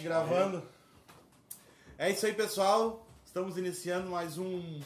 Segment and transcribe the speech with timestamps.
[0.00, 0.62] Gravando.
[1.98, 3.06] É isso aí, pessoal.
[3.26, 4.80] Estamos iniciando mais um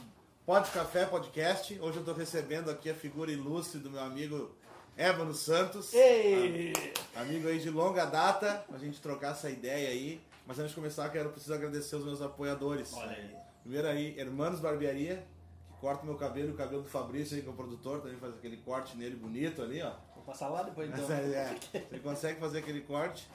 [0.44, 1.78] Pod Café Podcast.
[1.80, 4.50] Hoje eu estou recebendo aqui a figura ilustre do meu amigo
[4.96, 5.94] Ébano Santos.
[5.94, 6.72] Ei!
[7.14, 10.20] Amigo aí de longa data, pra gente trocar essa ideia aí.
[10.44, 12.92] Mas antes de começar, quero preciso agradecer os meus apoiadores.
[12.92, 13.36] Olha aí.
[13.62, 15.24] Primeiro aí, Hermanos Barbearia,
[15.68, 18.34] que corta meu cabelo o cabelo do Fabrício aí, que é o produtor, também faz
[18.34, 19.92] aquele corte nele bonito ali, ó.
[20.14, 21.06] Vou passar lá depois então.
[21.08, 21.56] Mas, é,
[21.90, 23.28] você consegue fazer aquele corte.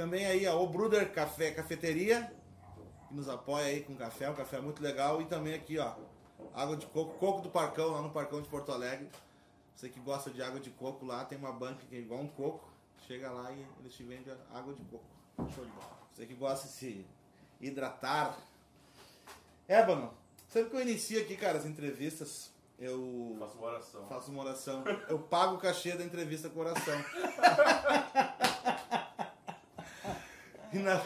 [0.00, 2.32] Também aí a O Bruder Café Cafeteria,
[3.06, 5.20] que nos apoia aí com café, um café muito legal.
[5.20, 5.92] E também aqui, ó,
[6.54, 9.10] água de coco, coco do Parcão, lá no Parcão de Porto Alegre.
[9.76, 12.28] Você que gosta de água de coco lá, tem uma banca que é igual um
[12.28, 12.66] coco.
[13.06, 15.04] Chega lá e eles te vendem água de coco.
[15.54, 15.98] Show de bola.
[16.14, 17.06] Você que gosta de se
[17.60, 18.38] hidratar.
[19.68, 20.14] Ébano,
[20.48, 24.06] sempre que eu inicio aqui, cara, as entrevistas, eu Faço uma oração.
[24.06, 24.82] faço uma oração.
[25.10, 26.98] Eu pago o cachê da entrevista com oração.
[30.72, 31.04] Na,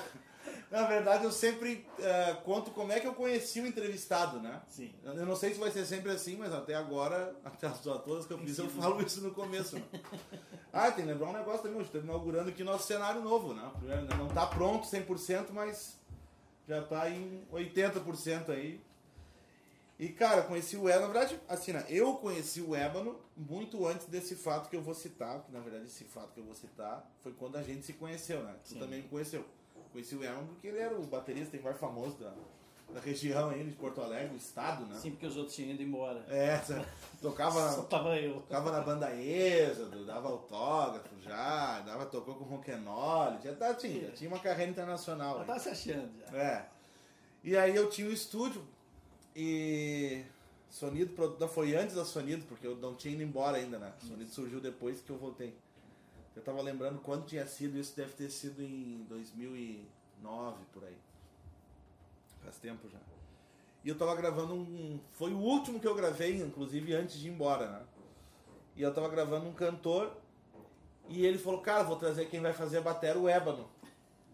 [0.70, 4.60] na verdade, eu sempre eh, conto como é que eu conheci o entrevistado, né?
[4.66, 4.92] Sim.
[5.04, 8.32] Eu não sei se vai ser sempre assim, mas até agora, até as todas que
[8.32, 9.76] eu fiz, eu falo isso no começo.
[9.76, 9.84] né?
[10.72, 13.70] Ah, tem que lembrar um negócio também, hoje estamos inaugurando aqui nosso cenário novo, né?
[14.18, 15.96] Não está pronto 100%, mas
[16.66, 18.80] já está em 80% aí.
[19.96, 21.86] E, cara, conheci o Ébano, na verdade, assim, né?
[21.88, 25.84] eu conheci o Ébano muito antes desse fato que eu vou citar, que na verdade
[25.84, 28.56] esse fato que eu vou citar foi quando a gente se conheceu, né?
[28.64, 28.80] Tu Sim.
[28.80, 29.44] também me conheceu.
[29.94, 32.34] Conheci o Ébano porque ele era o baterista mais famoso da,
[32.92, 34.98] da região aí, de Porto Alegre, o estado, né?
[34.98, 36.26] Sim, porque os outros tinham ido embora.
[36.28, 36.60] É,
[37.22, 38.40] tocava, Só tava eu.
[38.40, 44.10] tocava na banda Êxodo, dava autógrafo já, dava, tocou com Ronquenoli, já, tá, tinha, já
[44.10, 45.38] tinha uma carreira internacional.
[45.38, 45.46] Aí.
[45.46, 46.36] tava se achando já.
[46.36, 46.68] É.
[47.44, 48.66] E aí eu tinha um estúdio
[49.36, 50.24] e
[50.68, 51.14] Sonido
[51.46, 53.92] foi antes da Sonido, porque eu não tinha ido embora ainda, né?
[54.00, 55.56] Sonido surgiu depois que eu voltei.
[56.34, 60.96] Eu tava lembrando quando tinha sido, isso deve ter sido em 2009, por aí.
[62.42, 62.98] Faz tempo já.
[63.84, 64.98] E eu tava gravando um.
[65.12, 67.82] Foi o último que eu gravei, inclusive antes de ir embora, né?
[68.76, 70.16] E eu tava gravando um cantor
[71.08, 73.68] e ele falou, cara, vou trazer quem vai fazer a bateria, o Ébano.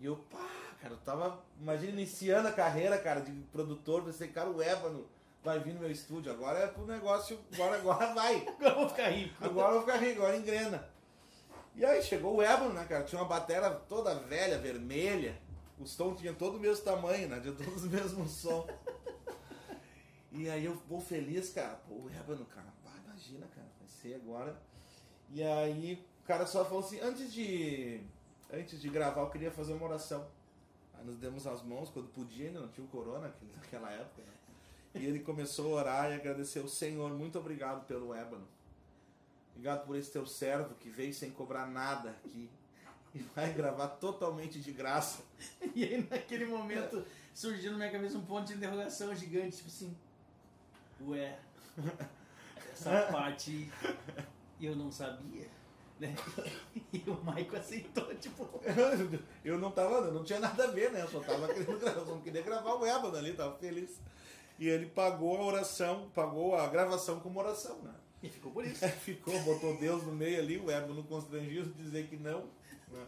[0.00, 0.49] E eu, pá,
[0.81, 5.06] cara, eu tava, imagina, iniciando a carreira, cara, de produtor, pensei, cara, o Ébano
[5.43, 8.47] vai vir no meu estúdio, agora é pro negócio, agora, agora vai.
[8.49, 9.44] Agora eu vou ficar rico.
[9.44, 10.89] Agora eu vou ficar rico, agora engrena.
[11.75, 13.04] E aí chegou o Ébano, né, cara?
[13.04, 15.41] Tinha uma bateria toda velha, vermelha.
[15.78, 17.41] Os tons tinham todo o mesmo tamanho, né?
[17.41, 18.66] Tinha todos o mesmo som.
[20.32, 21.75] E aí eu vou feliz, cara.
[21.88, 22.72] Pô, o Ébano, cara.
[22.84, 23.66] Pá, imagina, cara.
[23.78, 24.56] Vai ser agora.
[25.28, 28.00] E aí o cara só falou assim, antes de.
[28.53, 30.26] Antes de gravar, eu queria fazer uma oração.
[30.94, 34.32] Aí nos demos as mãos quando podia, ainda não tinha o corona naquela época, né?
[34.94, 37.12] E ele começou a orar e agradecer o Senhor.
[37.12, 38.47] Muito obrigado pelo Ébano.
[39.60, 42.48] Obrigado por esse teu servo que veio sem cobrar nada aqui.
[43.15, 45.22] E vai gravar totalmente de graça.
[45.75, 47.04] E aí naquele momento
[47.34, 49.94] surgiu na minha cabeça um ponto de interrogação gigante, tipo assim.
[51.06, 51.38] Ué,
[52.72, 53.71] essa parte
[54.59, 55.47] eu não sabia.
[55.98, 56.15] Né?
[56.94, 58.48] E o Maico aceitou, tipo.
[59.44, 61.03] Eu não tava, eu não tinha nada a ver, né?
[61.03, 64.00] Eu só tava querendo gravar, só queria gravar o Ébano ali, tava feliz.
[64.59, 68.00] E ele pagou a oração, pagou a gravação como oração, né?
[68.22, 68.86] E ficou por isso.
[69.04, 72.44] Ficou, botou Deus no meio ali, o Ébano constrangido de dizer que não.
[72.92, 73.06] né?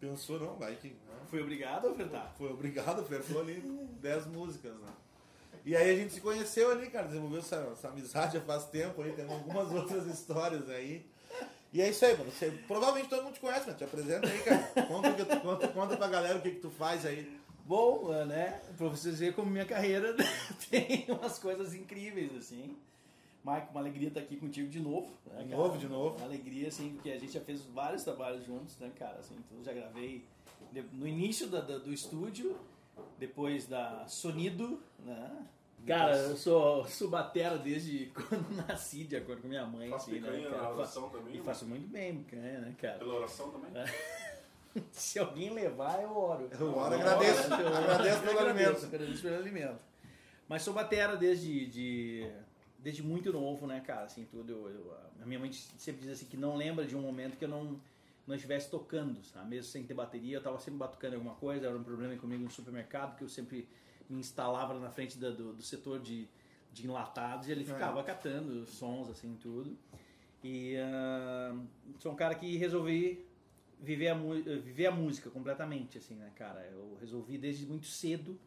[0.00, 0.88] Pensou, não, vai que.
[1.08, 1.26] Não.
[1.28, 2.32] Fui obrigado a ofertar.
[2.38, 3.60] Foi obrigado, ofertou ali
[4.00, 4.92] 10 músicas, né?
[5.64, 9.02] E aí a gente se conheceu ali, cara, desenvolveu essa, essa amizade já faz tempo
[9.02, 11.04] aí, tem algumas outras histórias aí.
[11.72, 12.30] E é isso aí, mano.
[12.30, 13.76] Você- provavelmente todo mundo te conhece, mano.
[13.76, 14.86] Te apresenta aí, cara.
[14.86, 17.36] Conta, que tu- conta, conta pra galera o que, que tu faz aí.
[17.64, 18.60] Bom, né?
[18.78, 20.14] Pra vocês verem como minha carreira
[20.70, 22.76] tem umas coisas incríveis, assim.
[23.46, 25.06] Marco, uma alegria estar aqui contigo de novo.
[25.26, 25.56] Né, De cara?
[25.62, 26.16] novo, de novo.
[26.16, 29.18] Uma alegria, assim, porque a gente já fez vários trabalhos juntos, né, cara?
[29.20, 30.24] Assim, então eu já gravei
[30.92, 32.58] no início da- da- do estúdio,
[33.18, 35.46] depois da Sonido, né?
[35.86, 39.88] Cara, eu sou, sou batera desde quando nasci, de acordo com minha mãe.
[39.90, 40.62] Faço assim, né, picanha cara?
[40.62, 41.44] na Fa- oração também, E né?
[41.44, 42.98] faço muito bem picanha, né, cara?
[42.98, 43.70] Pela oração também?
[44.90, 46.48] Se alguém levar, eu oro.
[46.58, 47.48] Eu oro, agradeço.
[47.54, 48.84] Eu Agradeço pelo alimento.
[48.86, 49.78] Agradeço pelo alimento.
[50.48, 52.30] Mas sou batera desde, de,
[52.86, 54.04] desde muito novo, né, cara?
[54.04, 54.52] Assim, tudo.
[54.52, 57.44] Eu, eu- a minha mãe sempre diz assim que não lembra de um momento que
[57.44, 57.80] eu não,
[58.24, 59.50] não estivesse tocando, sabe?
[59.50, 61.66] Mesmo sem ter bateria, eu tava sempre batucando alguma coisa.
[61.66, 63.68] Era um problema comigo no supermercado, que eu sempre
[64.08, 66.28] me instalava na frente da- do, do setor de,
[66.72, 69.76] de enlatados e ele ficava catando sons, assim, tudo.
[70.44, 71.56] E ah,
[71.98, 73.26] sou um cara que resolvi
[73.80, 76.60] viver a, viver a música completamente, assim, né, cara?
[76.70, 78.38] Eu resolvi desde muito cedo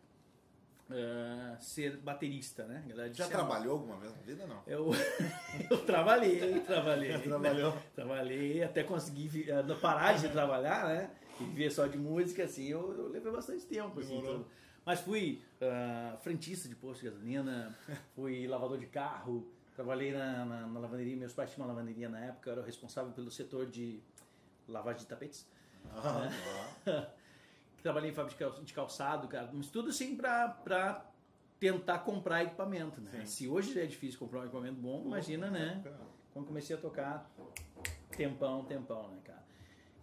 [0.89, 2.83] uh, ser baterista, né?
[3.13, 4.61] Já trabalhou alguma vez na vida, não?
[4.65, 4.91] Eu,
[5.69, 7.17] eu trabalhei, trabalhei.
[7.19, 7.73] Trabalhou?
[7.73, 7.81] Né?
[7.95, 9.47] Trabalhei, até conseguir
[9.81, 11.11] parar de trabalhar, né?
[11.39, 14.45] E viver só de música, assim, eu, eu levei bastante tempo, assim, tudo.
[14.85, 17.75] Mas fui uh, frentista de posto de gasolina,
[18.15, 22.19] fui lavador de carro, trabalhei na, na, na, lavanderia, meus pais tinham uma lavanderia na
[22.19, 24.01] época, eu era responsável pelo setor de
[24.67, 25.47] lavagem de tapetes.
[25.93, 26.29] Ah,
[26.85, 27.07] né?
[27.81, 31.05] trabalhei em fábrica de calçado, cara, mas tudo assim pra, pra
[31.59, 33.11] tentar comprar equipamento, né?
[33.11, 33.25] Sim.
[33.25, 35.83] Se hoje já é difícil comprar um equipamento bom, imagina, né?
[36.31, 37.29] Quando comecei a tocar,
[38.15, 39.43] tempão, tempão, né, cara?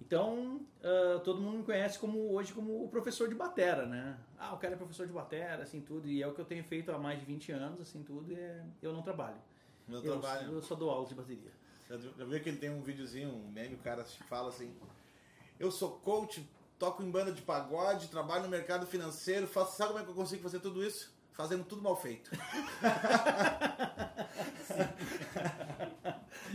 [0.01, 4.17] Então, uh, todo mundo me conhece como hoje como o professor de batera, né?
[4.39, 6.63] Ah, o cara é professor de batera, assim, tudo, e é o que eu tenho
[6.63, 9.39] feito há mais de 20 anos, assim, tudo, e é, eu não trabalho.
[9.89, 10.53] Não eu, trabalho.
[10.53, 11.51] Eu só dou aula de bateria.
[11.89, 14.73] Já, já viu que ele tem um videozinho, um meme, o cara fala assim,
[15.59, 16.47] eu sou coach,
[16.79, 20.15] toco em banda de pagode, trabalho no mercado financeiro, faço, sabe como é que eu
[20.15, 21.15] consigo fazer tudo isso?
[21.33, 22.31] Fazendo tudo mal feito.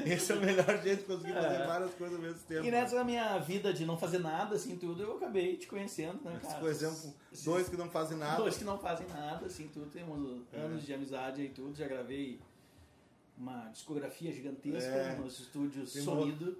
[0.05, 1.67] Esse é o melhor jeito de conseguir fazer é.
[1.67, 2.65] várias coisas ao mesmo tempo.
[2.65, 6.39] E nessa minha vida de não fazer nada, assim, tudo, eu acabei te conhecendo, né,
[6.41, 6.59] cara?
[6.59, 7.13] Por exemplo,
[7.43, 8.37] dois que não fazem nada.
[8.37, 9.89] Dois que não fazem nada, assim, tudo.
[9.91, 10.59] Temos é.
[10.59, 11.75] anos de amizade e tudo.
[11.75, 12.39] Já gravei
[13.37, 15.15] uma discografia gigantesca é.
[15.15, 16.45] nos estúdios tem Sonido.
[16.45, 16.57] Uma,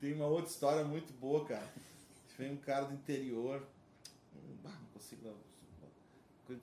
[0.00, 1.68] tem uma outra história muito boa, cara.
[2.38, 3.66] Vem um cara do interior.
[4.42, 5.28] não consigo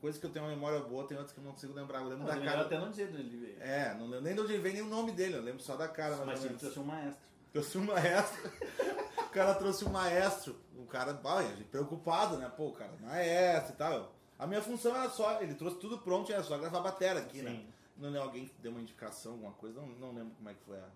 [0.01, 1.99] coisa que eu tenho uma memória boa, tem outras que eu não consigo lembrar.
[1.99, 2.61] Eu lembro não, da cara.
[2.61, 3.61] até não dizer de onde ele veio.
[3.61, 5.75] É, não lembro nem de onde ele veio, nem o nome dele, eu lembro só
[5.75, 6.17] da cara.
[6.25, 7.29] Mas ele trouxe um maestro.
[7.51, 8.51] Trouxe um maestro.
[9.17, 10.55] o cara trouxe um maestro.
[10.77, 12.51] O cara, ah, preocupado, né?
[12.55, 14.15] Pô, o cara, maestro e tal.
[14.37, 17.51] A minha função era só, ele trouxe tudo pronto, era só gravar batera aqui, né?
[17.51, 17.57] Sim.
[17.57, 17.73] né?
[17.97, 20.77] Não lembro, alguém deu uma indicação, alguma coisa, não, não lembro como é que foi
[20.77, 20.87] a.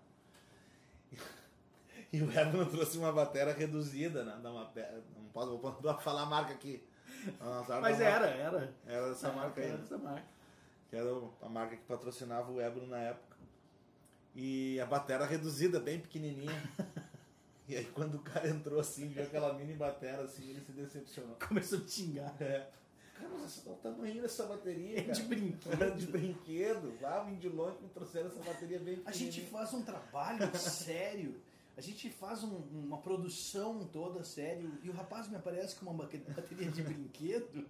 [2.14, 4.36] E o Evan trouxe uma batera reduzida, né?
[4.36, 4.72] Uma,
[5.16, 6.80] não posso vou falar a marca aqui.
[7.80, 8.72] Mas era, era.
[8.86, 9.70] Era essa marca aí.
[9.70, 10.24] Era essa marca.
[10.88, 11.08] Que era
[11.42, 13.36] a marca que patrocinava o Ebro na época.
[14.32, 16.52] E a batera reduzida, bem pequenininha.
[17.66, 21.36] e aí quando o cara entrou assim, viu aquela mini batera assim, ele se decepcionou.
[21.48, 22.32] Começou a xingar.
[22.40, 22.68] É.
[23.16, 25.12] Cara, mas olha o tamanho dessa bateria, cara.
[25.14, 25.96] De brinquedo.
[25.96, 26.96] de brinquedo.
[27.00, 31.42] Lá, vim de longe me trouxeram essa bateria bem A gente faz um trabalho sério
[31.76, 36.04] a gente faz um, uma produção toda sério e o rapaz me aparece com uma
[36.04, 37.66] bateria de brinquedo.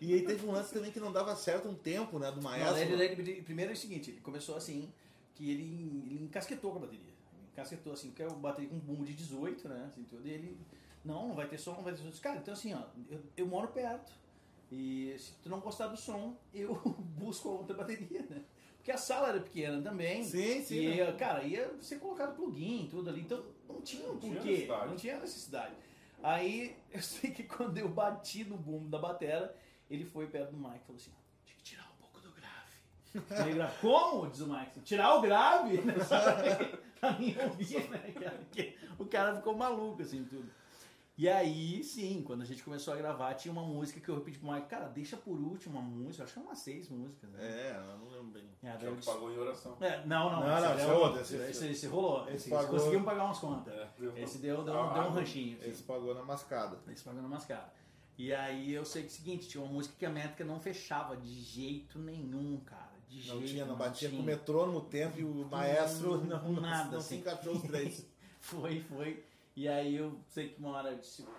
[0.00, 2.74] e aí teve um lance também que não dava certo um tempo, né, do maestro.
[2.74, 4.92] Não, ele, ele, primeiro é o seguinte, ele começou assim,
[5.34, 7.14] que ele, ele encasquetou com a bateria.
[7.32, 10.30] Ele encasquetou assim, porque é uma bateria com um boom de 18, né, assim, e
[10.30, 10.58] ele,
[11.02, 12.10] não, não vai ter som, não vai ter som.
[12.20, 14.12] Cara, então assim, ó, eu, eu moro perto,
[14.70, 16.74] e se tu não gostar do som, eu
[17.16, 18.44] busco outra bateria, né.
[18.84, 20.22] Porque a sala era pequena também.
[20.22, 20.74] Sim, sim.
[20.74, 21.10] E, né?
[21.12, 23.22] cara, ia ser colocado plugin, tudo ali.
[23.22, 24.68] Então não tinha um porquê.
[24.68, 25.74] Não tinha necessidade.
[26.22, 29.56] Aí eu sei que quando eu bati no boom da batera,
[29.88, 31.12] ele foi perto do Mike e falou assim:
[31.46, 33.48] tinha que tirar um pouco do grave.
[33.50, 34.28] Ele, Como?
[34.28, 34.80] Diz o Mike.
[34.80, 35.78] Tirar o grave?
[37.00, 38.40] pra mim ouvir, né, cara?
[38.98, 40.52] O cara ficou maluco, assim, tudo.
[41.16, 44.36] E aí, sim, quando a gente começou a gravar, tinha uma música que eu repeti
[44.36, 47.30] pro Mike, cara, deixa por último uma música, acho que umas seis músicas.
[47.30, 47.38] Né?
[47.40, 48.50] É, eu não lembro bem.
[48.60, 49.76] É, já que pagou em oração.
[49.80, 52.28] É, não, não, não, não, esse, é outro, esse, esse, esse, rolou.
[52.28, 52.70] Esse, pagou...
[52.70, 53.72] Conseguimos pagar umas contas.
[53.72, 55.56] É, esse deu, deu, ah, deu um ranchinho.
[55.58, 55.82] Esse assim.
[55.84, 56.80] pagou na mascada.
[56.90, 57.72] Esse pagou na mascada.
[58.18, 60.58] E aí eu sei que é o seguinte, tinha uma música que a métrica não
[60.58, 62.92] fechava de jeito nenhum, cara.
[63.08, 66.42] De não jeito tinha, não batia com o metrô no tempo e o maestro não,
[66.42, 67.08] não, nada, não assim.
[67.08, 68.04] se encaixou os três.
[68.40, 69.24] foi, foi.
[69.56, 70.90] E aí eu sei que uma hora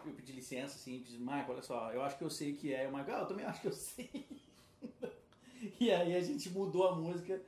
[0.05, 2.73] eu pedi licença, assim, disse, Marco, olha só, eu acho que eu sei o que
[2.73, 2.87] é.
[2.87, 4.25] O Marco, ah, eu também acho que eu sei.
[5.79, 7.41] e aí a gente mudou a música.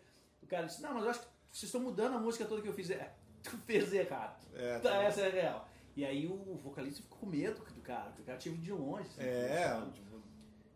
[0.44, 2.68] O cara disse, não, mas eu acho que vocês estão mudando a música toda que
[2.68, 2.90] eu fiz.
[2.90, 4.46] É, tu fez errado.
[4.54, 5.70] É, tá, essa é real.
[5.96, 8.72] E aí o vocalista ficou com medo do cara, porque o cara tinha vindo de
[8.72, 9.08] longe.
[9.08, 10.22] Assim, é, tipo,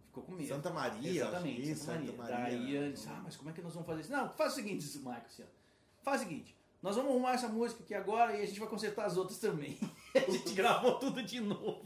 [0.08, 0.48] ficou com medo.
[0.48, 2.14] Santa Maria, Exatamente, Santa, Maria.
[2.14, 2.58] Maria.
[2.58, 4.12] Daí eu disse, ah, mas como é que nós vamos fazer isso?
[4.12, 5.46] Não, faz o seguinte, disse o Marco assim, ó.
[6.02, 9.06] Faz o seguinte, nós vamos arrumar essa música aqui agora e a gente vai consertar
[9.06, 9.78] as outras também.
[10.16, 11.86] a gente gravou tudo de novo.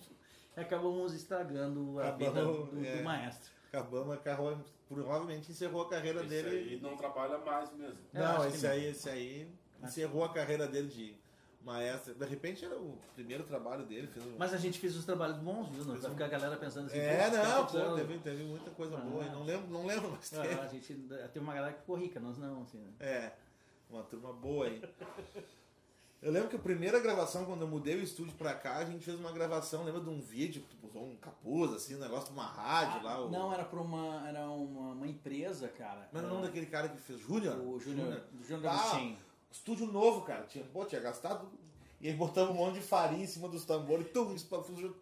[0.55, 3.51] E acabamos estragando a vida do, é, do maestro.
[3.67, 6.49] Acabamos, acabou, provavelmente encerrou a carreira esse dele.
[6.49, 7.99] Aí não trabalha mais mesmo.
[8.13, 9.51] Não, esse aí, esse aí
[9.83, 11.15] encerrou a carreira dele de
[11.61, 12.13] maestro.
[12.13, 14.09] De repente era o primeiro trabalho dele.
[14.17, 14.37] Um...
[14.37, 15.83] Mas a gente fez os trabalhos bons, viu?
[15.83, 16.99] Não vai ficar a galera pensando assim.
[16.99, 19.25] É, não, pô, teve, teve muita coisa ah, boa.
[19.25, 20.33] Não lembro, não lembro mais.
[20.33, 22.77] Ah, a gente teve uma galera que ficou rica, nós não, assim.
[22.77, 22.93] Né?
[22.99, 23.33] É.
[23.89, 24.81] Uma turma boa aí.
[26.21, 29.05] Eu lembro que a primeira gravação, quando eu mudei o estúdio pra cá, a gente
[29.05, 32.33] fez uma gravação, lembra de um vídeo, que usou um capuz, assim, um negócio de
[32.33, 33.25] uma rádio ah, lá.
[33.25, 33.29] O...
[33.29, 36.09] Não, era pra uma, era uma, uma empresa, cara.
[36.11, 37.59] Mas era o nome daquele cara que fez, Júnior?
[37.59, 39.15] O Júnior, Júnior ah,
[39.51, 40.43] Estúdio novo, cara.
[40.47, 41.47] Tinha, pô, tinha gastado.
[42.01, 44.11] E aí botamos um monte de farinha em cima dos tambores.
[44.11, 44.35] Tum,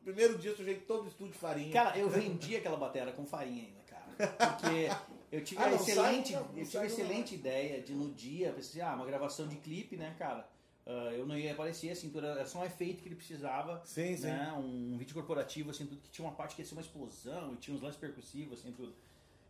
[0.04, 1.72] primeiro dia sujeito todo o estúdio de farinha.
[1.72, 4.58] Cara, eu vendi aquela bateria com farinha ainda, cara.
[4.58, 4.90] Porque
[5.34, 7.94] eu tive Ah, a não excelente, sai, não, não eu tive a excelente ideia de
[7.94, 10.48] no dia, pensei, ah, uma gravação de clipe, né, cara?
[10.86, 13.82] Ah, eu não ia aparecer, assim, tudo era só um efeito que ele precisava.
[13.84, 14.28] Sim, sim.
[14.28, 14.54] Né?
[14.54, 17.58] Um vídeo corporativo, assim, tudo que tinha uma parte que ia ser uma explosão e
[17.58, 18.94] tinha uns lances percussivos, assim, tudo.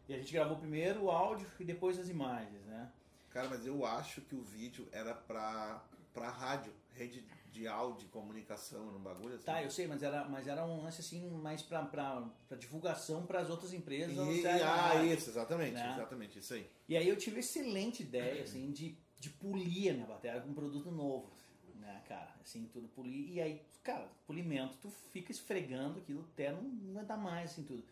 [0.07, 2.89] E a gente gravou primeiro o áudio e depois as imagens, né?
[3.29, 7.21] Cara, mas eu acho que o vídeo era pra, pra rádio, rede
[7.53, 9.45] de áudio, comunicação, num bagulho assim.
[9.45, 13.25] Tá, eu sei, mas era, mas era um lance assim mais pra, pra, pra divulgação
[13.25, 14.15] para as outras empresas.
[14.15, 15.13] E, ah, rádio.
[15.13, 15.93] isso, exatamente, Né?
[15.93, 16.67] exatamente, isso aí.
[16.89, 20.53] E aí eu tive excelente ideia, assim, de, de polir a minha bateria com um
[20.53, 21.31] produto novo,
[21.75, 22.33] né, cara?
[22.43, 23.31] Assim, tudo polir.
[23.31, 27.83] E aí, cara, polimento, tu fica esfregando aquilo até não aguentar mais, assim, tudo.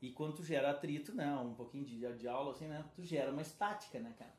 [0.00, 3.32] E quando tu gera atrito, né, um pouquinho de, de aula, assim, né, tu gera
[3.32, 4.32] uma estática, né, cara?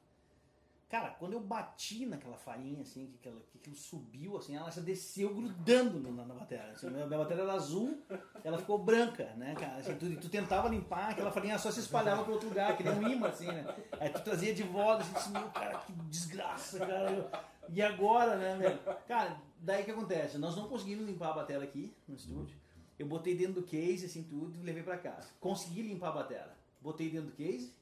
[0.91, 4.81] Cara, quando eu bati naquela farinha, assim, que, aquela, que aquilo subiu, assim, ela já
[4.81, 6.69] desceu grudando na, na bateria.
[6.74, 8.03] Assim, minha, minha bateria era azul,
[8.43, 9.77] ela ficou branca, né, cara?
[9.77, 12.93] Assim, tu, tu tentava limpar, aquela farinha só se espalhava para outro lugar, que nem
[12.93, 13.74] um imã, assim, né?
[14.01, 17.31] Aí tu trazia de volta, assim, assim, meu, cara, que desgraça, cara.
[17.69, 18.79] E agora, né, velho?
[19.07, 20.38] Cara, daí que acontece?
[20.38, 22.57] Nós não conseguimos limpar a bateria aqui no estúdio.
[23.00, 25.29] Eu botei dentro do case, assim, tudo, e levei pra casa.
[25.39, 26.51] Consegui limpar a bateria.
[26.81, 27.74] Botei dentro do case,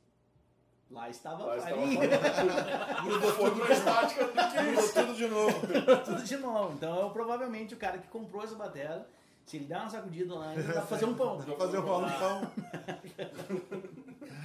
[0.91, 1.99] lá estava Lá a estava farinha.
[3.03, 4.93] Grudou foi pra estática do que Mudou isso.
[4.93, 5.59] tudo de novo.
[6.05, 6.73] tudo de novo.
[6.73, 9.05] Então, eu, provavelmente, o cara que comprou essa bateria,
[9.45, 11.39] se ele der uma sacudida lá, ele vai fazer um pão.
[11.39, 12.51] Vou fazer um pão no pão.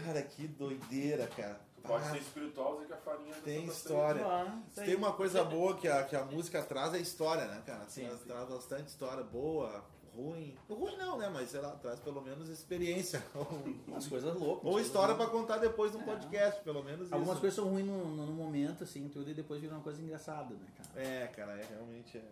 [0.05, 1.61] Cara, que doideira, cara.
[1.77, 4.25] Tu pode Ah, ser espiritual, dizer que a farinha Tem história.
[4.27, 7.63] Ah, Se tem uma coisa boa que a, que a música traz é história, né,
[7.67, 7.85] cara?
[7.89, 8.27] Sim, traz, sim.
[8.27, 9.85] traz bastante história boa,
[10.17, 10.57] ruim.
[10.69, 11.29] Ruim não, né?
[11.29, 13.23] Mas sei lá, traz pelo menos experiência.
[13.89, 14.65] Umas coisas loucas.
[14.71, 16.05] Ou história pra contar depois num É.
[16.05, 17.41] podcast, pelo menos Algumas isso.
[17.41, 20.55] coisas são ruins no, no, no momento, assim, tudo, e depois vira uma coisa engraçada,
[20.55, 21.01] né, cara?
[21.03, 22.25] É, cara, é realmente é.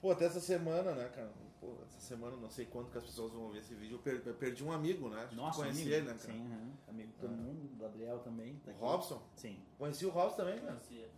[0.00, 1.30] Pô, até essa semana, né, cara?
[1.60, 3.94] Pô, essa semana não sei quando que as pessoas vão ver esse vídeo.
[3.94, 5.28] Eu per- eu perdi um amigo, né?
[5.32, 5.96] Nossa, conhecia amigo.
[5.96, 6.32] ele, né, cara?
[6.32, 6.70] Sim, aham.
[6.88, 7.36] amigo de todo Ah.
[7.36, 8.54] mundo, o Gabriel também.
[8.64, 8.80] Tá O aqui.
[8.84, 9.22] Robson?
[9.36, 9.58] Sim.
[9.78, 10.66] Conheci o Robson também, né?
[10.72, 11.08] Conhecia.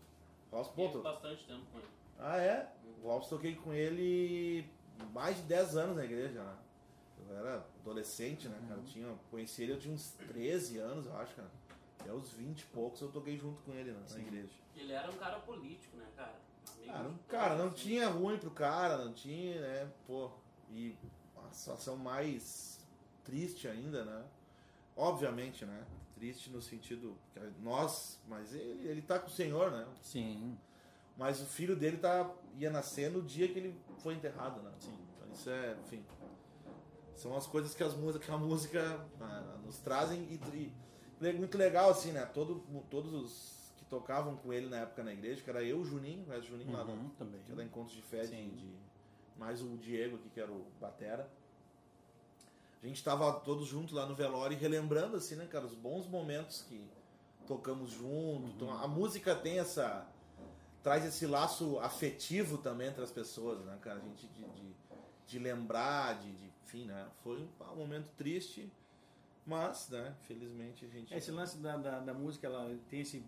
[0.52, 1.88] Robson, pô, bastante tempo com ele.
[2.18, 2.70] Ah, é?
[3.02, 4.68] O Robson toquei com ele
[5.12, 6.56] mais de 10 anos na igreja, né?
[7.28, 8.80] Eu era adolescente, né, cara?
[8.80, 11.50] Eu tinha, conheci ele, eu tinha uns 13 anos, eu acho, cara.
[12.00, 14.52] Até os 20 e poucos eu toquei junto com ele né, na igreja.
[14.76, 16.34] Ele era um cara político, né, cara?
[16.78, 17.76] Amigo não- de cara, não assim.
[17.76, 19.90] tinha ruim pro cara, não tinha, né?
[20.06, 20.30] Pô,
[20.70, 20.94] e
[21.48, 22.78] a situação mais
[23.24, 24.24] triste ainda, né?
[24.96, 25.84] Obviamente, né?
[26.14, 29.86] Triste no sentido que nós, mas ele, ele tá com o Senhor, né?
[30.02, 30.56] Sim.
[31.16, 34.72] Mas o filho dele tá, ia nascer no dia que ele foi enterrado, né?
[34.80, 34.98] Sim.
[35.16, 36.04] Então isso é, enfim.
[37.14, 40.72] São as coisas que, as músicas, que a música ah, nos trazem e,
[41.24, 42.26] e muito legal, assim, né?
[42.26, 45.84] Todo, todos os que tocavam com ele na época na igreja, que era eu, o
[45.84, 47.40] Juninho, o Juninho lá da, Uhum, também.
[47.46, 48.48] que da Encontros de Fé, de, Sim.
[48.56, 48.74] de-
[49.38, 51.28] mais o Diego aqui, que era o Batera.
[52.82, 56.06] A gente tava todos juntos lá no velório e relembrando, assim, né, cara, os bons
[56.06, 56.86] momentos que
[57.46, 58.48] tocamos junto.
[58.48, 60.06] Então, a música tem essa.
[60.84, 63.98] Traz esse laço afetivo também entre as pessoas, né, cara?
[63.98, 64.74] A gente de, de,
[65.26, 66.52] de lembrar, de, de.
[66.64, 67.06] Enfim, né?
[67.22, 68.70] Foi um, um momento triste,
[69.46, 71.14] mas, né, felizmente a gente.
[71.14, 73.24] Esse lance da, da, da música, ela tem esse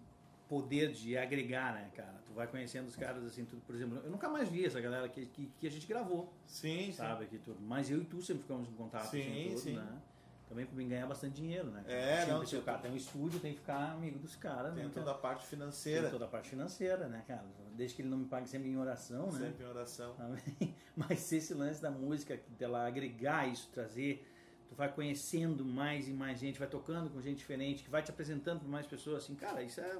[0.48, 2.20] poder de agregar, né, cara?
[2.26, 5.08] Tu vai conhecendo os caras assim, tudo, por exemplo, eu nunca mais vi essa galera
[5.08, 6.92] que, que, que a gente gravou, Sim, sim.
[6.92, 7.24] sabe?
[7.24, 7.58] Aqui, tudo.
[7.60, 9.76] Mas eu e tu sempre ficamos em contato, Sim, assim, tudo, sim.
[9.76, 10.02] né?
[10.48, 11.82] Também pra mim ganhar bastante dinheiro, né?
[11.88, 14.36] É, Sempre, não, se o tem- cara tem um estúdio, tem que ficar amigo dos
[14.36, 14.82] caras, né?
[14.82, 15.04] Tem cara?
[15.04, 17.44] toda a parte Tem financeira, toda a parte financeira, né, cara?
[17.74, 19.40] Desde que ele não me pague sempre em oração, né?
[19.40, 20.14] sempre em oração.
[20.18, 20.74] Amém.
[20.96, 24.24] Mas se esse lance da música, dela agregar isso, trazer,
[24.68, 28.10] tu vai conhecendo mais e mais gente, vai tocando com gente diferente, que vai te
[28.12, 29.98] apresentando para mais pessoas, assim, cara, isso é,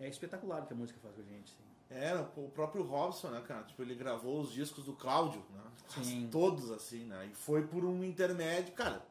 [0.00, 1.64] é espetacular o que a música faz com a gente, assim.
[1.90, 3.62] É, o próprio Robson, né, cara?
[3.64, 5.62] Tipo, ele gravou os discos do Cláudio, né?
[6.02, 6.28] Sim.
[6.30, 7.28] Todos, assim, né?
[7.30, 8.72] E foi por um intermédio.
[8.72, 9.02] Cara,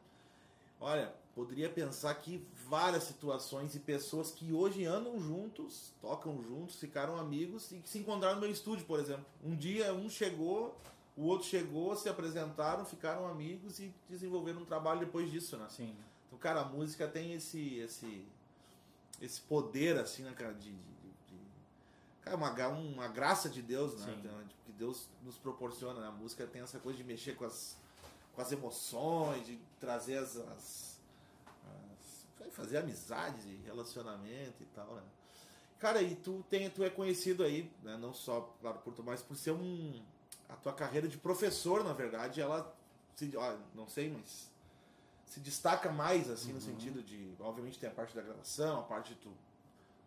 [0.84, 7.16] olha, poderia pensar que várias situações e pessoas que hoje andam juntos, tocam juntos, ficaram
[7.16, 9.24] amigos e que se encontraram no meu estúdio, por exemplo.
[9.42, 10.78] Um dia um chegou,
[11.16, 15.66] o outro chegou, se apresentaram, ficaram amigos e desenvolveram um trabalho depois disso, né?
[15.70, 15.96] Sim.
[16.26, 18.26] Então, cara, a música tem esse esse
[19.20, 21.40] esse poder assim, né, cara, de, de, de-
[22.22, 24.06] cara, uma, uma graça de Deus, né?
[24.06, 24.20] Sim.
[24.20, 26.08] Então, tipo, que Deus nos proporciona, né?
[26.08, 27.76] A música tem essa coisa de mexer com as
[28.34, 31.00] com as emoções, de trazer as, as-
[32.40, 35.02] as- fazer amizades e relacionamento e tal, né?
[35.78, 39.20] Cara, e tu tem tu é conhecido aí, né, não só claro por tu, mas
[39.22, 40.02] por ser um
[40.48, 42.74] a tua carreira de professor, na verdade, ela
[43.16, 44.48] se, ó, não sei, mas
[45.26, 47.34] se destaca mais, assim, no sentido de.
[47.40, 49.32] Obviamente tem a parte da gravação, a parte do,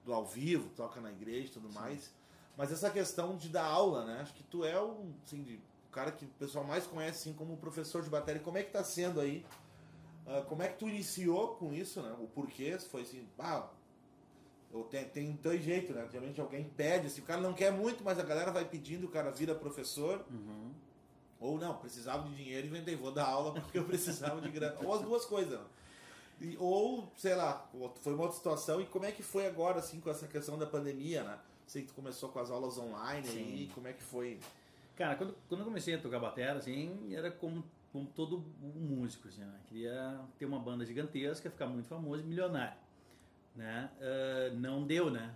[0.06, 2.12] do ao vivo, toca na igreja e tudo mais.
[2.56, 4.22] Mas essa questão de dar aula, né?
[4.22, 5.60] Acho que tu é um, assim, de,
[5.98, 8.40] cara que o pessoal mais conhece, assim, como professor de bateria.
[8.42, 9.44] Como é que tá sendo aí
[10.28, 12.14] Ah, como é que tu iniciou com isso, né?
[12.20, 12.78] O porquê?
[12.78, 13.68] Se foi assim, ah,
[14.72, 16.08] eu tem, tem dois jeitos, né?
[16.12, 19.10] Geralmente alguém pede, assim, o cara não quer muito, mas a galera vai pedindo, o
[19.10, 20.24] cara vira professor.
[20.30, 20.72] Uhum.
[21.40, 24.78] Ou não, precisava de dinheiro e inventei, vou dar aula porque eu precisava de grana.
[24.84, 25.58] Ou as duas coisas.
[25.60, 25.66] né?
[26.42, 27.68] E- ou, sei lá,
[28.02, 28.80] foi uma outra situação.
[28.82, 31.40] E como é que foi agora, assim, com essa questão da pandemia, né?
[31.66, 33.40] Sei que tu começou com as aulas online Sim.
[33.40, 34.40] aí, como é que foi?
[34.98, 39.42] Cara, quando, quando eu comecei a tocar batera, assim, era como, como todo músico, assim,
[39.42, 39.60] né?
[39.68, 42.78] Queria ter uma banda gigantesca, ficar muito famoso e milionário,
[43.56, 43.90] né?
[44.02, 45.36] Ah, não deu, né?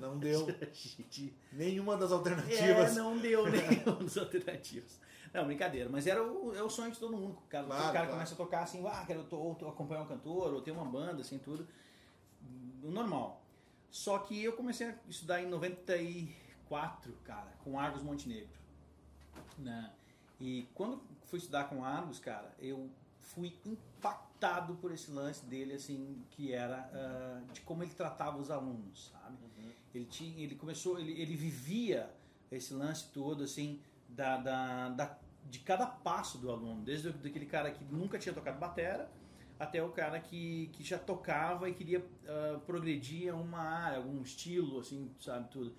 [0.00, 1.32] Não deu gente...
[1.52, 2.96] nenhuma das É, alternativas.
[2.96, 5.00] não deu nenhuma das alternativas.
[5.32, 7.34] Não, brincadeira, mas era o, é o sonho de todo mundo.
[7.44, 8.10] O cara, Claro, o cara claro.
[8.12, 10.86] começa a tocar assim, ah, quero to- ou to- acompanhar um cantor, ou ter uma
[10.86, 11.68] banda, assim, tudo.
[12.82, 13.44] Normal.
[13.90, 18.57] Só que eu comecei a estudar em 94, cara, com Argos Montenegro.
[19.58, 19.92] Né?
[20.40, 22.88] E quando fui estudar com Argos, cara, eu
[23.20, 28.50] fui impactado por esse lance dele, assim, que era ah, de como ele tratava os
[28.50, 29.36] alunos, sabe?
[29.94, 32.08] Ele, tinha, ele começou, ele, ele vivia
[32.50, 35.18] esse lance todo, assim, da, da, da-
[35.50, 39.10] de cada passo do aluno, desde daquele cara que nunca tinha tocado batera
[39.58, 44.22] até o cara que, que já tocava e queria ah, progredir a uma área, algum
[44.22, 45.74] estilo, assim, sabe, tudo.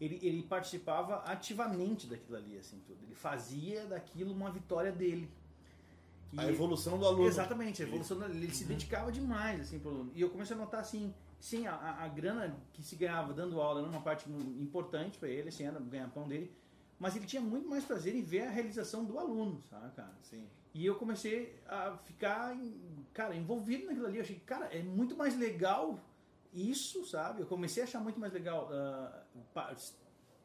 [0.00, 2.98] Ele, ele participava ativamente daquilo ali, assim, tudo.
[3.04, 5.28] Ele fazia daquilo uma vitória dele.
[6.36, 7.26] A E- evolução do aluno.
[7.28, 8.38] Exatamente, a evolução dele.
[8.44, 10.10] Ele se dedicava demais assim, pro aluno.
[10.14, 13.60] E eu comecei a notar assim, sim, a, a- a grana que se ganhava dando
[13.60, 16.50] aula era uma parte importante para ele, assim, era o ganha-pão dele.
[16.98, 20.12] Mas ele tinha muito mais prazer em ver a realização do aluno, sabe, cara?
[20.22, 20.46] Sim.
[20.72, 22.56] E eu comecei a ficar,
[23.12, 24.16] cara, envolvido naquilo ali.
[24.18, 25.98] Eu achei, cara, é muito mais legal
[26.52, 27.40] isso, sabe?
[27.42, 28.68] Eu comecei a achar muito mais legal
[29.54, 29.74] par-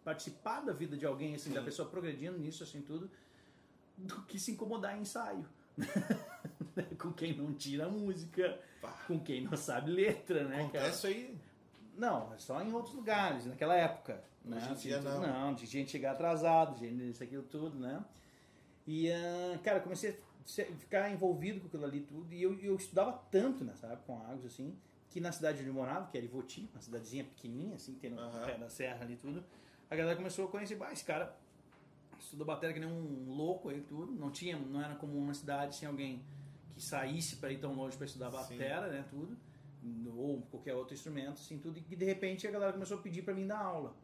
[0.03, 1.65] participar da vida de alguém, assim, da Sim.
[1.65, 3.09] pessoa progredindo nisso, assim, tudo,
[3.97, 5.45] do que se incomodar em ensaio.
[6.99, 8.91] com quem não tira música, Pá.
[9.07, 10.85] com quem não sabe letra, né, cara?
[10.87, 11.37] Acontece aí.
[11.97, 14.21] Não, é só em outros lugares, naquela época.
[14.43, 14.57] Né?
[14.57, 15.53] Hoje em Assim, dia, tudo- não.
[15.55, 18.03] de gente chegar atrasado, gente isso, aquilo tudo, né?
[18.85, 22.31] E, ah, cara, comecei a ficar envolvido com aquilo ali tudo.
[22.33, 24.77] E eu, eu estudava tanto nessa época com Argos, assim,
[25.15, 28.19] que na cidade onde eu morava, que era Ivoti, uma cidadezinha pequenininha, assim, tem no
[28.19, 28.45] Aham.
[28.45, 29.41] pé da serra ali tudo,
[29.89, 31.33] a galera começou a conhecer, bah, esse cara
[32.19, 34.11] estuda bateria que nem um louco aí tudo.
[34.11, 36.21] Não tinha, não era comum na cidade, tinha alguém
[36.73, 39.37] que saísse para ir tão longe para estudar bateria, né, tudo
[40.17, 43.33] ou qualquer outro instrumento, assim, tudo, e de repente a galera começou a pedir para
[43.33, 43.95] mim dar aula.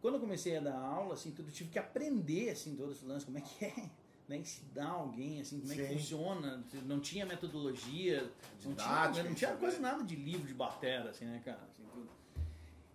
[0.00, 3.24] Quando eu comecei a dar aula, assim, tudo, tive que aprender, assim, todo esse lance,
[3.24, 3.90] como é que é,
[4.28, 5.94] né, ensinar alguém, assim, como é que Sim.
[5.94, 8.22] funciona, não tinha metodologia,
[8.64, 9.82] não tinha, Didática, não tinha isso, quase né?
[9.82, 11.84] nada de livro de batera, assim, né, cara, assim.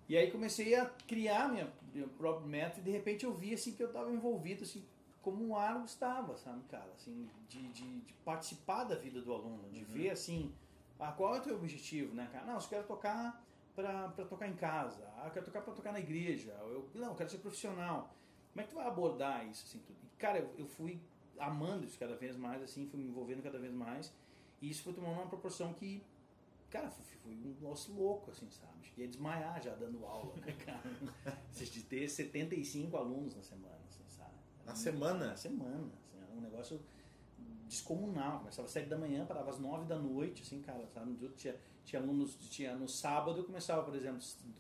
[0.08, 3.74] E aí comecei a criar minha, meu próprio método e de repente eu vi, assim,
[3.74, 4.84] que eu estava envolvido, assim,
[5.22, 9.70] como um Argos estava, sabe, cara, assim, de, de, de participar da vida do aluno,
[9.70, 10.52] de ver, assim,
[11.00, 12.46] ah, qual é o teu objetivo, né, cara?
[12.46, 13.42] Não, eu quero tocar
[13.76, 15.08] para tocar em casa.
[15.18, 16.52] Ah, eu quero tocar para tocar na igreja.
[16.60, 18.14] Eu, não, eu quero ser profissional.
[18.52, 19.98] Como é que tu vai abordar isso, assim, tudo?
[20.04, 21.00] E, cara, eu, eu fui
[21.40, 24.14] amando isso cada vez mais, assim, fui me envolvendo cada vez mais.
[24.62, 26.04] E isso foi tomando uma proporção que,
[26.70, 28.74] cara, fui, fui um nosso louco, assim, sabe?
[28.84, 30.84] Cheguei a desmaiar já dando aula, né, cara?
[31.52, 34.34] De ter 75 alunos na semana, assim, sabe?
[34.66, 35.28] Na semana?
[35.28, 36.82] Na semana, assim, era um negócio
[37.68, 38.40] descomunal.
[38.40, 41.16] Começava às 7 da manhã, parava às 9 da noite, assim, cara, sabe?
[41.38, 44.20] Tinha, tinha alunos, tinha no sábado eu começava, por exemplo,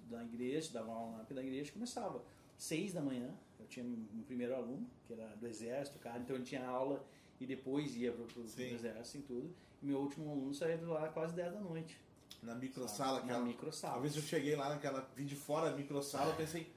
[0.09, 2.23] da igreja, dava aula na da igreja, começava
[2.59, 3.33] 6 da manhã.
[3.59, 7.03] Eu tinha um primeiro aluno, que era do exército, cara, então ele tinha aula
[7.39, 9.55] e depois ia pro, pro, exército e tudo.
[9.81, 11.97] E meu último aluno saía de lá quase 10 da noite.
[12.43, 13.39] Na microsala, aquela.
[13.39, 13.95] Na microsala.
[13.95, 15.09] Uma vez eu cheguei lá naquela.
[15.15, 16.71] Vim de fora da microsala, eu pensei.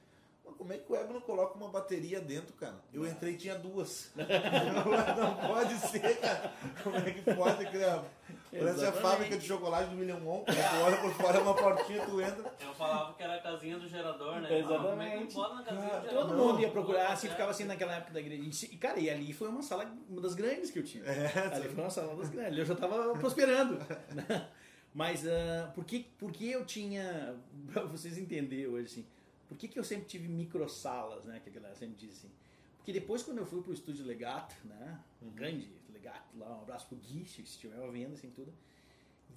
[0.52, 2.76] "Mas Como é que o Ego não coloca uma bateria dentro, cara?
[2.92, 4.10] Eu entrei e tinha duas.
[4.16, 6.52] não pode ser, cara.
[6.82, 8.04] Como é que pode, criar?
[8.50, 10.52] Parece a fábrica de chocolate do William Wonka.
[10.52, 12.52] Tu olha por fora, é uma portinha, tu entra.
[12.60, 14.58] Eu falava que era a casinha do gerador, né?
[14.58, 14.72] Exatamente.
[14.72, 16.22] Ah, como é que bota na casinha do Cara, gerador?
[16.28, 17.30] Todo Não, mundo ia procurar, assim, é.
[17.30, 18.66] ficava assim naquela época da igreja.
[18.70, 21.08] E, cara, e ali foi uma sala, uma das grandes que eu tive.
[21.08, 22.58] É, ali foi uma sala das grandes.
[22.58, 23.78] Eu já tava prosperando.
[24.10, 24.48] né?
[24.94, 27.34] Mas ah, por, que, por que eu tinha.
[27.72, 29.06] Pra vocês entenderem hoje, assim.
[29.52, 31.38] Por que, que eu sempre tive microsalas, né?
[31.40, 32.30] Que a galera sempre diz assim.
[32.78, 34.98] Porque depois, quando eu fui pro estúdio Legato, né?
[35.20, 38.50] Um grande Legato lá, um abraço pro Gui, se estiver ouvindo, assim, tudo.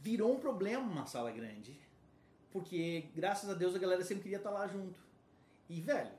[0.02, 1.78] Virou um problema uma sala grande.
[2.50, 4.98] Porque, graças a Deus, a galera sempre queria estar lá junto.
[5.70, 6.14] E, velho,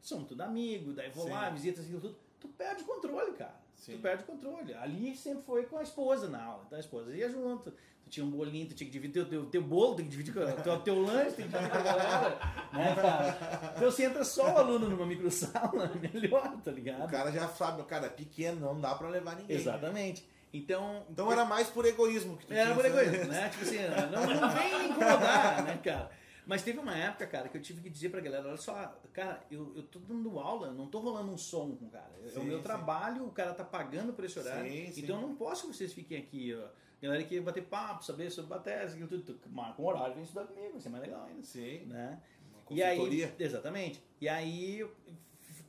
[0.00, 1.30] somos tudo amigo, daí vou Sim.
[1.30, 2.16] lá, visitas aquilo tudo.
[2.38, 3.60] Tu perde o controle, cara.
[3.74, 3.96] Sim.
[3.96, 4.72] Tu perde o controle.
[4.74, 6.62] Ali sempre foi com a esposa na aula.
[6.64, 7.74] Então a esposa ia junto.
[8.12, 10.62] Tinha um bolinho, tu tinha que dividir o teu, teu bolo, tem que dividir o
[10.62, 12.38] teu, teu lanche, tem que dividir com a galera.
[12.70, 13.72] Né, cara?
[13.74, 17.06] Então se entra só o aluno numa microsala, melhor, tá ligado?
[17.06, 19.56] O cara já sabe, cara, é pequeno, não dá pra levar ninguém.
[19.56, 20.28] Exatamente.
[20.52, 23.48] Então, Então era mais por egoísmo que tu era por egoísmo, né?
[23.48, 23.78] Tipo assim,
[24.12, 26.10] não, não vem incomodar, né, cara?
[26.46, 29.40] Mas teve uma época, cara, que eu tive que dizer pra galera, olha só, cara,
[29.50, 32.12] eu, eu tô dando aula, eu não tô rolando um som com o cara.
[32.22, 32.62] É o Sim, meu sim.
[32.62, 34.70] trabalho, o cara tá pagando por esse horário.
[34.70, 35.00] Sim, sim.
[35.00, 36.81] Então eu não posso que vocês fiquem aqui, ó.
[37.02, 40.46] Galera que bater papo, saber sobre bateria, aquilo tudo, tu marca um horário, vem estudar
[40.46, 41.42] comigo, vai ser mais legal ainda.
[41.42, 41.84] Sim.
[41.86, 42.22] Né?
[42.70, 44.00] E aí, exatamente.
[44.20, 44.88] E aí,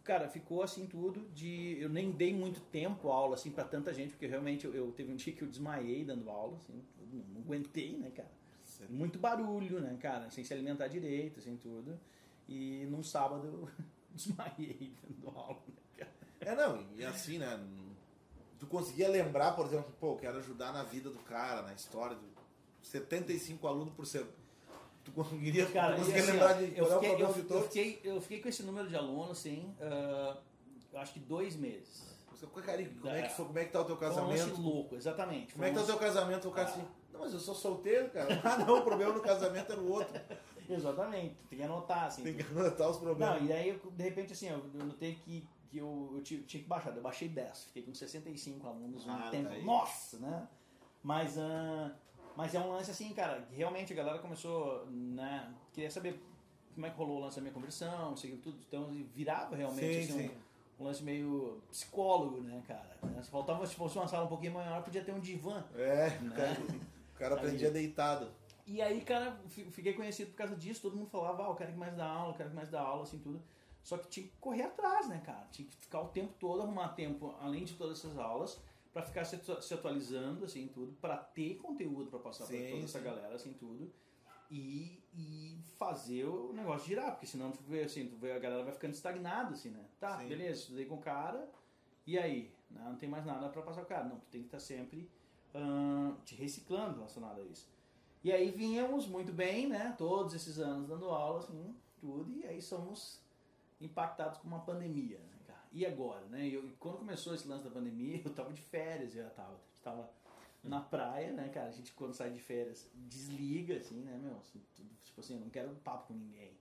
[0.03, 1.77] cara, ficou assim tudo de.
[1.81, 5.11] Eu nem dei muito tempo aula, assim, pra tanta gente, porque realmente eu, eu teve
[5.11, 8.31] um dia que eu desmaiei dando aula, assim, não, não aguentei, né, cara?
[8.89, 10.29] Muito barulho, né, cara?
[10.29, 11.99] Sem se alimentar direito, assim, tudo.
[12.47, 13.69] E num sábado eu
[14.13, 16.11] desmaiei dando aula, né, cara?
[16.41, 17.59] É, não, e assim, né?
[18.63, 22.15] Tu conseguia lembrar, por exemplo, pô, quero ajudar na vida do cara, na história.
[22.15, 22.25] Do
[22.81, 24.25] 75 alunos por ser.
[25.03, 27.57] Tu conseguiria, Cara, tu conseguia assim, lembrar de eu qual é o fiquei, problema eu,
[27.57, 30.37] eu fiquei, eu fiquei com esse número de alunos, assim, ah,
[30.93, 32.13] eu acho que dois meses.
[32.65, 33.21] Cara, como é, É.
[33.23, 34.61] que foi, como é que tá o teu Foi um casamento?
[34.61, 35.53] louco, exatamente.
[35.53, 36.47] Como é que tá o teu casamento?
[36.47, 36.71] O cara Ah.
[36.71, 38.27] assim, não, mas eu sou solteiro, cara.
[38.43, 40.21] Ah, não, o problema no casamento era o outro.
[40.69, 42.23] Exatamente, tem que anotar, assim.
[42.23, 43.41] Tem que anotar os problemas.
[43.41, 46.61] Não, e aí, de repente, assim, eu eu notei que, que eu, eu ti- tinha
[46.61, 46.95] que baixar.
[46.95, 49.49] Eu baixei 10, fiquei com 65 alunos Ah, um tempo.
[49.49, 49.63] daí.
[49.65, 50.47] Nossa, né?
[51.01, 51.91] Mas, ah,
[52.37, 55.51] mas é um lance assim, cara, que realmente a galera começou, né?
[55.73, 56.21] Queria saber
[56.75, 58.57] como é que rolou o lance da minha conversão, aqui tudo.
[58.67, 60.35] Então, virava realmente Sim, assim, sim.
[60.79, 62.95] Um, um lance meio psicólogo, né, cara?
[63.01, 63.21] Né?
[63.23, 65.63] Se faltava, se fosse uma sala um pouquinho maior, podia ter um divã.
[65.75, 66.35] É, o Né?
[66.35, 68.27] cara, o cara aprendia deitado.
[68.65, 70.81] E aí, cara, fi- fiquei conhecido por causa disso.
[70.83, 72.79] Todo mundo falava, ah, eu quero que mais dá aula, eu quero que mais dá
[72.81, 73.41] aula, assim, tudo.
[73.83, 75.45] Só que tinha que correr atrás, né, cara?
[75.51, 78.59] Tinha que ficar o tempo todo, arrumar tempo, além de todas essas aulas,
[78.93, 82.83] pra ficar se, se atualizando, assim, tudo, pra ter conteúdo pra passar pra Sim, toda
[82.85, 83.91] essa galera, assim, tudo.
[84.49, 88.63] E, e fazer o negócio girar, porque senão tu vê, assim, tu vê, a galera
[88.63, 89.83] vai ficando estagnada, assim, né?
[89.99, 90.29] Tá, Sim.
[90.29, 91.51] beleza, estudei com o cara,
[92.05, 92.53] e aí?
[92.69, 92.81] Né?
[92.85, 94.05] Não tem mais nada pra passar o cara.
[94.05, 95.09] Não, tu tem que estar sempre
[95.53, 97.71] ahn, te reciclando relacionado a isso.
[98.23, 99.93] E aí vínhamos muito bem, né?
[99.97, 103.22] Todos esses anos dando aula, assim, tudo, e aí somos
[103.85, 105.61] impactados com uma pandemia, né, cara?
[105.71, 106.47] E agora, né?
[106.47, 110.09] Eu, quando começou esse lance da pandemia, eu tava de férias, eu já tava, tava
[110.63, 111.69] na praia, né, cara?
[111.69, 114.37] A gente quando sai de férias desliga, assim, né, meu?
[114.37, 114.61] Assim,
[115.03, 116.57] tipo assim, eu não quero papo com ninguém,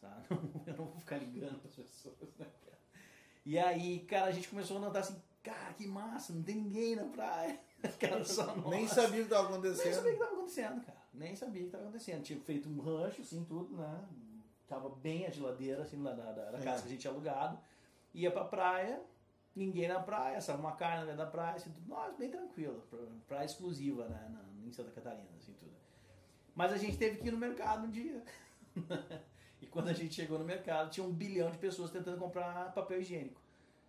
[0.00, 0.26] sabe?
[0.66, 2.78] Eu não vou ficar ligando pras pessoas, né, cara?
[3.44, 6.94] E aí, cara, a gente começou a notar assim, cara, que massa, não tem ninguém
[6.94, 7.58] na praia.
[7.98, 8.92] Cara, só Nem nós.
[8.92, 10.02] sabia o que estava Nem sabia o acontecendo.
[10.04, 11.02] que estava acontecendo, cara.
[11.12, 12.22] Nem sabia o que estava acontecendo.
[12.22, 14.08] Tinha feito um rancho, assim, tudo, né?
[14.72, 16.62] Tava bem a geladeira, assim, da, da É.
[16.62, 17.58] casa que a gente tinha alugado.
[18.14, 19.02] Ia pra praia,
[19.54, 20.60] ninguém na praia, sabe?
[20.60, 21.86] Uma carne meio da praia, assim, tudo.
[21.90, 22.82] Nossa, bem tranquilo.
[22.88, 24.30] pra- Praia exclusiva, né?
[24.30, 25.72] Na, em Santa Catarina, assim, tudo.
[26.54, 28.22] Mas a gente teve que ir no mercado um dia.
[29.60, 33.02] e quando a gente chegou no mercado, tinha um bilhão de pessoas tentando comprar papel
[33.02, 33.41] higiênico.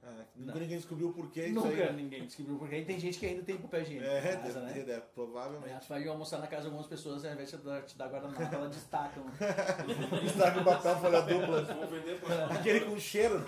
[0.05, 1.93] É, nunca ninguém descobriu o porquê Nunca aí.
[1.93, 4.79] ninguém descobriu porque aí tem gente que ainda tem papel higiênico É, em casa, deve
[4.79, 4.85] né?
[4.85, 5.79] deve, provavelmente.
[5.79, 8.75] Tu vai almoçar na casa de algumas pessoas, ao invés de te dar- guardanapo, elas
[8.75, 9.23] destacam.
[10.25, 11.61] Está com papel folha dupla.
[11.61, 13.39] Vão vender para Aquele com cheiro.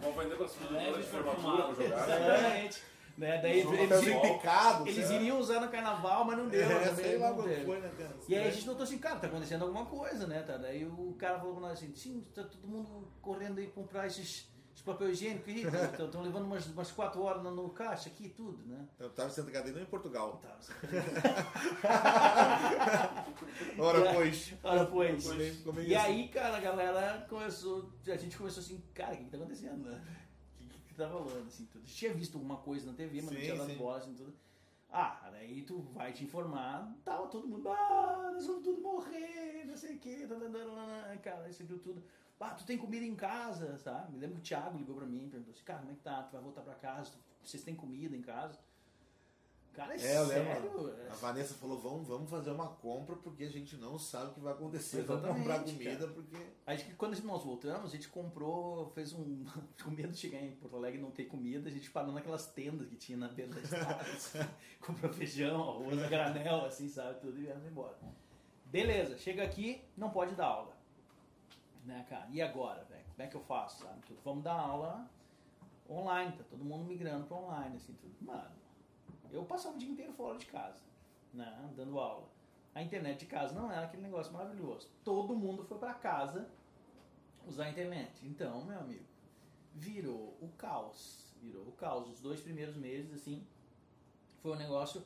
[0.00, 1.34] vão vender para as Leve futuras de formatura
[1.66, 1.74] perfumado.
[1.74, 2.08] para jogar.
[2.08, 2.82] Exatamente.
[3.20, 3.38] Né?
[3.42, 3.70] Daí eles,
[4.86, 6.62] eles iriam usar no carnaval, mas não deu.
[6.62, 7.66] É, também, sei lá não teve.
[7.66, 7.90] foi, né?
[8.26, 10.40] E aí a gente notou assim, cara, tá acontecendo alguma coisa, né?
[10.40, 10.56] Tá?
[10.56, 14.50] Daí o cara falou pra nós assim, sim, tá todo mundo correndo aí comprar esses,
[14.72, 15.64] esses papel higiênico aí,
[16.02, 18.88] estão levando umas, umas quatro horas no, no caixa aqui e tudo, né?
[18.98, 20.40] Eu tava Santa Catarina ou em Portugal.
[20.42, 20.56] Tá,
[23.78, 24.54] Ora, pois.
[24.64, 25.26] Olha, pois.
[25.26, 25.96] E assim.
[26.06, 27.92] aí, cara, a galera começou.
[28.08, 30.00] A gente começou assim, cara, o que, que tá acontecendo, né?
[31.00, 31.82] Tá rolando, assim, tudo.
[31.86, 34.34] Tinha visto alguma coisa na TV, mas não Sim, tinha dado bola, assim, tudo.
[34.92, 39.76] Ah, daí tu vai te informar, tava todo mundo, ah, nós vamos tudo morrer, não
[39.76, 40.26] sei o que,
[41.22, 42.02] cara, isso aqui tudo.
[42.38, 44.12] Ah, tu tem comida em casa, sabe?
[44.12, 46.00] Me lembro que o Thiago ligou pra mim e perguntou assim, cara, como é que
[46.02, 46.22] tá?
[46.24, 47.12] Tu vai voltar pra casa?
[47.42, 48.58] Vocês têm comida em casa?
[49.74, 50.96] Cara, é, É, eu sério?
[51.10, 54.40] A Vanessa falou: vamos, vamos fazer uma compra porque a gente não sabe o que
[54.40, 55.02] vai acontecer.
[55.02, 56.36] Vamos comprar comida porque.
[56.66, 59.44] A gente, quando nós voltamos, a gente comprou, fez um.
[59.82, 62.46] Com medo de chegar em Porto Alegre e não ter comida, a gente parou naquelas
[62.46, 64.02] tendas que tinha na beira da estrada.
[64.10, 64.38] assim,
[64.80, 67.20] comprou feijão, arroz, a granel, assim, sabe?
[67.20, 67.96] Tudo e viemos embora.
[68.66, 70.76] Beleza, chega aqui, não pode dar aula.
[71.84, 72.28] Né, cara?
[72.30, 73.04] E agora, velho?
[73.10, 73.82] Como é que eu faço?
[73.82, 74.00] Sabe?
[74.06, 74.20] Tudo.
[74.24, 75.08] Vamos dar aula
[75.88, 78.14] online, tá todo mundo migrando para online, assim, tudo.
[78.20, 78.59] Mano,
[79.32, 80.80] eu passava o dia inteiro fora de casa,
[81.32, 81.70] né?
[81.76, 82.28] Dando aula.
[82.74, 84.88] A internet de casa não era aquele negócio maravilhoso.
[85.04, 86.48] Todo mundo foi para casa
[87.46, 88.12] usar a internet.
[88.24, 89.04] Então, meu amigo,
[89.74, 91.32] virou o caos.
[91.42, 92.08] Virou o caos.
[92.08, 93.44] Os dois primeiros meses, assim,
[94.40, 95.02] foi um negócio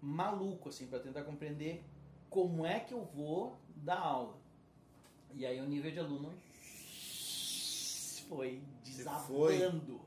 [0.00, 1.84] maluco, assim, para tentar compreender
[2.28, 4.36] como é que eu vou dar aula.
[5.34, 6.32] E aí o nível de aluno
[8.28, 9.26] foi desabando.
[9.26, 10.06] foi.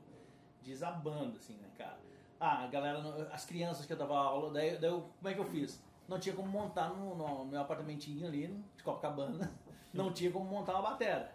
[0.62, 1.98] Desabando, assim, né, cara?
[2.40, 2.98] Ah, a galera,
[3.30, 5.82] as crianças que eu dava aula, daí, daí eu, como é que eu fiz?
[6.08, 9.52] Não tinha como montar no, no meu apartamentinho ali, de Copacabana,
[9.92, 11.30] não tinha como montar uma bateria.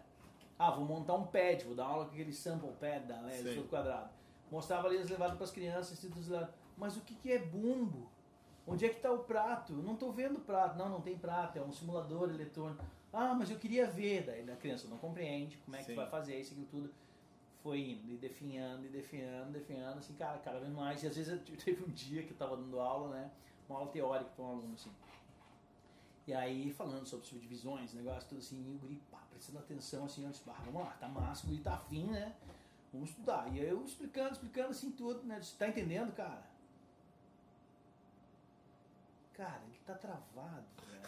[0.57, 3.69] Ah, vou montar um pad, vou dar aula com aquele sample pad da LED, todo
[3.69, 4.09] quadrado.
[4.51, 6.09] Mostrava ali, eles levavam para as crianças, e
[6.77, 8.09] mas o que, que é bumbo?
[8.67, 9.73] Onde é que está o prato?
[9.73, 10.77] Eu não estou vendo prato.
[10.77, 12.83] Não, não tem prato, é um simulador eletrônico.
[13.13, 14.25] Ah, mas eu queria ver.
[14.25, 15.95] Daí a criança não compreende como é que Sim.
[15.95, 16.93] vai fazer isso, aquilo tudo.
[17.65, 21.01] Foi indo e definhando, e definhando, definhando, assim, cara, cada vez mais.
[21.01, 23.31] E às vezes eu teve um dia que eu tava dando aula, né?
[23.67, 24.91] Uma aula teórica para um aluno, assim.
[26.27, 30.27] E aí, falando sobre subdivisões, negócio, tudo assim, e o guri, pá, prestando atenção, assim,
[30.27, 32.35] ah, vamos lá, tá massa, o guri tá afim, né?
[32.93, 33.51] Vamos estudar.
[33.51, 35.39] E aí eu explicando, explicando assim tudo, né?
[35.39, 36.43] Disse, tá entendendo, cara?
[39.33, 41.01] Cara, ele tá travado, velho.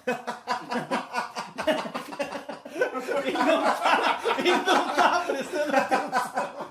[3.26, 6.68] ele, não tá, ele não tá prestando atenção?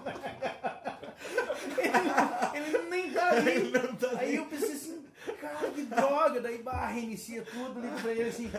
[2.55, 4.19] Ele, ele nem tá aí.
[4.19, 5.05] Aí eu pensei assim,
[5.40, 6.40] cara, que droga.
[6.40, 8.51] Daí, bah, reinicia tudo, ligo pra ele assim,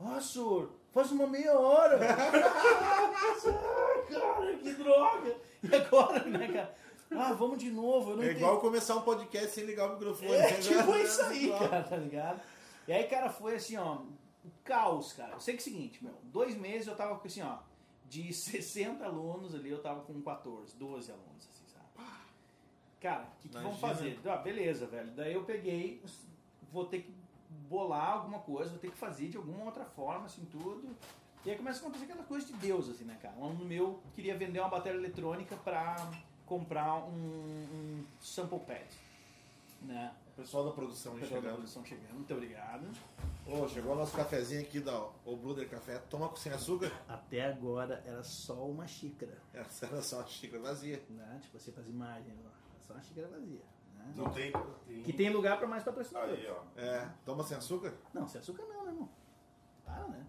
[0.00, 1.98] ó, senhor, faz uma meia hora.
[3.44, 5.36] Ah, cara, que droga.
[5.62, 6.74] E agora, né, cara?
[7.10, 8.22] Ah, vamos de novo.
[8.22, 10.32] É igual começar um podcast sem ligar o microfone.
[10.32, 12.40] É, tipo isso aí, cara, tá ligado?
[12.86, 13.98] E aí, cara, foi assim, ó,
[14.44, 15.32] um caos, cara.
[15.34, 17.58] Eu sei que é o seguinte, meu, dois meses eu tava com assim, ó,
[18.08, 22.08] de 60 alunos ali, eu tava com 14, 12 alunos, assim, sabe?
[23.00, 24.18] Cara, o que, que vamos fazer?
[24.24, 25.10] Ah, beleza, velho.
[25.12, 26.02] Daí eu peguei,
[26.72, 27.12] vou ter que
[27.68, 30.94] bolar alguma coisa, vou ter que fazer de alguma outra forma, assim, tudo.
[31.44, 33.34] E aí começa a acontecer aquela coisa de Deus, assim, né, cara?
[33.36, 35.96] Um aluno meu queria vender uma bateria eletrônica pra
[36.46, 38.86] comprar um, um sample pad,
[39.82, 40.14] né?
[40.36, 41.56] Pessoal da produção aí Pessoal da chegando.
[41.56, 42.86] produção chegando, muito obrigado.
[43.46, 45.98] Ô, chegou o nosso cafezinho aqui da O Bruder Café.
[46.08, 46.92] Toma com sem açúcar?
[47.08, 51.02] Até agora era só uma xícara, Essa era só uma xícara vazia.
[51.10, 51.40] né?
[51.42, 52.48] Tipo assim, para as imagens, ó.
[52.48, 53.60] Era só uma xícara vazia.
[53.96, 54.12] Né?
[54.16, 54.52] Não tem.
[54.86, 55.02] tem...
[55.02, 56.30] Que tem lugar para mais patrocinador.
[56.36, 56.62] Aí, ó.
[56.80, 57.92] É, toma sem açúcar?
[58.14, 59.08] Não, sem açúcar não, né, irmão?
[59.84, 60.24] Para, né?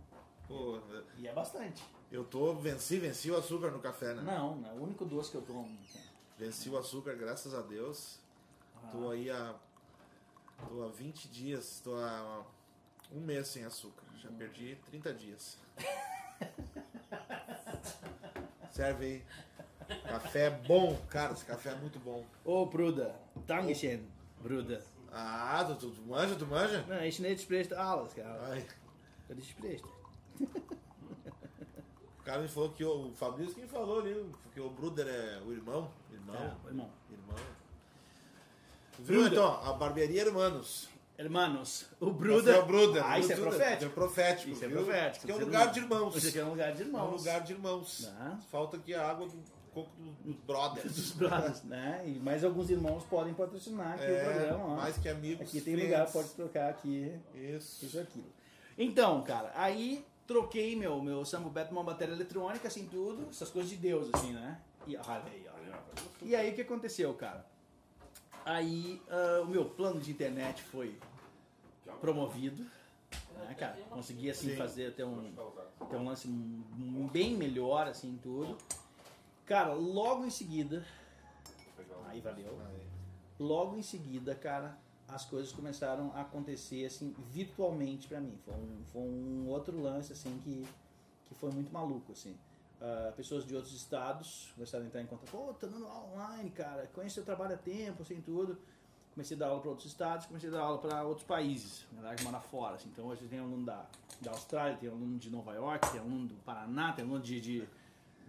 [0.48, 0.80] Pô,
[1.18, 1.84] E é bastante.
[2.12, 4.22] eu tô, venci, venci o açúcar no café, né?
[4.24, 5.70] Não, não é o único doce que eu tomo.
[6.38, 8.20] Venci o açúcar, graças a Deus.
[8.84, 8.90] Ah.
[8.92, 9.56] Tô aí há.
[10.68, 12.44] Tô há 20 dias, tô há
[13.14, 14.04] um mês sem açúcar.
[14.18, 15.58] Já perdi 30 dias.
[18.72, 19.24] Serve aí.
[20.08, 22.26] Café é bom, cara, esse café é muito bom.
[22.44, 23.14] Ô, Bruder,
[23.46, 24.02] Dankeschön,
[24.42, 24.82] Bruder.
[25.12, 26.84] Ah, tu, tu, manja, tu manja?
[26.88, 28.40] Não, ich nicht spricht alles, cara.
[28.50, 28.66] Ai,
[29.30, 29.86] Eu spricht.
[30.40, 35.40] o cara me falou que o, o Fabrício quem falou ali, que o Bruder é
[35.46, 35.92] o irmão.
[36.12, 36.36] Irmão.
[36.36, 36.90] É, irmão.
[37.12, 37.36] Irmão.
[39.00, 39.62] Viu então?
[39.64, 40.90] A barbearia Hermanos.
[41.24, 42.56] Hermanos, o Bruder.
[42.56, 43.04] é o Bruder.
[43.06, 43.86] Ah, isso é profético.
[43.86, 44.50] É profético.
[44.52, 45.26] Isso é profético.
[45.26, 46.16] Isso é um ser lugar de irmãos.
[46.16, 47.12] Isso aqui é um lugar de É um irmãos.
[47.20, 48.00] lugar de irmãos.
[48.02, 48.40] Né?
[48.52, 49.38] Falta aqui a água do
[49.74, 50.94] coco do- dos brothers.
[50.96, 52.04] dos brothers, né?
[52.06, 54.76] E mais alguns irmãos podem patrocinar aqui o É, programa, ó.
[54.76, 55.42] mais que amigos.
[55.48, 55.92] Aqui tem friends.
[55.92, 57.86] lugar, pode trocar aqui Isso.
[57.86, 58.32] isso aquilo.
[58.78, 63.70] Então, cara, aí troquei meu, meu Sambo Beto uma bateria eletrônica, assim, tudo, essas coisas
[63.70, 64.60] de Deus, assim, né?
[64.88, 65.80] E olha aí, olha.
[66.22, 67.46] E aí o que aconteceu, cara?
[68.46, 70.98] Aí ah, o meu plano de internet foi
[72.00, 72.64] promovido,
[73.36, 73.78] né, cara?
[73.90, 74.56] Consegui, assim, Sim.
[74.56, 75.34] fazer até um,
[75.90, 76.28] ter um lance
[77.12, 78.58] bem melhor, assim, tudo.
[79.46, 80.86] Cara, logo em seguida,
[82.08, 82.58] aí valeu.
[83.40, 88.38] Logo em seguida, cara, as coisas começaram a acontecer, assim, virtualmente pra mim.
[88.46, 90.66] Foi um, foi um outro lance, assim, que,
[91.28, 92.38] que foi muito maluco, assim.
[92.84, 95.32] Ah, pessoas de outros estados começaram a entrar em contato.
[95.32, 96.86] Pô, tá dando online, cara.
[96.94, 98.60] Conheço seu trabalho há tempo, assim, tudo.
[99.14, 102.02] Comecei a dar aula para outros estados, comecei a dar aula para outros países, na
[102.02, 102.76] verdade, mora fora.
[102.76, 102.90] Assim.
[102.92, 103.86] Então, hoje tem aluno da,
[104.22, 107.40] da Austrália, tem aluno de Nova York, tem aluno do Paraná, tem aluno de...
[107.40, 107.68] de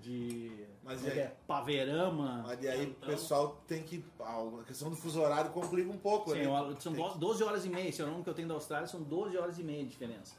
[0.03, 1.19] de Mas é aí?
[1.21, 1.37] é?
[1.47, 2.43] Paverama.
[2.47, 4.05] Mas e aí o Então- pessoal tem que.
[4.21, 6.45] A questão do fuso horário complica um pouco, Sim, né?
[6.45, 7.89] eu- são Tem- 12 horas e meia.
[7.89, 10.35] Esse aluno que eu tenho da Austrália são 12 horas e meia de diferença.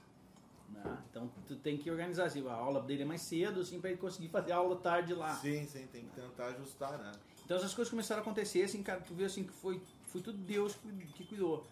[0.70, 0.98] né?
[1.10, 3.98] Então tu tem que organizar assim, a aula dele é mais cedo, assim, para ele
[4.00, 5.34] conseguir fazer a aula tarde lá.
[5.34, 7.12] Sim, sim, tem que tentar ajustar, né?
[7.44, 9.82] Então essas coisas começaram a acontecer, assim, cara, tu vê assim que foi,
[10.16, 11.66] foi tudo Deus que, cuidou.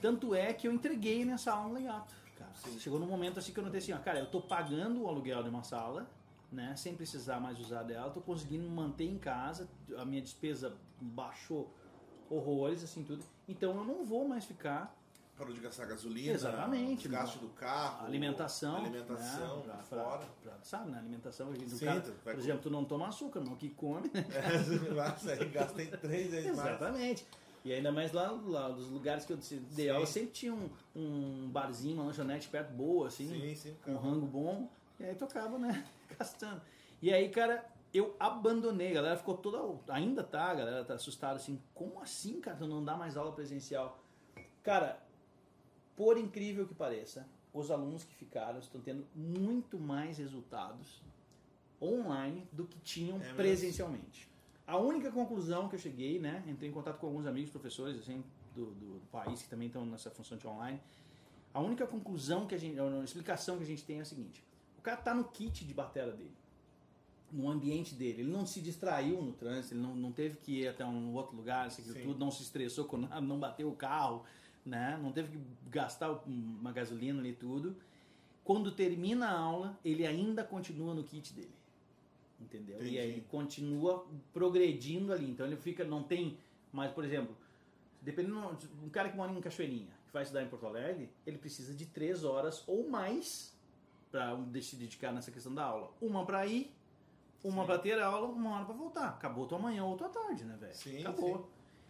[0.00, 2.50] Tanto é que eu entreguei minha sala no legato, cara.
[2.56, 2.78] Sim.
[2.78, 5.42] Chegou num momento assim que eu notei assim, ó, cara, eu tô pagando o aluguel
[5.42, 6.06] de uma sala,
[6.52, 11.72] né, sem precisar mais usar dela, tô conseguindo manter em casa, a minha despesa baixou
[12.28, 13.24] horrores, assim, tudo.
[13.48, 14.94] Então eu não vou mais ficar
[15.36, 20.24] Parou de gastar gasolina, Exatamente, gasto do carro, alimentação, alimentação né, pra- fora.
[20.44, 23.70] pra- sabe, né, alimentação, do Sim, vai por exemplo, tu não toma açúcar, não que
[23.70, 24.24] come, né?
[25.32, 27.24] Aí gasta em três vezes mais.
[27.64, 29.90] E ainda mais lá, lá dos lugares que eu dei Sim.
[29.90, 33.76] aula, sempre tinha um, um barzinho, uma lanchonete perto boa, assim, Sim, sim.
[33.86, 34.68] um rango bom,
[35.00, 35.86] e aí tocava, né,
[36.18, 36.60] gastando.
[37.00, 39.80] E aí, cara, eu abandonei, a galera ficou toda.
[39.92, 41.60] Ainda tá, a galera tá assustada assim.
[41.74, 42.56] Como assim, cara?
[42.56, 44.02] Tu não dá mais aula presencial?
[44.62, 45.00] Cara,
[45.96, 51.00] por incrível que pareça, os alunos que ficaram estão tendo muito mais resultados
[51.80, 53.36] online do que tinham mesmo?
[53.36, 54.28] presencialmente.
[54.66, 56.42] A única conclusão que eu cheguei, né?
[56.46, 58.24] Entrei em contato com alguns amigos professores assim,
[58.54, 60.80] do, do país que também estão nessa função de online.
[61.52, 64.42] A única conclusão que a gente, a explicação que a gente tem é a seguinte:
[64.78, 66.32] o cara tá no kit de batera dele,
[67.30, 70.68] no ambiente dele, ele não se distraiu no trânsito, ele não, não teve que ir
[70.68, 72.02] até um outro lugar, isso aqui Sim.
[72.02, 74.24] tudo, não se estressou com nada, não bateu o carro,
[74.64, 74.98] né?
[75.02, 77.76] Não teve que gastar uma gasolina ali e tudo.
[78.42, 81.52] Quando termina a aula, ele ainda continua no kit dele.
[82.44, 82.76] Entendeu?
[82.76, 82.94] Entendi.
[82.94, 85.30] E aí continua progredindo ali.
[85.30, 86.36] Então ele fica, não tem
[86.72, 87.36] mais, por exemplo,
[88.02, 91.74] dependendo um cara que mora em Cachoeirinha, que vai estudar em Porto Alegre, ele precisa
[91.74, 93.54] de três horas ou mais
[94.10, 95.90] para se dedicar nessa questão da aula.
[96.00, 96.72] Uma para ir,
[97.42, 99.08] uma para ter aula, uma hora para voltar.
[99.08, 100.74] Acabou tua manhã ou tua tarde, né, velho?
[100.74, 101.38] Sim, Acabou.
[101.38, 101.44] sim.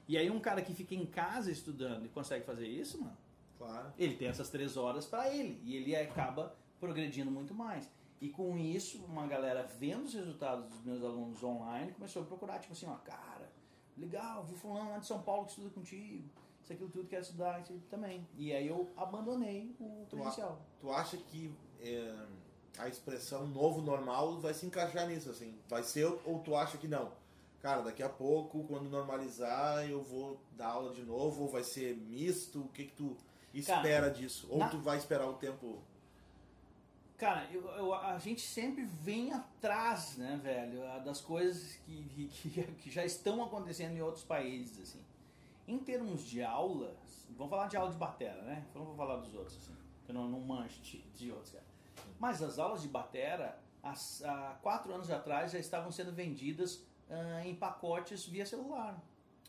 [0.08, 3.16] E aí um cara que fica em casa estudando e consegue fazer isso, mano,
[3.58, 3.92] Claro.
[3.98, 7.90] ele tem essas três horas para ele e ele acaba progredindo muito mais.
[8.20, 12.58] E com isso, uma galera vendo os resultados dos meus alunos online começou a procurar,
[12.58, 13.50] tipo assim, ó, cara,
[13.96, 16.28] legal, vi fulano lá de São Paulo que estuda contigo,
[16.62, 18.26] isso aquilo tudo, quero estudar, isso também.
[18.36, 20.58] E aí eu abandonei o Tu presencial.
[20.80, 22.26] Tu acha que é,
[22.78, 25.54] a expressão novo normal vai se encaixar nisso, assim?
[25.68, 27.12] Vai ser ou tu acha que não?
[27.60, 31.96] Cara, daqui a pouco, quando normalizar, eu vou dar aula de novo, ou vai ser
[31.96, 32.60] misto?
[32.60, 33.16] O que que tu
[33.52, 34.46] espera disso?
[34.50, 35.82] Ou na- tu vai esperar o tempo...
[37.16, 42.90] Cara, eu, eu- a gente sempre vem atrás, né, velho, das coisas que, que, que
[42.90, 45.02] já estão acontecendo em outros países, assim.
[45.66, 48.66] Em termos de aulas, vamos falar de aula de batera, né?
[48.74, 49.74] Eu não vou falar dos outros, assim,
[50.04, 51.64] que eu não, não mancho de, de outros, cara.
[52.18, 57.54] Mas as aulas de batera, há quatro anos atrás, já estavam sendo vendidas ah, em
[57.54, 59.00] pacotes via celular.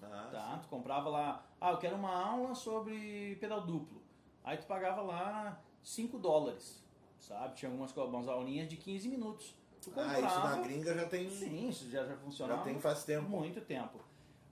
[0.01, 0.59] Ah, Tá?
[0.61, 4.01] Tu comprava lá, ah, eu quero uma aula sobre pedal duplo.
[4.43, 6.81] Aí tu pagava lá 5 dólares,
[7.19, 7.55] sabe?
[7.55, 9.55] Tinha algumas algumas aulinhas de 15 minutos.
[9.81, 12.59] Tu Ah, isso na gringa já tem, Sim, isso já, já funcionava.
[12.59, 13.29] já tem faz tempo.
[13.29, 13.99] muito tempo.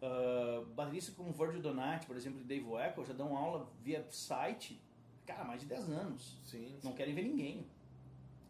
[0.01, 4.81] Uh, bateristas como Virgil Donati, por exemplo, e Dave Weckl, já dão aula via site,
[5.25, 6.37] cara, mais de 10 anos.
[6.43, 7.65] Sim, Não querem ver ninguém.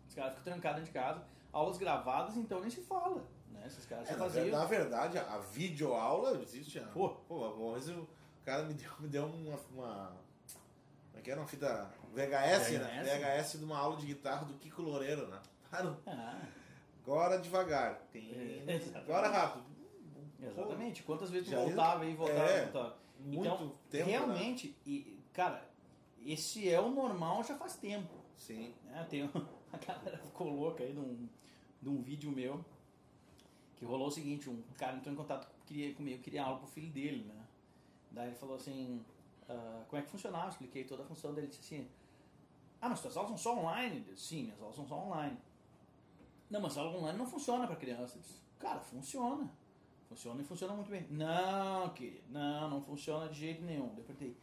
[0.09, 1.23] Os caras ficam trancados dentro de casa.
[1.51, 3.23] Aulas gravadas, então nem se fala.
[3.51, 3.63] Né?
[3.67, 4.47] Esses caras É, na, faziam.
[4.49, 6.79] na verdade, a videoaula existe.
[6.79, 7.09] a- Pô.
[7.09, 8.07] Pô, uma vez o
[8.43, 10.17] cara me deu, me deu uma, uma.
[11.15, 11.39] É que era?
[11.39, 13.03] Uma fita VHS, né?
[13.03, 13.43] VHS?
[13.53, 15.39] VHS de uma aula de guitarra do Kiko Loureiro, né?
[15.71, 16.37] Ah,
[17.01, 17.95] agora devagar.
[18.11, 18.31] Tem...
[18.31, 19.65] É, agora rápido.
[20.39, 21.03] exatamente.
[21.03, 22.97] Quantas vezes tu voltava e voltava é, e voltava.
[23.19, 24.05] Muito Então, tempo.
[24.05, 24.11] né?
[24.11, 25.67] Realmente, e, cara,
[26.25, 28.13] esse é o normal já faz tempo.
[28.35, 28.73] Sim.
[28.85, 29.05] né?
[29.09, 29.23] Tem
[29.71, 31.27] a galera ficou louca aí num,
[31.81, 32.63] num vídeo meu
[33.75, 36.89] que rolou o seguinte, um cara entrou em contato queria, comigo, queria aula pro filho
[36.91, 37.45] dele, né?
[38.11, 39.03] Daí ele falou assim,
[39.49, 40.49] ah, como é que funcionava?
[40.49, 41.89] Expliquei toda a função dele, ele disse assim,
[42.81, 44.03] ah, mas suas aulas são só online?
[44.07, 45.37] Eu disse, Sim, minhas aulas são só online.
[46.49, 48.17] Não, mas a aula online não funciona para criança.
[48.17, 49.49] Eu disse, cara, funciona.
[50.09, 51.07] Funciona e funciona muito bem.
[51.09, 53.87] Não, querido, não, não funciona de jeito nenhum.
[53.97, 54.37] Eu perguntei,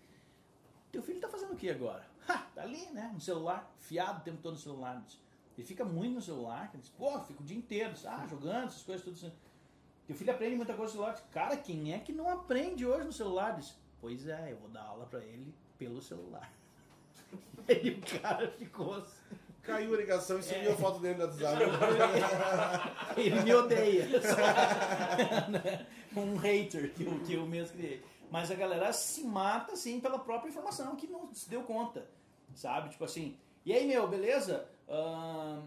[0.91, 2.05] teu filho tá fazendo o que agora?
[2.27, 3.11] Ha, tá ali, né?
[3.13, 4.97] No celular, fiado o tempo todo no celular.
[4.97, 5.19] Eu disse,
[5.57, 6.71] Ele fica muito no celular.
[6.73, 9.33] Ele diz, pô, fica o dia inteiro, ah, jogando, essas coisas, tudo assim.
[10.07, 11.29] Teu filho aprende muita coisa no celular.
[11.31, 13.57] Cara, quem é que não aprende hoje no celular?
[13.57, 16.51] Disse, pois é, eu vou dar aula pra ele pelo celular.
[17.69, 19.37] Aí o cara ficou assim.
[19.63, 20.43] Caiu a ligação e É.
[20.43, 21.65] sumiu a foto dele no WhatsApp.
[23.21, 24.09] Ele me odeia.
[26.17, 28.03] um hater que eu, que eu mesmo criei.
[28.31, 32.09] Mas a galera se mata, assim, pela própria informação que não se deu conta.
[32.55, 32.89] Sabe?
[32.89, 34.67] Tipo assim, e aí, meu, beleza?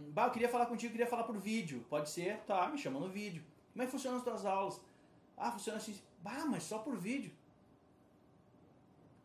[0.09, 1.85] Bah, eu queria falar contigo, queria falar por vídeo.
[1.89, 2.37] Pode ser?
[2.47, 3.43] Tá, me chama no vídeo.
[3.71, 4.81] Como é que funcionam as tuas aulas?
[5.37, 5.99] Ah, funciona assim.
[6.19, 7.31] Bah, mas só por vídeo.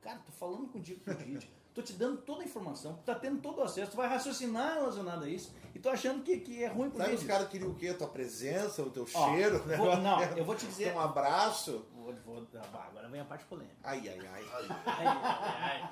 [0.01, 1.49] Cara, tô falando contigo por vídeo.
[1.75, 4.75] Tô te dando toda a informação, tu tá tendo todo o acesso, tu vai raciocinar
[4.75, 7.71] relacionado a isso e tô achando que, que é ruim por Sabe os caras queriam
[7.71, 7.89] o quê?
[7.89, 9.77] A tua presença, o teu Ó, cheiro, né?
[9.77, 10.93] vou- não, eu vou te dizer.
[10.93, 11.87] Um abraço.
[11.95, 13.77] Vou, vou, ah, agora vem a parte polêmica.
[13.85, 14.45] Ai, ai, ai.
[14.55, 15.83] Ai, ai,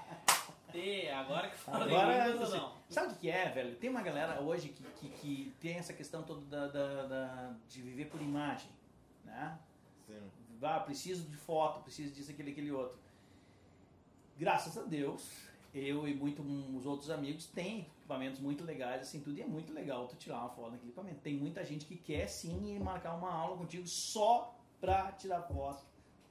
[0.74, 1.08] ai.
[1.14, 2.72] Agora que fala Agora, ou assim, não?
[2.90, 3.76] sabe o que que é, velho?
[3.76, 7.80] Tem uma galera hoje que, que, que tem essa questão toda da, da- da- de
[7.80, 8.68] viver por imagem,
[9.24, 9.56] né?
[10.06, 10.20] Sim.
[10.62, 12.98] Ah, preciso de foto, preciso disso, aquele, aquele outro.
[14.38, 15.30] Graças a Deus,
[15.74, 16.42] eu e muito,
[16.76, 20.38] os outros amigos têm equipamentos muito legais, assim, tudo, e é muito legal tu tirar
[20.40, 21.20] uma foto naquele equipamento.
[21.20, 25.82] Tem muita gente que quer sim marcar uma aula contigo só pra tirar foto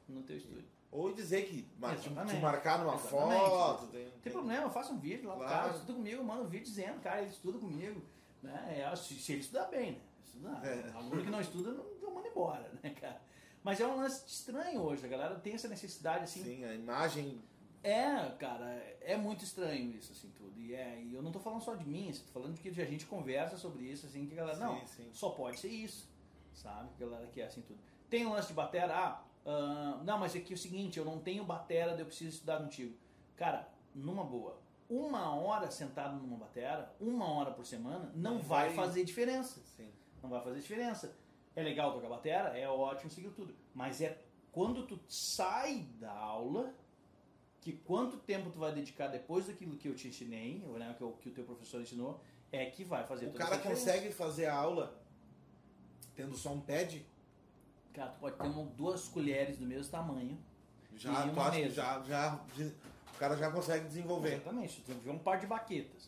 [0.08, 0.66] no teu estúdio.
[0.92, 3.50] Ou dizer que mar- te, marcar numa Exatamente.
[3.50, 3.88] foto.
[3.88, 5.50] Tem, Não tem problema, faça um vídeo lá, Claro.
[5.52, 8.02] cara estuda comigo, manda um vídeo dizendo, cara, ele estuda comigo.
[8.42, 8.80] Né?
[8.80, 9.98] É, se, se ele estudar bem, né?
[10.24, 10.66] estudar.
[10.66, 10.92] É.
[10.96, 13.20] Aluno que não estuda, não, não manda embora, né, cara?
[13.64, 17.42] Mas é um lance estranho hoje, a galera tem essa necessidade, assim, Sim, a imagem.
[17.88, 18.66] É, cara,
[19.02, 20.60] é muito estranho isso, assim, tudo.
[20.60, 23.06] E, é, e eu não tô falando só de mim, tô falando que a gente
[23.06, 25.10] conversa sobre isso, assim, que a galera, não, Sim, sim.
[25.14, 26.10] só pode ser isso,
[26.54, 26.90] sabe?
[26.98, 27.80] Que a galera quer, assim, tudo.
[28.10, 31.20] Tem um lance de batera, ah, ah, não, mas aqui é o seguinte, eu não
[31.20, 32.96] tenho batera, eu preciso estudar contigo.
[33.36, 34.58] Cara, numa boa,
[34.90, 39.62] uma hora sentado numa batera, uma hora por semana, não, Não vai, vai- fazer diferença
[39.78, 39.92] Sim.
[40.24, 41.16] não vai fazer diferença.
[41.56, 43.56] É legal tocar batera, é ótimo, seguir tudo.
[43.76, 44.18] Mas é
[44.52, 46.74] quando tu sai da aula,
[47.66, 51.04] que quanto tempo tu vai dedicar depois daquilo que eu te ensinei, ou, né, que,
[51.04, 54.54] o, que o teu professor ensinou, é que vai fazer O cara consegue fazer a
[54.54, 54.96] aula
[56.16, 57.04] tendo só um pad,
[57.92, 60.38] Cara, tu pode ter uma, duas colheres do mesmo tamanho.
[60.96, 62.40] já, tu acha já, já,
[63.16, 64.34] o cara já consegue desenvolver.
[64.36, 64.82] Exatamente.
[64.82, 66.08] Tu vê um par de baquetas.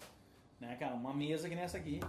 [0.59, 0.93] Né, cara?
[0.93, 1.99] Uma mesa que nem essa aqui.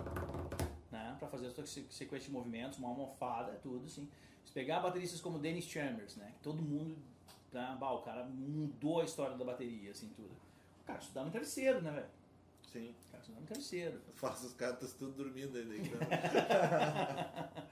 [0.90, 4.10] Né, pra fazer a se- sequência de movimentos, uma almofada, tudo assim.
[4.44, 6.32] Se pegar bateristas como Dennis Chambers, né?
[6.36, 6.98] Que todo mundo.
[7.50, 10.30] Tá, bah, o cara mudou a história da bateria, assim, tudo.
[10.82, 12.06] O cara estudava no travesseiro, né, velho?
[12.62, 12.90] Sim.
[12.90, 13.94] O cara estudava no travesseiro.
[14.06, 15.76] Eu faço os caras estão tudo dormindo ainda.
[15.76, 15.98] Então.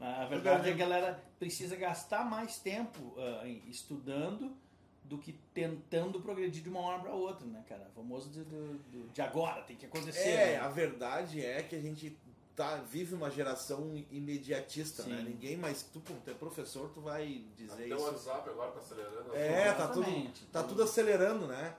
[0.00, 3.14] A verdade é que a galera precisa gastar mais tempo
[3.44, 4.56] em- estudando
[5.04, 7.86] do que tentando progredir de uma hora para outra, né, cara?
[7.90, 10.26] O famoso de, do- de agora, tem que acontecer.
[10.30, 10.56] É, né?
[10.58, 12.16] a verdade é que a gente
[12.60, 15.10] tá, vive uma geração imediatista, Sim.
[15.10, 15.22] né?
[15.22, 15.82] Ninguém mais.
[15.82, 18.04] Tu, como tu é professor, tu vai dizer Até o isso.
[18.04, 19.34] WhatsApp agora tá acelerando.
[19.34, 21.74] É, tá tudo, tá tudo acelerando, né?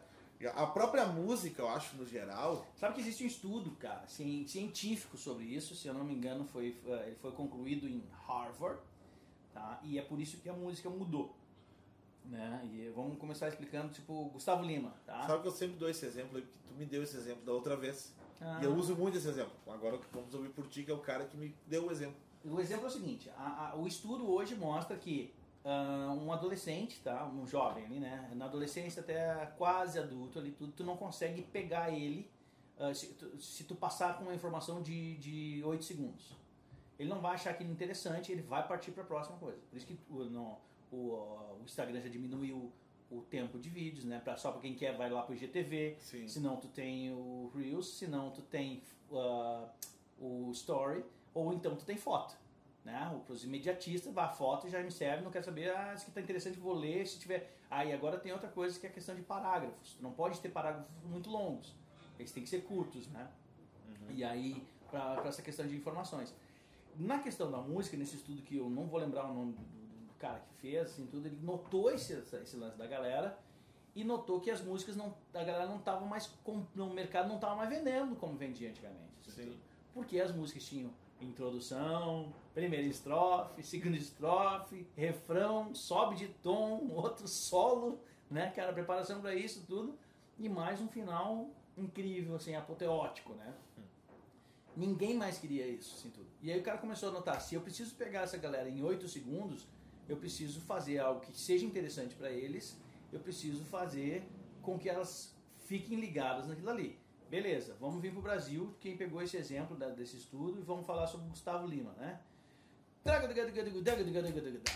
[0.56, 2.66] A própria música, eu acho, no geral.
[2.80, 6.46] Sabe que existe um estudo, cara, cien- científico sobre isso, se eu não me engano,
[6.46, 6.76] foi,
[7.06, 8.80] ele foi concluído em Harvard,
[9.54, 9.80] tá?
[9.84, 11.36] E é por isso que a música mudou.
[12.26, 12.68] Né?
[12.74, 15.28] E vamos começar explicando, tipo, Gustavo Lima, tá?
[15.28, 17.76] Sabe que eu sempre dou esse exemplo porque tu me deu esse exemplo da outra
[17.76, 18.12] vez.
[18.42, 18.60] Ah.
[18.62, 19.54] E eu uso muito esse exemplo.
[19.68, 22.16] Agora vamos ouvir por ti, que é o cara que me deu o exemplo.
[22.44, 25.32] O exemplo é o seguinte, a- a- o estudo hoje mostra que
[25.64, 30.72] ah, um adolescente, tá, um jovem ali, né, na adolescência até quase adulto ali, tudo,
[30.72, 32.28] tu não consegue pegar ele
[32.80, 36.36] ah, se, tu, se tu passar com uma informação de, de 8 segundos.
[36.98, 39.60] Ele não vai achar aquilo interessante, ele vai partir para a próxima coisa.
[39.70, 40.58] Por isso que o,
[40.92, 42.72] o Instagram já diminuiu
[43.12, 46.28] o tempo de vídeos, né, pra, só para quem quer vai lá pro IGTV, Sim.
[46.28, 48.82] se não tu tem o Reels, se não tu tem
[49.12, 49.68] ah,
[50.18, 51.04] o Story,
[51.34, 52.40] ou então tu tem foto.
[52.86, 53.22] Né?
[53.26, 56.22] Para os imediatistas, a foto já me serve, não quero saber, ah, isso aqui tá
[56.22, 57.54] interessante, vou ler, se tiver.
[57.70, 59.94] Ah, e agora tem outra coisa que é a questão de parágrafos.
[59.94, 61.76] Tu não pode ter parágrafos muito longos.
[62.18, 63.30] Eles têm que ser curtos, né?
[64.10, 66.34] E aí, para essa questão de informações.
[66.98, 69.81] Na questão da música, nesse estudo que eu não vou lembrar o nome do
[70.22, 73.38] cara que fez, assim, tudo, ele notou esse, esse lance da galera
[73.96, 77.36] e notou que as músicas não, a galera não estavam mais com- no mercado não
[77.36, 79.02] estava mais vendendo como vendia antigamente.
[79.28, 79.60] assim, Sim.
[79.94, 88.00] Porque as músicas tinham introdução, primeira estrofe, segunda estrofe, refrão, sobe de tom, outro solo,
[88.30, 89.98] né, cara, preparação para isso tudo
[90.38, 93.54] e mais um final incrível, assim, apoteótico, né?
[94.76, 96.28] Ninguém mais queria isso, assim, tudo.
[96.42, 99.08] E aí o cara começou a notar, se eu preciso pegar essa galera em 8
[99.08, 99.68] segundos,
[100.08, 102.78] eu preciso fazer algo que seja interessante para eles,
[103.12, 104.28] eu preciso fazer
[104.62, 105.34] com que elas
[105.66, 107.00] fiquem ligadas naquilo ali.
[107.30, 111.28] Beleza, vamos vir pro Brasil, quem pegou esse exemplo desse estudo, e vamos falar sobre
[111.28, 112.20] o Gustavo Lima, né?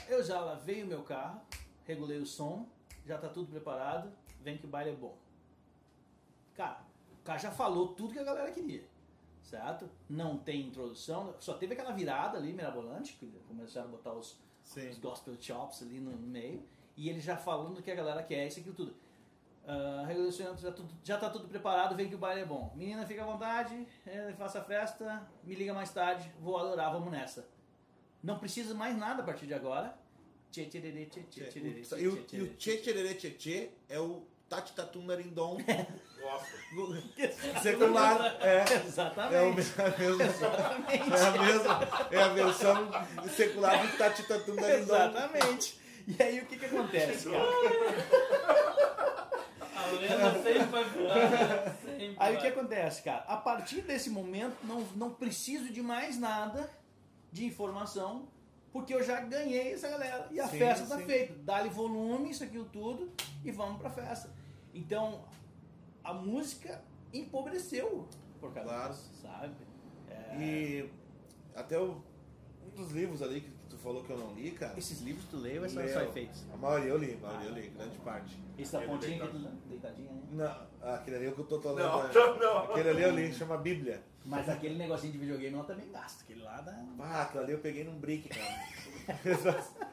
[0.08, 1.42] Eu já lavei o meu carro,
[1.86, 2.68] regulei o som,
[3.06, 4.12] já tá tudo preparado,
[4.42, 5.18] vem que o baile é bom.
[6.56, 6.82] Cara,
[7.20, 8.84] o cara já falou tudo que a galera queria,
[9.44, 9.90] certo?
[10.10, 14.90] Não tem introdução, só teve aquela virada ali, mirabolante, que começaram a botar os, Sim.
[14.90, 16.62] os gospel chops ali no, no meio,
[16.98, 18.96] e ele já falando que a galera quer isso e aquilo tudo.
[19.68, 22.72] Ah, regulação já, tudo, já tá tudo preparado, vem que o baile é bom.
[22.76, 27.12] Menina, fica à vontade, eh, faça a festa, me liga mais tarde, vou adorar, vamos
[27.12, 27.48] nessa.
[28.22, 29.98] Não precisa mais nada a partir de agora.
[30.52, 33.32] Tchê, tchê, tchê, tchê, tchê, tchê, tchê, E o, tchê, e tchê, tchê tchê tchê
[33.32, 35.58] tchê é o tati tatu narindom
[36.22, 37.62] Gosto.
[37.62, 38.38] secular.
[38.42, 38.58] É.
[38.58, 39.56] É, o, Exatamente.
[39.56, 40.24] me- a mesma,
[40.92, 41.80] é a mesma.
[42.12, 42.90] É a versão
[43.30, 44.96] secular do tati tatu narindom.
[44.96, 45.80] Exatamente.
[46.08, 47.44] E aí o que que acontece, cara?
[49.76, 50.84] A lenda sempre vai.
[51.82, 52.52] Sempre Aí o que vai.
[52.52, 53.24] acontece, cara?
[53.28, 56.70] A partir desse momento não, não preciso de mais nada
[57.32, 58.28] de informação,
[58.72, 60.28] porque eu já ganhei essa galera.
[60.32, 61.06] E a Sim, festa tá sim.
[61.06, 61.34] feita.
[61.40, 63.12] Dá-lhe volume, isso aqui tudo,
[63.44, 64.30] e vamos pra festa.
[64.76, 65.22] Então,
[66.04, 66.82] a música
[67.14, 68.06] empobreceu
[68.42, 68.94] por causa Claro.
[68.94, 69.54] disso, sabe?
[70.10, 70.90] É, E
[71.56, 72.02] até o-
[72.66, 74.78] um dos livros ali que tu falou que eu não li, cara.
[74.78, 75.94] Esses livros tu leu ou é só, Leu.
[75.94, 76.44] só efeitos?
[76.54, 78.38] A maioria eu li, a maioria eu li, grande parte.
[78.58, 79.38] Esse da pontinha tu-
[79.70, 80.22] deitadinha, né?
[80.32, 81.88] Não, aquele ali é o que eu tô, tô lendo.
[81.88, 82.10] Não, né?
[82.14, 82.58] não, não.
[82.66, 84.04] Aquele ali eu li, chama Bíblia.
[84.26, 86.22] Mas aquele negocinho de videogame eu também gasto.
[86.24, 86.84] Aquele lá dá.
[87.00, 88.46] Ah, aquilo ali eu peguei num brick, cara.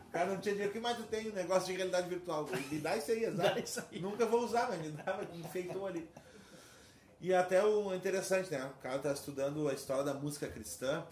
[0.09, 0.71] o cara não tinha dinheiro.
[0.71, 1.29] O que mais tem?
[1.31, 2.49] Um negócio de realidade virtual.
[2.71, 3.55] Me dá isso aí, exato.
[3.55, 4.01] Dá isso aí.
[4.01, 6.09] Nunca vou usar, mas me dava, me enfeitou ali.
[7.21, 8.65] E até o interessante, né?
[8.79, 11.05] O cara tá estudando a história da música cristã.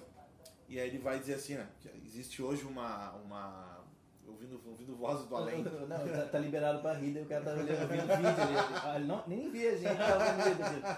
[0.67, 1.69] E aí ele vai dizer assim, né?
[2.07, 3.13] Existe hoje uma.
[3.17, 3.81] uma
[4.27, 5.63] ouvindo, ouvindo vozes do além.
[5.87, 8.81] Não, tá, tá liberado pra rir, daí o cara tá olhando vendo vídeo ali.
[8.83, 9.97] Ah, ele não, nem via, gente.
[9.97, 10.97] Tava vendo vídeo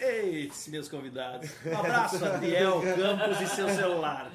[0.00, 1.50] Ei, meus convidados.
[1.64, 4.32] Um abraço, Adiel Campos e seu celular.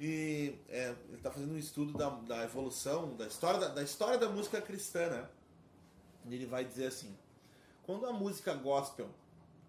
[0.00, 4.18] E é, ele está fazendo um estudo da, da evolução, da história da, da história
[4.18, 5.28] da música cristã, né?
[6.26, 7.16] E ele vai dizer assim:
[7.84, 9.08] quando a música gospel,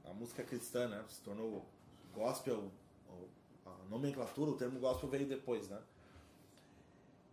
[0.04, 1.66] a música cristã, né, se tornou
[2.14, 2.72] gospel,
[3.66, 5.80] a nomenclatura, o termo gospel veio depois, né?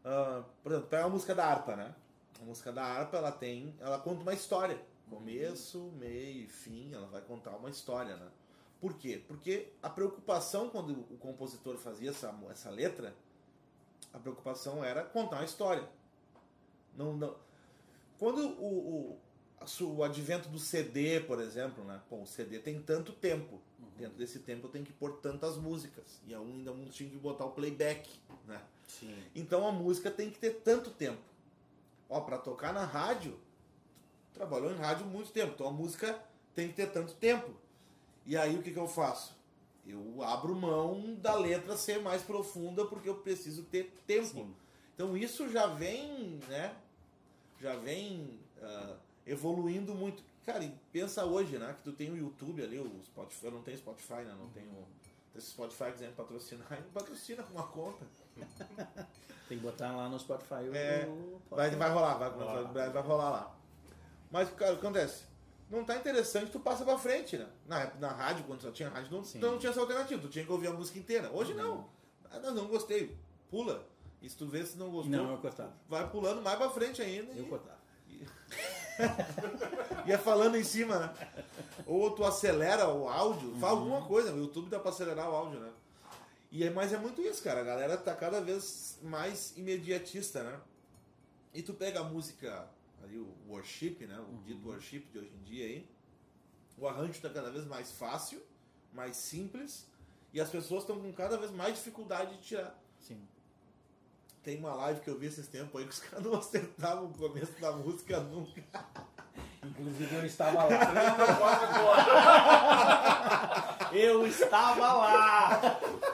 [0.04, 1.94] Ah, por exemplo, pega a música da harpa, né?
[2.40, 4.78] A música da harpa, ela tem, ela conta uma história,
[5.12, 8.28] começo, meio e fim, ela vai contar uma história, né?
[8.80, 9.22] Por quê?
[9.28, 13.14] Porque a preocupação quando o compositor fazia essa, essa letra,
[14.12, 15.88] a preocupação era contar uma história.
[16.96, 17.36] Não, não.
[18.18, 19.18] Quando o,
[19.80, 22.00] o, o advento do CD, por exemplo, né?
[22.08, 23.60] Pô, o CD tem tanto tempo.
[23.96, 26.20] Dentro desse tempo eu tenho que pôr tantas músicas.
[26.26, 28.10] E ainda não tinha que botar o playback,
[28.46, 28.60] né?
[28.88, 29.16] Sim.
[29.34, 31.22] Então a música tem que ter tanto tempo.
[32.08, 33.38] Ó, para tocar na rádio,
[34.34, 36.18] trabalhou em rádio muito tempo, então a música
[36.54, 37.50] tem que ter tanto tempo.
[38.26, 39.34] E aí o que, que eu faço?
[39.86, 44.26] Eu abro mão da letra ser mais profunda porque eu preciso ter tempo.
[44.28, 44.54] Sim.
[44.94, 46.74] Então isso já vem, né?
[47.60, 48.94] Já vem ah,
[49.26, 50.22] evoluindo muito.
[50.46, 51.74] Cara, e pensa hoje, né?
[51.76, 53.46] Que tu tem o YouTube ali, o Spotify.
[53.46, 54.34] Eu não tenho Spotify, né?
[54.38, 54.70] Não tenho.
[55.34, 58.04] Esse Spotify quiser me patrocinar, patrocina com uma conta.
[59.48, 60.74] Tem que botar lá no Spotify o.
[60.76, 63.56] É, o- Vai, vai rolar, vai, Vai vai, vai rolar lá.
[64.32, 65.24] Mas, cara, o que acontece?
[65.70, 67.46] Não tá interessante, tu passa pra frente, né?
[67.66, 69.38] Na, na rádio, quando só tinha rádio, não, Sim.
[69.40, 71.30] tu não tinha essa alternativa, tu tinha que ouvir a música inteira.
[71.32, 71.88] Hoje não.
[72.30, 73.16] Ah, não, não gostei.
[73.50, 73.86] Pula.
[74.20, 75.72] E se tu vê se não gostou, Não, eu cortava.
[75.88, 77.32] vai pulando mais pra frente ainda.
[77.32, 77.78] Eu E, cortava.
[80.06, 81.14] ia falando em cima, né?
[81.86, 83.80] Ou tu acelera o áudio, fala Uhum.
[83.94, 84.32] alguma coisa.
[84.32, 85.70] O YouTube dá pra acelerar o áudio, né?
[86.50, 87.60] E é, mas é muito isso, cara.
[87.60, 90.60] A galera tá cada vez mais imediatista, né?
[91.54, 92.68] E tu pega a música,
[93.02, 94.18] ali o worship, né?
[94.20, 95.88] O dito worship de hoje em dia aí.
[96.78, 98.40] O arranjo tá cada vez mais fácil,
[98.92, 99.86] mais simples.
[100.32, 102.78] E as pessoas estão com cada vez mais dificuldade de tirar.
[103.00, 103.20] Sim.
[104.42, 107.12] Tem uma live que eu vi esses tempos aí que os caras não acertavam o
[107.14, 108.62] começo da música nunca.
[109.64, 110.72] Inclusive eu estava lá.
[113.92, 115.60] Eu estava lá!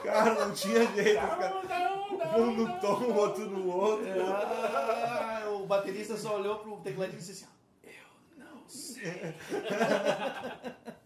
[0.03, 1.23] Cara, não tinha jeito.
[1.23, 4.05] os caras- Um no tom, o outro no outro.
[4.05, 5.38] O
[5.69, 9.03] baterista só olhou pro tecladista e disse assim: ó, Eu não sei.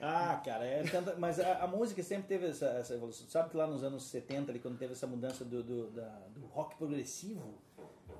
[0.00, 3.28] ah, cara, é tanta- mas a, a música sempre teve essa, essa evolução.
[3.28, 6.46] Sabe que lá nos anos 70, ali, quando teve essa mudança do, do, da- do
[6.46, 7.54] rock progressivo,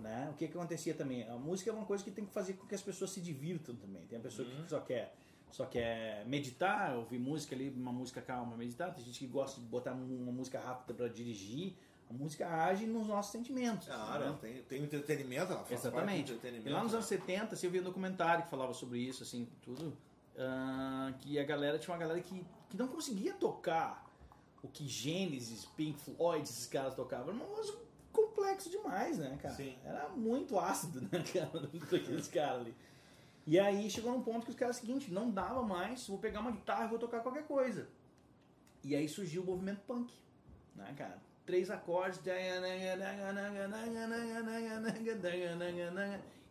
[0.01, 0.29] né?
[0.31, 1.29] O que, que acontecia também?
[1.29, 3.75] A música é uma coisa que tem que fazer com que as pessoas se divirtam
[3.75, 4.07] também.
[4.07, 5.15] Tem a pessoa que só quer
[5.51, 8.93] só quer meditar, ouvir música ali, uma música calma, meditar.
[8.93, 11.75] Tem gente que gosta de botar uma música rápida para dirigir.
[12.15, 13.89] A música age nos nossos sentimentos.
[13.89, 14.39] Claro, né?
[14.41, 16.33] tem, tem entretenimento, ela faz Exatamente.
[16.33, 16.69] entretenimento.
[16.69, 16.99] E lá nos né?
[16.99, 19.97] anos 70, assim, eu vi um documentário que falava sobre isso, assim, tudo.
[20.39, 24.09] ah, que a galera tinha uma galera que, que não conseguia tocar
[24.63, 27.35] o que Gênesis, Pink Floyd, esses caras tocavam.
[27.35, 27.79] Era um negócio
[28.13, 29.55] complexo demais, né, cara?
[29.55, 29.77] Sim.
[29.85, 32.75] Era muito ácido, né, cara, daqueles caras ali.
[33.47, 36.53] E aí chegou num ponto que os caras, seguinte, não dava mais, vou pegar uma
[36.53, 37.89] guitarra e vou tocar qualquer coisa.
[38.83, 40.15] E aí surgiu o movimento punk,
[40.75, 41.21] né, cara?
[41.47, 42.21] Três acordes,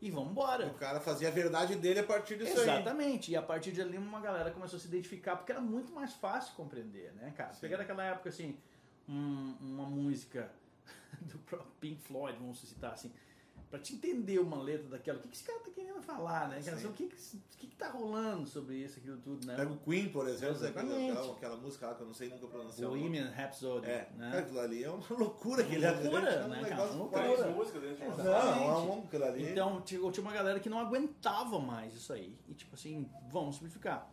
[0.02, 0.68] e vamos embora.
[0.68, 2.64] O cara fazia a verdade dele a partir disso aí.
[2.64, 3.32] Exatamente.
[3.32, 6.14] E a partir de ali uma galera começou a se identificar, porque era muito mais
[6.14, 7.54] fácil compreender, né, cara?
[7.54, 7.62] Sim.
[7.62, 8.58] Pegar naquela época, assim,
[9.08, 10.52] um- uma música
[11.22, 13.12] do próprio Pink Floyd, vamos citar assim,
[13.74, 16.62] pra te entender uma letra daquela, o que, que esse cara tá querendo falar, né?
[16.62, 16.78] cara?
[16.78, 16.86] Sim.
[16.90, 19.56] O que, que, o que que tá rolando sobre isso, aquilo tudo, né?
[19.56, 22.88] Pega o Queen, por exemplo, aquela, aquela música lá que eu não sei nunca pronunciar.
[22.88, 24.38] Bohemian Rhapsody, É, né?
[24.38, 26.70] aquilo ali é uma loucura aquele Loucura, né, cara?
[26.70, 27.24] negócio Loucura.
[27.24, 28.60] quase- Três músicas dentro de uma Exato.
[28.60, 29.50] Não, é um aquilo ali.
[29.50, 32.38] Então, tinha, uma galera que não aguentava mais isso aí.
[32.48, 34.08] E tipo assim, vamos simplificar.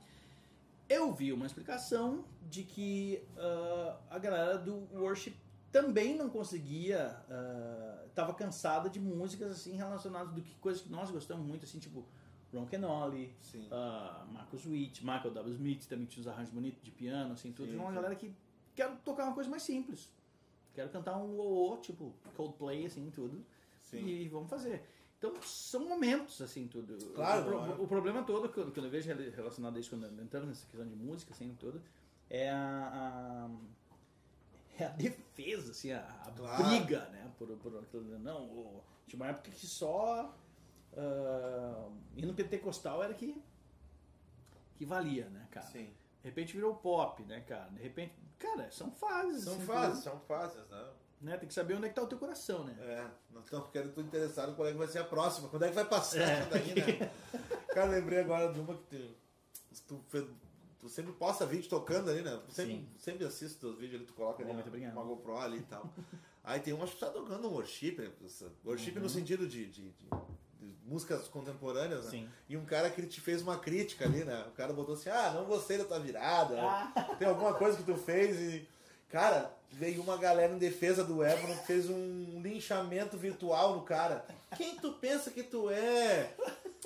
[0.89, 5.35] Eu vi uma explicação de que ah, a galera do worship
[5.73, 11.11] também não conseguia, ah, tava cansada de músicas assim relacionadas do que coisas que nós
[11.11, 12.05] gostamos muito, assim, tipo
[12.53, 13.69] Ron Kenoli, Sim.
[13.71, 15.55] ah, Marcus Witt, Michael W.
[15.55, 17.71] Smith, também tinha uns arranjos bonitos de piano, assim, tudo.
[17.71, 17.95] Sim, uma sim.
[17.95, 18.35] galera que
[18.75, 20.13] quer tocar uma coisa mais simples.
[20.75, 23.45] Quero cantar um o tipo Coldplay, assim, tudo.
[23.83, 24.05] Sim.
[24.07, 24.83] E vamos fazer.
[25.19, 26.97] Então, são momentos, assim, tudo.
[27.15, 29.91] Claro, O, pro- o problema todo, que eu, que eu vejo rela- relacionado a isso,
[29.91, 31.81] quando entrando nessa questão de música, assim, tudo,
[32.31, 33.47] é a...
[33.47, 33.51] a
[34.83, 36.65] é a defesa, assim, a, a Claro.
[36.65, 37.31] briga, né?
[37.39, 38.19] Por, por aquilo.
[38.19, 40.35] Não, o, tinha uma época que só
[40.97, 43.43] ah, ir no pentecostal era que,
[44.77, 45.67] que valia, né, cara?
[45.67, 45.93] Sim.
[46.23, 47.71] De repente virou pop, né, cara?
[47.71, 49.45] De repente, cara, são fases.
[49.45, 50.87] São assim, fases, são fases, né?
[51.21, 51.37] Né?
[51.37, 52.75] Tem que saber onde é que tá o teu coração, né?
[52.81, 55.69] É, nós estamos ficando tudo interessado quando é que vai ser a próxima, quando é
[55.69, 56.47] que vai passar É.
[56.47, 57.11] daí, né?
[57.75, 59.17] Cara, lembrei agora de uma que
[59.87, 60.29] tu, tu,
[60.81, 62.41] tu sempre posta vídeo tocando ali, né?
[62.49, 62.89] Sempre, Sim.
[62.99, 64.93] sempre assisto teus vídeos ali, tu coloca ali Oh, muito obrigado.
[64.95, 65.89] uma GoPro ali e tal.
[66.43, 68.11] Aí tem um, acho que tá tocando um worship, né?
[68.65, 69.03] Worship Uhum.
[69.03, 70.09] no sentido de, de- de-
[70.85, 72.11] músicas contemporâneas, né?
[72.11, 72.29] Sim.
[72.49, 74.45] E um cara que te fez uma crítica ali, né?
[74.49, 77.15] O cara botou assim, ah, não gostei da tua virada, Ah.
[77.19, 78.69] tem alguma coisa que tu fez e...
[79.09, 84.25] Cara, veio uma galera em defesa do que fez um linchamento virtual no cara.
[84.57, 86.33] Quem tu pensa que tu é?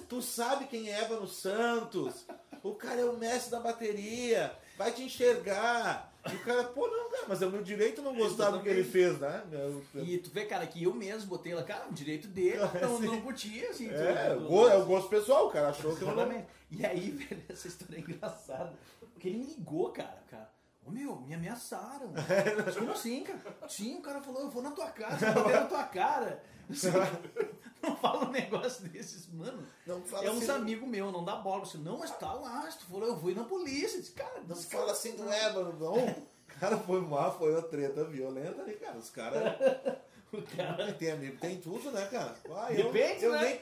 [0.08, 2.24] Tu sabe quem é Ébano Santos?
[2.64, 6.12] O cara é o mestre da bateria, vai te enxergar.
[6.32, 8.68] E o cara, pô, não, cara, mas é o meu direito não gostar do que
[8.70, 9.44] ele fez, né?
[9.52, 12.56] Eu- eu- E tu vê, cara, que eu mesmo botei lá, cara, o direito dele,
[12.80, 13.90] não, não curtia, assim.
[13.90, 16.46] É, tudo- o go- é o gosto pessoal, o cara achou que eu não.
[16.70, 18.72] E aí, velho, essa história é engraçada.
[19.12, 20.50] Porque ele me ligou, cara, cara.
[20.86, 22.12] Ô meu, me ameaçaram.
[22.78, 23.40] Como assim, cara?
[23.68, 26.42] Sim, o cara falou, eu vou na tua casa, eu vou na tua cara.
[26.70, 26.88] Assim,
[27.88, 29.66] não fala um negócio desses, mano.
[29.86, 31.62] Não fala É uns assim, amigos meus, não dá bola.
[31.62, 34.00] Assim, não, mas tá lá, se tu falou, eu vou ir na polícia.
[34.00, 35.94] Disse, cara, Não esse fala assim do Ébano, não.
[36.60, 38.96] Cara, foi uma, foi uma treta violenta ali, cara.
[38.96, 39.42] Os caras.
[40.32, 40.92] o cara.
[40.92, 42.32] Tem amigo, tem tudo, né, cara?
[42.54, 43.40] Ah, eu- Depende, eu né?
[43.42, 43.60] nem-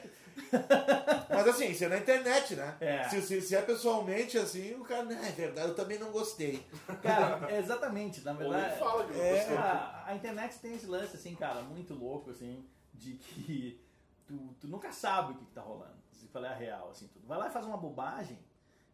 [1.29, 2.75] Mas assim, isso é na internet, né?
[2.79, 3.09] É.
[3.09, 6.63] Se, se, se é pessoalmente assim, o cara, né, é verdade, eu também não gostei.
[7.01, 8.77] Cara, é exatamente, na verdade.
[8.79, 9.57] fala que não É, gostou.
[9.57, 12.63] A, a internet tem esse lance, assim, cara, muito louco, assim,
[12.93, 13.81] de que
[14.27, 16.01] tu, tu nunca sabe o que, que tá rolando.
[16.11, 18.39] Se falar a real, assim, tu vai lá e faz uma bobagem,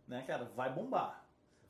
[0.08, 1.26] né, cara, vai bombar,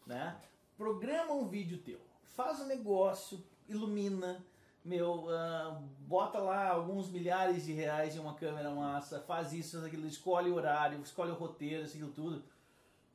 [0.05, 0.39] né?
[0.77, 4.45] Programa um vídeo teu, faz um negócio, ilumina,
[4.83, 9.85] meu, ah, bota lá alguns milhares de reais em uma câmera massa, faz isso, faz
[9.85, 12.43] aquilo, escolhe o horário, escolhe o roteiro, isso, aquilo tudo.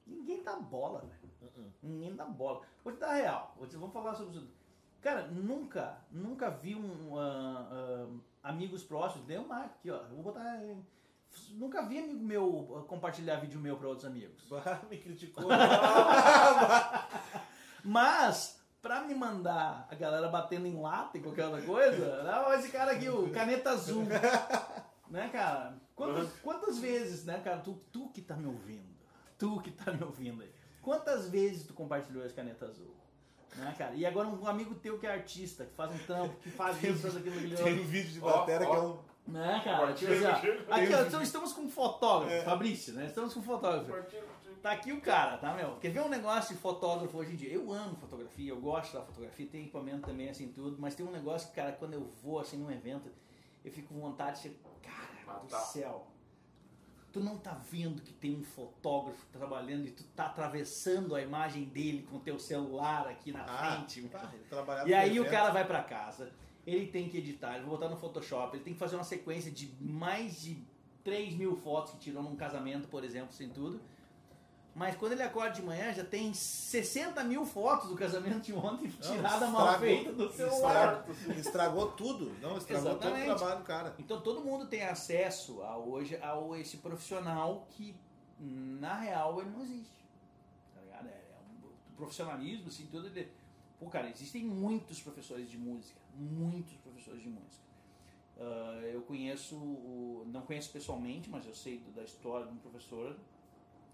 [0.06, 1.24] Ninguém dá bola, velho.
[1.82, 2.60] Ninguém dá bola.
[2.82, 3.54] Vou te dar real.
[3.56, 4.48] Vou te- vamos falar sobre isso.
[5.04, 8.06] Cara, nunca, nunca vi um, ah, ah,
[8.42, 9.26] amigos próximos.
[9.26, 10.02] Dei um marco aqui, ó.
[10.04, 10.62] Vou botar.
[11.50, 14.42] Nunca vi amigo meu ah, compartilhar vídeo meu para outros amigos.
[14.48, 15.44] Bah, me criticou.
[17.84, 22.70] Mas, pra me mandar a galera batendo em lata e qualquer outra coisa, não, esse
[22.70, 24.04] cara aqui, o caneta azul.
[25.10, 25.76] né, cara?
[25.94, 28.96] Quantas, quantas vezes, né, cara, tu, tu que tá me ouvindo,
[29.36, 30.50] tu que tá me ouvindo aí,
[30.80, 33.03] quantas vezes tu compartilhou esse caneta azul?
[33.56, 33.94] Né, cara?
[33.94, 36.98] E agora um amigo teu que é artista, que faz um trampo, que faz isso,
[36.98, 37.56] faz aquilo, aquilo.
[37.56, 38.70] Tem um vídeo de Ó, bateria ó.
[38.70, 38.98] que é um.
[39.26, 39.92] Né, cara?
[39.94, 43.06] Tipo assim, ó, aqui, ó, então estamos com um fotógrafo, Fabrício, né?
[43.06, 43.92] Estamos com um fotógrafo.
[44.60, 45.76] Tá aqui o cara, tá, meu?
[45.76, 47.52] Quer ver um negócio de fotógrafo hoje em dia?
[47.52, 51.10] Eu amo fotografia, eu gosto da fotografia, tem equipamento também, assim, tudo, mas tem um
[51.10, 53.10] negócio que, cara, quando eu vou, assim, num evento,
[53.64, 54.56] eu fico com vontade de...
[54.82, 55.60] Cara do Matar.
[55.60, 56.06] céu,
[57.14, 61.64] tu não tá vendo que tem um fotógrafo trabalhando e tu tá atravessando a imagem
[61.64, 64.30] dele com o teu celular aqui na Ah, frente, tá,
[64.84, 65.30] E aí o evento.
[65.30, 66.32] cara vai pra casa,
[66.66, 69.50] ele tem que editar, ele vai botar no Photoshop, ele tem que fazer uma sequência
[69.50, 70.58] de mais de
[71.04, 73.80] 3 mil fotos que tirou num casamento, por exemplo, sem tudo.
[74.74, 78.88] Mas quando ele acorda de manhã, já tem 60 mil fotos do casamento de ontem
[78.88, 81.04] tirada mal feita do celular.
[81.08, 82.36] Estragou, estragou tudo.
[82.40, 83.38] Não, estragou todo o Exatamente.
[83.38, 83.94] trabalho do cara.
[84.00, 87.94] Então todo mundo tem acesso a hoje a esse profissional que
[88.40, 90.04] na real ele não existe.
[90.74, 91.06] Tá ligado?
[91.06, 93.06] É, é um, o profissionalismo, assim, tudo.
[93.06, 93.30] Ele,
[93.78, 96.00] pô, cara, existem muitos professores de música.
[96.16, 97.64] Muitos professores de música.
[98.38, 99.56] Ah, eu conheço,
[100.26, 103.16] não conheço pessoalmente, mas eu sei da história de um professor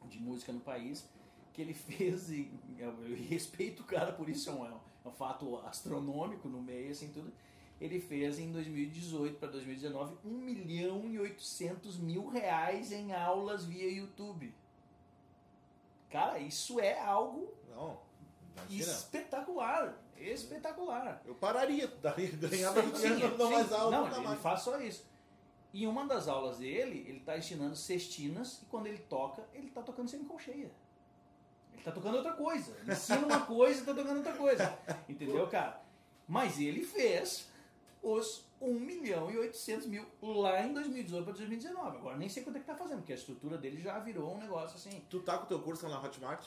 [0.08, 1.08] de música no país
[1.52, 5.12] que ele fez, e eu, eu respeito o cara por isso, é um, é um
[5.12, 7.32] fato astronômico no meio, assim, tudo.
[7.80, 13.90] Ele fez em 2018 para 2019 1 milhão e 800 mil reais em aulas via
[13.90, 14.54] YouTube.
[16.10, 17.98] Cara, isso é algo Não,
[18.56, 18.92] imagina.
[18.92, 19.96] espetacular.
[20.18, 21.22] Espetacular.
[21.24, 23.52] Eu pararia, daria, ganhava Sim, dinheiro, não sim.
[23.54, 24.40] mais aula, Não, nunca ele mais.
[24.40, 25.06] faz só isso.
[25.72, 29.82] E uma das aulas dele, ele tá ensinando cestinas e quando ele toca, ele tá
[29.82, 30.70] tocando semicolcheia.
[31.72, 32.76] Ele tá tocando outra coisa.
[32.86, 34.78] Ensina uma coisa e tá tocando outra coisa.
[35.08, 35.80] Entendeu, cara?
[36.26, 37.48] Mas ele fez
[38.02, 41.96] os 1 milhão e 800 mil lá em 2018 para 2019.
[41.98, 44.38] Agora nem sei quanto é que tá fazendo, porque a estrutura dele já virou um
[44.38, 45.02] negócio assim.
[45.08, 46.46] Tu tá com o teu curso lá na Hotmart?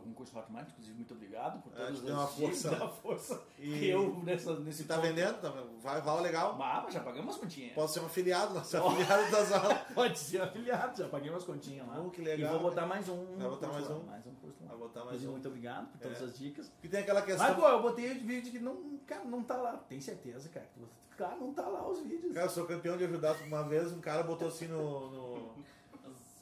[0.00, 2.70] Com um curso de Hotmart, inclusive, muito obrigado por É, todas uma as força.
[2.76, 5.50] da força E- que eu nessa, nesse Se tá ponto- vendendo, tá,
[5.82, 6.56] vai, vai legal.
[6.56, 7.72] Mas já pagamos umas continhas.
[7.74, 9.78] Posso ser um afiliado, nosso afiliado das aulas.
[9.94, 12.00] Pode ser afiliado, já paguei umas continhas lá.
[12.00, 13.36] Oh, que legal, E vou botar mais um.
[13.36, 14.02] Vai botar mais lá, um?
[14.04, 14.68] Mais um curso lá.
[14.70, 15.30] Vai botar mais um.
[15.30, 16.24] muito obrigado por todas É.
[16.24, 16.72] as dicas.
[16.82, 17.46] E tem aquela questão.
[17.46, 19.76] Mas, pô, eu botei o vídeo que não, cara, não tá lá.
[19.88, 20.68] Tem certeza, cara.
[21.16, 22.34] Cara, não tá lá os vídeos.
[22.34, 23.36] Cara, eu sou campeão de ajudar.
[23.46, 25.10] Uma vez um cara botou assim no.
[25.10, 25.54] no...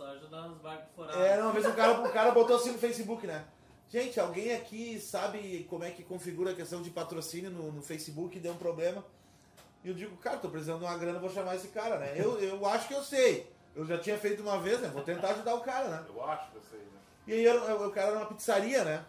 [0.03, 1.17] Só ajudando os barcos forados.
[1.21, 3.45] É, não, uma vez um cara, um cara botou assim no Facebook, né?
[3.89, 8.37] Gente, alguém aqui sabe como é que configura a questão de patrocínio no, no Facebook
[8.37, 9.05] e deu um problema?
[9.85, 12.15] E eu digo, cara, tô precisando de uma grana, vou chamar esse cara, né?
[12.17, 13.53] Eu, eu acho que eu sei.
[13.77, 14.89] Eu já tinha feito uma vez, né?
[14.89, 16.05] Vou tentar ajudar o cara, né?
[16.09, 16.87] Eu acho que eu sei, né?
[17.27, 19.05] E aí era- o cara era uma pizzaria, né?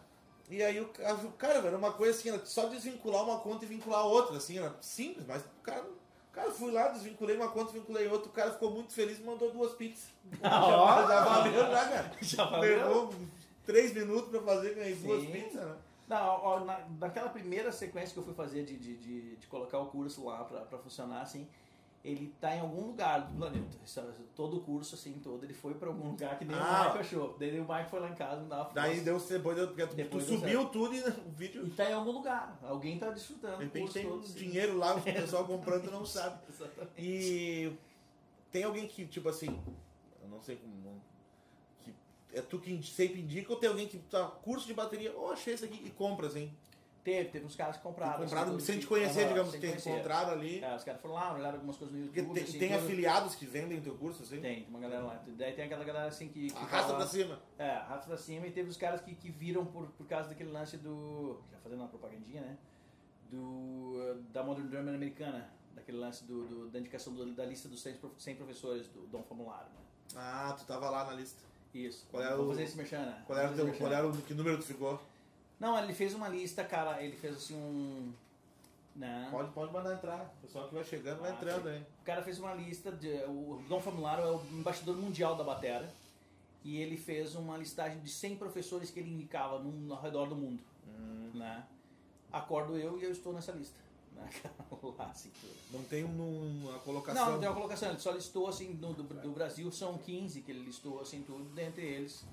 [0.50, 3.66] E aí o ca- o cara, era uma coisa assim, era só desvincular uma conta
[3.66, 5.96] e vincular a outra, assim, era simples, mas o cara, o
[6.34, 9.52] cara fui lá, desvinculei uma conta, vinculei outra, o cara ficou muito feliz e mandou
[9.52, 10.08] duas pizzas.
[10.44, 11.02] Ó.
[11.02, 12.12] já, já valeu, já, cara.
[12.22, 12.78] Já valeu?
[12.78, 13.14] Levou
[13.66, 15.32] três minutos pra fazer, ganhei duas Sim.
[15.32, 15.76] pizzas, né?
[16.08, 19.86] Não, na, naquela primeira sequência que eu fui fazer de, de, de, de colocar o
[19.86, 21.48] curso lá pra, pra funcionar, assim,
[22.04, 23.78] ele tá em algum lugar do planeta.
[24.36, 26.82] Todo o curso, assim, todo, ele foi pra algum lugar que nem Ah.
[26.82, 27.38] o Mike achou.
[27.40, 30.26] Daí o Mike foi lá em casa me dava Daí deu, depois deu, porque Depois
[30.26, 32.60] tu subiu tudo e o vídeo, E tá em algum lugar.
[32.62, 33.58] Alguém tá desfrutando.
[33.60, 34.34] de repente tem todo, sim.
[34.38, 36.42] dinheiro lá, o pessoal comprando não sabe.
[36.50, 36.92] Exatamente.
[36.98, 37.74] E
[38.52, 39.62] tem alguém que, tipo assim,
[40.22, 40.74] eu não sei como.
[40.84, 41.02] não-
[41.86, 41.94] Que
[42.38, 45.54] é tu que sempre indica ou tem alguém que tá curso de bateria, ou achei
[45.54, 46.52] isso aqui e compra, assim.
[47.04, 48.22] Teve, teve uns caras que compraram.
[48.22, 49.90] E compraram assim, sem te que- conhecer, Aham, digamos, conhecer.
[49.90, 50.64] encontraram ali.
[50.64, 52.36] É, os caras foram lá, olharam algumas coisas no Porque YouTube.
[52.36, 54.40] tem, assim, tem afiliados que vendem teu curso, assim?
[54.40, 55.22] Tem, tem uma galera lá.
[55.28, 56.48] Daí tem aquela galera assim que.
[56.48, 57.40] que Arrasta fala- pra cima.
[57.60, 60.52] É, arrasta pra cima e teve os caras que, que viram por, por causa daquele
[60.52, 61.42] lance do.
[61.52, 62.58] Já fazendo uma propagandinha, né?
[63.30, 64.22] Do.
[64.32, 65.50] Da Modern German americana.
[65.76, 69.08] Daquele lance do, do- da indicação do- da lista dos 100, prof- 100 professores do
[69.08, 69.82] Dom Formulário, né?
[70.16, 71.42] Ah, tu tava lá na lista.
[71.74, 72.06] Isso.
[72.12, 73.24] Qual Vou o- fazer esse merchan, né?
[73.26, 75.02] Qual era, Vou teu, qual era o que número tu ficou?
[75.64, 77.02] Não, ele fez uma lista, cara.
[77.02, 78.12] Ele fez assim um.
[78.94, 79.30] Né?
[79.32, 80.34] Pode, pode mandar entrar.
[80.38, 81.80] O pessoal que vai chegando vai Ah, entrando aí.
[81.80, 85.90] O cara fez uma lista, de, o Dom Formulário é o embaixador mundial da Batera,
[86.66, 90.36] e ele fez uma listagem de 100 professores que ele indicava no, ao redor do
[90.36, 90.62] mundo.
[90.86, 91.32] Hum.
[91.34, 91.64] Né?
[92.32, 93.78] Acordo eu e eu estou nessa lista.
[94.14, 94.30] Né?
[94.98, 95.32] Lá, assim.
[95.72, 97.26] Não tem um- uma colocação.
[97.26, 100.42] Não, não tem uma colocação, ele só listou assim, no, do, do Brasil são 15
[100.42, 102.26] que ele listou assim tudo, dentre eles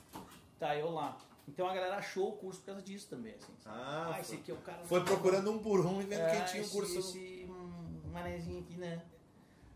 [0.59, 1.17] tá eu lá.
[1.49, 3.53] Então a galera achou o curso por causa disso também, assim.
[3.59, 3.77] sabe?
[3.81, 4.83] Ah, esse aqui é o cara...
[4.85, 6.99] Foi procurando um por um e vendo É, quem tinha o esse, curso.
[6.99, 7.49] Esse
[8.13, 9.03] manezinho aqui, né?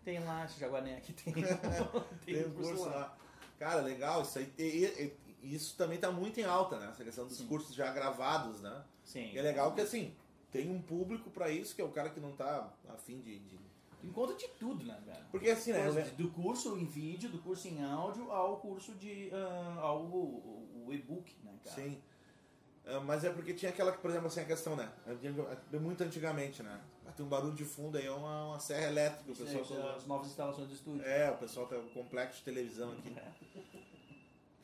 [0.05, 1.33] Tem lá, esse jaguané aqui tem.
[2.25, 3.17] Tem um curso lá.
[3.59, 4.53] Cara, legal, isso aí.
[4.59, 6.89] e- e- e isso também tá muito em alta, né?
[6.91, 7.47] Essa questão dos Sim.
[7.47, 8.85] cursos já gravados, né?
[9.03, 9.31] Sim.
[9.33, 10.15] E é legal que assim,
[10.51, 13.39] tem um público pra isso, que é o cara que não tá afim de.
[13.41, 13.59] de-
[14.03, 15.27] encontra de tudo, né, cara?
[15.31, 15.91] Porque assim, né?
[16.19, 19.31] Do curso em vídeo, do curso em áudio, ao curso de.
[19.33, 20.03] ah, ao
[20.87, 21.77] o e-book, né, cara?
[21.77, 22.01] Sim.
[22.87, 24.91] Ah, Mas é porque tinha aquela, por exemplo, assim, a questão, né?
[25.73, 26.81] É Muito antigamente, né?
[27.17, 29.31] Tem um barulho de fundo aí, é uma, uma serra elétrica.
[29.31, 31.05] O pessoal são coloca- as novas instalações do estúdio.
[31.07, 33.15] É, o pessoal tem um complexo de televisão aqui.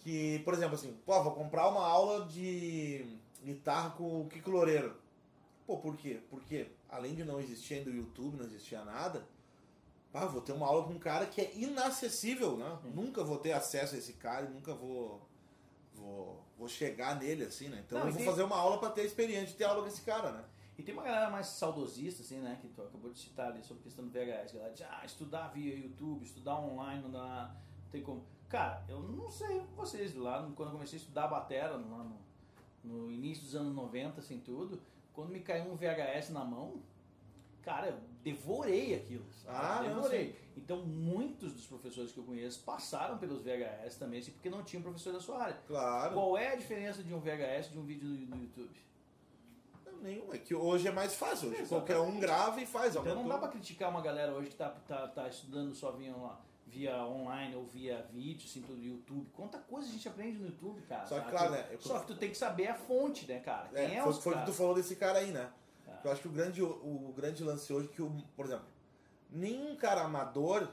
[0.01, 3.07] Que, por exemplo, assim, pô, vou comprar uma aula de
[3.45, 4.97] guitarra com o Kiko Loureiro.
[5.67, 6.21] Pô, por quê?
[6.31, 9.25] Porque além de não existir ainda o YouTube, não existia nada,
[10.13, 12.79] pá, vou ter uma aula com um cara que é inacessível, né?
[12.95, 15.21] Nunca vou ter acesso a esse cara e nunca vou,
[16.01, 17.83] vou, vou chegar nele, assim, né?
[17.87, 19.83] Então Não, eu vou tem- fazer uma aula pra ter a experiência de ter aula
[19.83, 20.45] com esse cara, né?
[20.79, 22.59] E tem uma galera mais saudosista, assim, né?
[22.61, 24.53] Que tu acabou de citar ali sobre a questão do VHS.
[24.55, 27.55] Galera diz, ah, estudar via YouTube, estudar online, não dá.
[27.85, 28.25] Não tem como.
[28.49, 32.19] Cara, eu não sei vocês lá, quando eu comecei a estudar batera, lá no,
[32.83, 34.81] no início dos anos 90, assim, tudo,
[35.13, 36.81] quando me caiu um VHS na mão,
[37.63, 39.25] cara, eu devorei aquilo.
[39.45, 39.57] sabe?
[39.59, 40.39] Ah, não, devorei.
[40.57, 44.83] Então, muitos dos professores que eu conheço passaram pelos VHS também, assim, porque não tinham
[44.83, 45.59] professor da sua área.
[45.67, 46.15] Claro.
[46.15, 48.71] Qual é a diferença de um VHS de um vídeo no, no YouTube?
[50.03, 50.33] Nenhum.
[50.33, 51.49] É que hoje é mais fácil.
[51.51, 51.69] Hoje Exatamente.
[51.69, 52.97] qualquer um grava e faz.
[52.97, 56.17] Então não dá pra criticar uma galera hoje que tá, tá, tá estudando só via,
[56.17, 59.29] lá, via online ou via vídeo, assim, tudo YouTube.
[59.35, 61.05] Quanta coisa a gente aprende no YouTube, cara.
[61.07, 61.31] Só que, sabe?
[61.33, 63.69] claro, né, eu- Só que tu tem que saber a fonte, né, cara?
[63.69, 65.51] Quem é, É, foi, os foi que tu falou desse cara aí, né?
[66.05, 68.67] Eu acho que o grande, o, grande lance hoje é que, o, por exemplo,
[69.31, 70.69] nenhum cara amador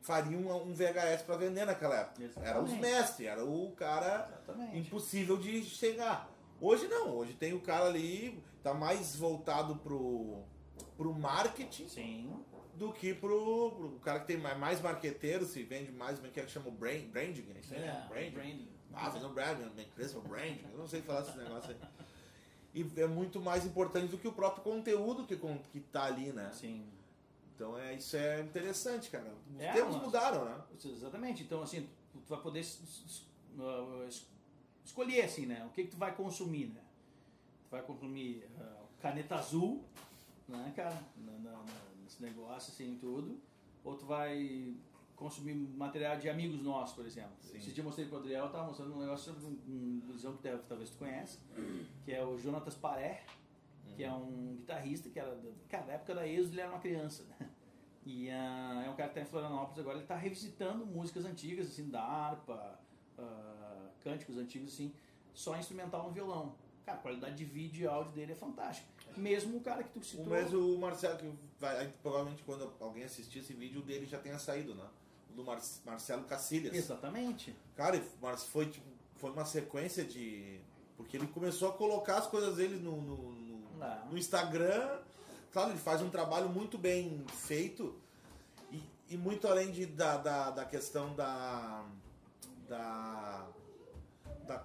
[0.00, 2.22] faria um, um VHS pra vender naquela época.
[2.22, 2.48] Exatamente.
[2.50, 4.78] Era os mestres, era o cara Exatamente.
[4.78, 6.30] impossível de chegar.
[6.60, 10.42] Hoje não, hoje tem o cara ali, tá mais voltado pro,
[10.96, 12.44] pro marketing Sim.
[12.74, 16.30] do que pro, pro cara que tem mais, mais marqueteiro, se vende mais, como é
[16.30, 16.70] que é chama?
[16.70, 18.04] Brand, branding, é isso aí, né?
[18.04, 18.30] É, Branding.
[18.30, 18.68] branding.
[18.94, 20.64] Ah, fazer um branding, uma empresa, branding.
[20.72, 21.76] Eu não sei falar esse negócio aí.
[22.78, 25.36] E é muito mais importante do que o próprio conteúdo que,
[25.72, 26.50] que tá ali, né?
[26.52, 26.84] Sim.
[27.54, 29.32] Então é, isso é interessante, cara.
[29.54, 30.62] Os É, tempos mas- mudaram, né?
[30.84, 31.42] Exatamente.
[31.42, 32.60] Então, assim, tu, tu vai poder
[33.58, 34.26] uh, es-
[34.84, 35.64] escolher, assim, né?
[35.64, 36.82] O que, que tu vai consumir, né?
[37.64, 39.82] Tu vai consumir ah, caneta azul,
[40.46, 40.94] né, cara?
[41.16, 41.64] Na, na- na-
[42.02, 43.40] nesse negócio, assim, tudo.
[43.82, 44.76] Ou tu vai
[45.16, 47.32] consumir material de amigos nossos, por exemplo.
[47.40, 47.56] Sim.
[47.56, 50.36] Esse dia eu mostrei pro Adriel, eu tava mostrando um negócio sobre um, um gurizão
[50.36, 51.38] que talvez tu conhece,
[52.04, 53.24] que é o Jonatas Paré,
[53.96, 55.36] que é um guitarrista que era,
[55.68, 57.50] cara, na época da Exo ele era uma criança, né?
[58.04, 61.66] E ah, é um cara que tá em Florianópolis agora, ele tá revisitando músicas antigas,
[61.66, 62.78] assim, da harpa,
[63.18, 64.92] ah, cânticos antigos, assim,
[65.32, 66.54] só instrumental no violão.
[66.84, 68.86] Cara, a qualidade de vídeo e áudio dele é fantástica.
[69.16, 70.26] Mesmo o cara que tu citou...
[70.26, 74.38] Mas o Marcelo, que vai, provavelmente quando alguém assistir esse vídeo, o dele já tenha
[74.38, 74.86] saído, né?
[75.36, 76.74] Do Mar- Marcelo Cacilhas.
[76.74, 77.54] Exatamente.
[77.76, 80.58] Cara, mas foi, tipo, foi uma sequência de.
[80.96, 84.06] Porque ele começou a colocar as coisas dele no, no, no- Ah.
[84.10, 84.98] no Instagram.
[85.52, 87.94] Claro, ele faz um trabalho muito bem feito.
[88.72, 91.84] E, e muito além de, da, da, da questão da.
[92.68, 93.46] Da.
[94.46, 94.64] Da,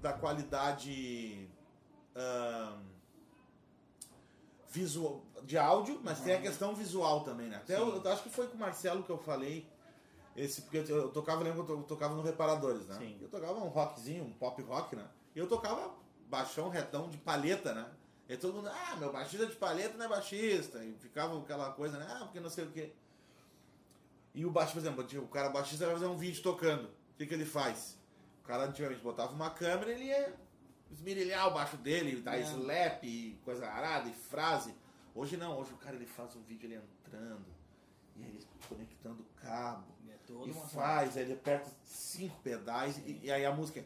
[0.00, 1.48] da qualidade.
[2.14, 2.78] ahn,
[4.70, 7.56] visual de áudio, mas tem a questão visual também, né?
[7.56, 9.66] Até eu, eu acho que foi com o Marcelo que eu falei
[10.36, 12.96] esse porque eu, eu tocava, lembra que eu tocava no Reparadores, né?
[12.98, 13.18] Sim.
[13.20, 15.06] Eu tocava um rockzinho, um pop rock, né?
[15.34, 15.94] E eu tocava
[16.28, 17.90] baixão retão de palheta, né?
[18.28, 20.84] E todo mundo, ah, meu baixista de palheta não é baixista.
[20.84, 22.06] E ficava aquela coisa, né?
[22.10, 22.92] Ah, porque não sei o quê.
[24.34, 26.86] E o baixo, por exemplo, o cara baixista vai fazer um vídeo tocando.
[26.86, 27.96] O que, que ele faz?
[28.42, 30.34] O cara antigamente botava uma câmera e ele ia
[30.90, 32.42] esmirilhar o baixo dele, dar É.
[32.42, 33.02] slap
[33.44, 34.74] coisa arada e frase.
[35.14, 37.46] Hoje não, hoje o cara ele faz um vídeo ele entrando
[38.18, 39.84] e aí ele conectando o cabo.
[40.04, 43.84] E, é e faz, aí ele aperta cinco pedais e, e, aí a música é.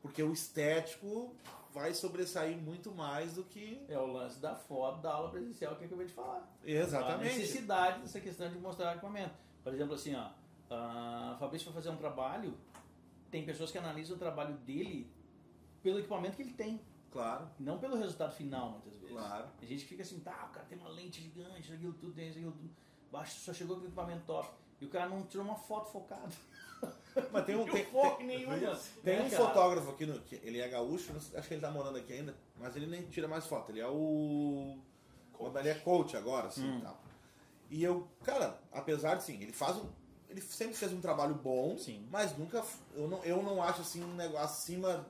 [0.00, 1.34] Porque o estético
[1.72, 3.84] vai sobressair muito mais do que.
[3.88, 6.48] É o lance da foto da aula presencial que eu acabei de falar.
[6.64, 7.34] Exatamente.
[7.34, 9.34] A necessidade dessa questão de mostrar o equipamento.
[9.62, 10.30] Por exemplo, assim, ó,
[10.70, 12.56] a Fabrício vai fazer um trabalho,
[13.30, 15.10] tem pessoas que analisam o trabalho dele
[15.82, 16.80] pelo equipamento que ele tem.
[17.12, 19.10] Claro, não pelo resultado final, muitas vezes.
[19.10, 19.46] claro.
[19.60, 22.38] A gente fica assim, tá, o cara tem uma lente gigante, aquilo tudo, tem isso,
[22.38, 22.70] aquilo tudo.
[23.10, 24.50] Baixo, só chegou com o equipamento top.
[24.80, 26.28] E o cara não tirou uma foto focada.
[27.32, 27.64] Mas tem um.
[27.64, 28.50] Tem, foco tem- nenhum.
[29.02, 29.46] tem né, um cara?
[29.46, 32.76] fotógrafo aqui, no, que ele é gaúcho, acho que ele tá morando aqui ainda, mas
[32.76, 33.70] ele nem tira mais foto.
[33.72, 34.76] Ele é o.
[35.58, 36.78] Ele é coach agora, assim Hum.
[36.78, 37.00] e tal.
[37.70, 39.86] E eu, cara, apesar de sim, ele faz um.
[40.28, 42.06] Ele sempre fez um trabalho bom, Sim.
[42.10, 42.62] mas nunca.
[42.94, 45.06] Eu não, eu não acho assim um negócio acima.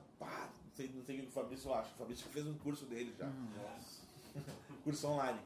[0.77, 1.89] Sei, não sei o que o Fabrício acha.
[1.95, 3.27] O Fabrício fez um curso dele já.
[4.83, 5.39] curso online.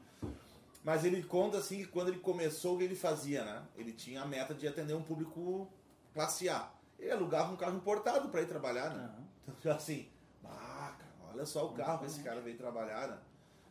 [0.84, 3.62] Mas ele conta assim que quando ele começou, o que ele fazia, né?
[3.76, 5.66] Ele tinha a meta de atender um público
[6.12, 6.70] classe A.
[6.98, 9.04] Ele alugava um carro importado para ir trabalhar, né?
[9.04, 9.24] Aham.
[9.58, 10.06] Então, assim,
[10.44, 13.18] ah, cara, olha só o carro que esse cara veio trabalhar, né?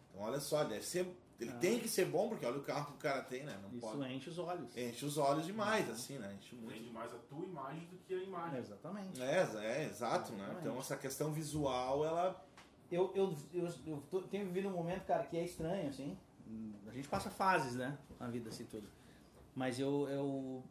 [0.10, 1.06] Então, olha só, deve ser,
[1.42, 1.58] ele Ah.
[1.58, 3.58] tem que ser bom, porque olha o carro que o cara tem, né?
[3.64, 4.14] Não Isso pode.
[4.14, 4.78] enche os olhos.
[4.78, 6.38] Enche os olhos demais, assim, né?
[6.40, 6.72] Enche muito.
[6.78, 8.60] Vende mais a tua imagem do que a imagem.
[8.60, 9.22] Exatamente.
[9.22, 10.38] É, é, exato, né?
[10.44, 10.60] Exatamente.
[10.68, 12.46] Então, essa questão visual, ela.
[12.92, 16.18] Eu, eu, eu, eu tô- tenho vivido um momento, cara, que é estranho, assim.
[16.88, 17.98] A gente passa fases, né?
[18.20, 18.88] Na vida, assim, tudo.
[19.56, 20.64] Mas eu, eu,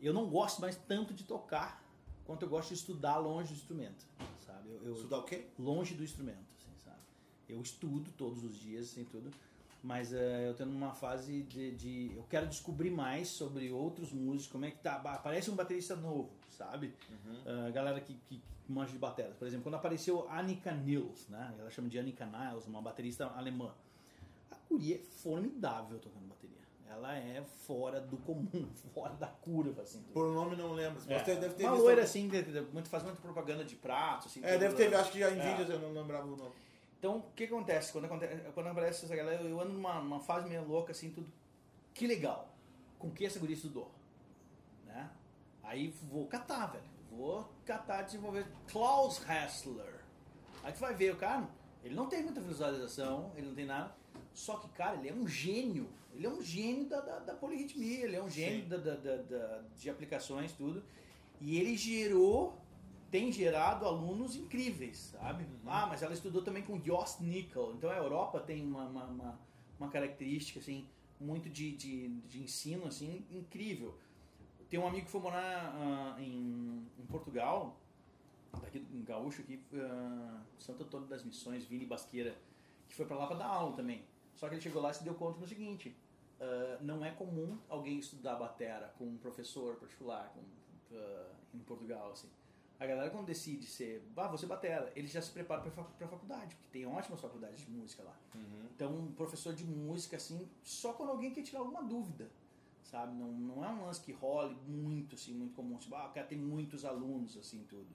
[0.00, 1.84] eu não gosto mais tanto de tocar
[2.24, 4.06] quanto eu gosto de estudar longe do instrumento,
[4.44, 4.70] sabe?
[4.70, 5.46] Eu, eu- Estudar o quê?
[5.58, 6.96] longe do instrumento, assim, sabe?
[7.46, 9.30] Eu estudo todos os dias, assim, tudo.
[9.84, 14.46] Mas eh, eu tô numa fase de, de- Eu quero descobrir mais sobre outros músicos,
[14.50, 14.98] como é que tá.
[14.98, 16.94] ba- Parece um baterista novo, sabe?
[17.46, 19.36] Ah, galera que, que, que manja de bateras.
[19.36, 21.54] Por exemplo, quando apareceu Annika Nils, né?
[21.58, 23.74] Ela chama de Annika Niles, uma baterista alemã.
[24.50, 26.54] A guria é formidável tocando bateria.
[26.88, 29.98] Ela é fora do comum, fora da curva, assim.
[30.00, 30.12] tudo.
[30.14, 30.98] Por nome não lembro.
[30.98, 34.28] Você É, deve ter uma loira assim, de- de- muito, faz muita propaganda de prato,
[34.28, 34.40] assim.
[34.42, 34.96] É, deve ter, né?
[34.96, 35.50] acho que já em É.
[35.50, 36.54] vídeos eu não lembrava o nome.
[37.04, 37.92] Então, o que acontece?
[37.92, 41.30] Quando, acontece, quando aparece essa galera, eu ando numa, numa fase meio louca, assim, tudo.
[41.92, 42.48] Que legal.
[42.98, 43.90] Com que essa guria estudou?
[44.86, 45.10] Né?
[45.62, 46.84] Aí vou catar, velho.
[47.10, 50.00] Vou catar, desenvolver Klaus Hessler.
[50.62, 51.46] Aí tu vai ver o cara,
[51.84, 53.94] ele não tem muita visualização, ele não tem nada.
[54.32, 55.86] Só que, cara, ele é um gênio.
[56.14, 59.62] Ele é um gênio da, da, da polirritmia, ele é um gênio da, da- da-
[59.76, 60.82] de aplicações, tudo.
[61.38, 62.58] E ele gerou,
[63.14, 65.46] tem gerado alunos incríveis, sabe?
[65.64, 67.72] Ah, mas ela estudou também com Jost Nickel.
[67.74, 69.40] Então a Europa tem uma, uma, uma,
[69.78, 70.84] uma característica, assim,
[71.20, 73.96] muito de, de, de ensino, assim, incrível.
[74.68, 77.76] Tem um amigo que foi morar ah, em, em Portugal,
[78.60, 82.36] daqui um gaúcho aqui, ah, Santo Antônio das Missões, Vini Basqueira,
[82.88, 84.02] que foi pra lá pra dar aula também.
[84.34, 85.96] Só que ele chegou lá e se deu conta do seguinte:
[86.40, 90.42] ah, não é comum alguém estudar batera com um professor particular com,
[91.56, 92.28] em Portugal, assim.
[92.84, 96.06] A galera quando decide ser, ah, você batera, ele já se prepara pra, fac- pra
[96.08, 98.14] faculdade, porque tem ótimas faculdades de música lá.
[98.74, 102.28] Então, um professor de música, assim, só quando alguém quer tirar alguma dúvida.
[102.84, 103.14] sabe?
[103.16, 105.76] Não, não é um lance que role muito, assim, muito comum.
[105.78, 107.86] Tipo, ah, o cara tem muitos alunos, assim, tudo.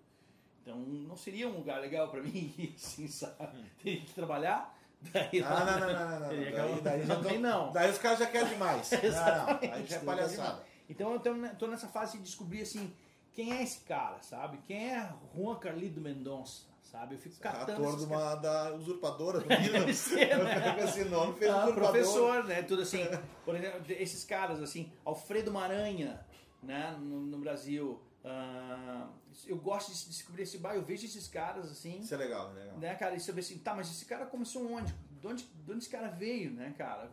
[0.61, 3.63] Então, não seria um lugar legal pra mim, assim, sabe?
[3.81, 4.77] Teria que trabalhar.
[5.13, 6.29] Daí, Ah, não, não, não, não, não.
[6.29, 7.71] Que- Daí, daí já tão- não.
[7.71, 8.89] Daí os caras já querem demais.
[8.91, 9.73] Não, não.
[9.73, 10.65] Aí já é palhaçada.
[10.89, 12.91] Então eu tô, ne- tô nessa fase de descobrir assim,
[13.39, 14.59] quem é esse cara, sabe?
[14.67, 17.15] Quem é Juan Carlito Mendonça, sabe?
[17.15, 19.39] Eu fico catando Ator de uma da usurpadora.
[19.39, 20.83] Deve ser, Eu né?
[20.83, 22.61] esse nome, fez Ah, professor, né?
[22.63, 23.05] Tudo assim.
[23.45, 26.19] Por exemplo, esses caras assim, Alfredo Maranha,
[26.61, 26.97] né?
[26.99, 28.01] No, no Brasil.
[28.25, 29.07] Ah,
[29.47, 32.59] eu gosto de descobrir esse bairro, eu vejo esses caras assim, Isso é legal, é
[32.59, 32.77] legal.
[32.77, 33.15] né, cara?
[33.15, 34.93] E saber assim, tá, mas esse cara começou onde?
[35.21, 37.09] De onde, de onde esse cara veio, né, cara?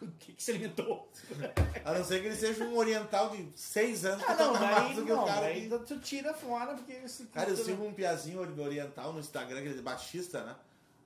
[0.00, 1.10] O que, que se alimentou?
[1.84, 4.58] A não ser que ele seja um oriental de seis anos que Ah, não, toca
[4.66, 5.78] daí do que não, o cara daí que...
[5.80, 9.78] tu tira fora porque esse Cara, eu sigo um piazinho oriental no Instagram, que ele
[9.78, 10.56] é baixista, né?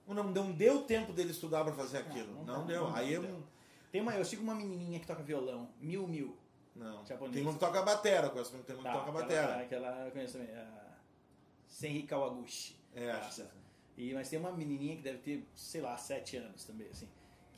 [0.07, 2.35] Não, não deu tempo dele estudar pra fazer aquilo.
[2.35, 2.83] não Não, dá, deu.
[2.89, 3.23] não Aí eu...
[3.23, 3.43] deu.
[3.91, 6.37] Tem uma, eu sigo uma menininha que toca violão, Mil Mil.
[6.75, 7.05] Não.
[7.05, 9.61] Tem um que toca batera, conheço que tem um que Tá, toca batera.
[9.61, 10.97] Aquela, eu conheço também, a
[11.69, 12.77] Senri Kawaguchi.
[12.95, 13.49] É, Tá, acho que-
[14.03, 17.07] E, mas tem uma menininha que deve ter, sei lá, sete anos também, assim.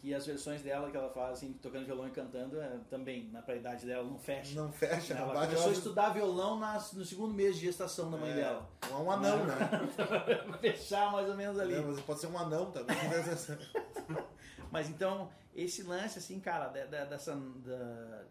[0.04, 3.40] Que as versões dela que ela faz, assim, tocando violão e cantando, é, também, na
[3.40, 4.54] pra idade dela, não fecha.
[4.54, 8.18] Não fecha, ela bate começou a estudar violão nas- no segundo mês de gestação da
[8.18, 8.68] mãe É, dela.
[8.92, 9.54] Um anão, né?
[10.60, 11.72] Fechar mais ou menos ali.
[11.72, 12.94] É, mas pode ser um anão também.
[14.70, 18.24] Mas então, esse lance, assim, cara, dessa da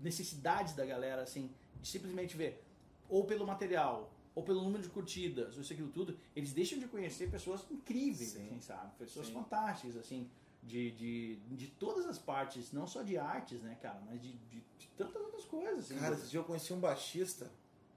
[0.00, 2.64] necessidade da galera, assim, de simplesmente ver,
[3.08, 6.88] ou pelo material, ou pelo número de curtidas, ou isso aquilo tudo, eles deixam de
[6.88, 8.46] conhecer pessoas incríveis, Sim.
[8.46, 8.92] assim, sabe?
[8.98, 9.34] Pessoas Sim.
[9.34, 10.28] fantásticas, assim,
[10.62, 14.62] de, de, de todas as partes, não só de artes, né, cara, mas de, de,
[14.78, 15.98] de tantas outras coisas, assim.
[15.98, 17.50] Cara, esse dia eu conheci um baixista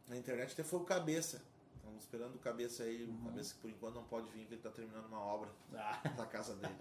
[0.08, 1.42] na internet, até foi o Cabeça.
[1.76, 4.62] Estamos esperando o Cabeça aí, o Cabeça que por enquanto não pode vir, porque ele
[4.62, 6.76] tá terminando uma obra Ah, na casa dele.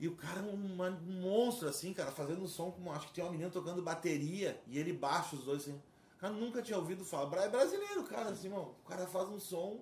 [0.00, 2.90] E o cara é um, monstro, assim, cara, fazendo um som como.
[2.90, 5.80] Acho que tinha uma menina tocando bateria e ele baixo os dois, assim.
[6.22, 7.36] Cara, nunca tinha ouvido falar.
[7.42, 8.74] É brasileiro, cara, assim, mano.
[8.84, 9.80] O cara faz um som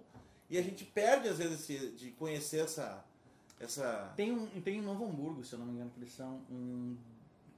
[0.49, 3.05] e a gente perde, às vezes, esse- de conhecer essa.
[3.61, 4.11] Essa.
[4.17, 6.97] tem, um, tem em Novo Hamburgo, se eu não me engano, que eles são um...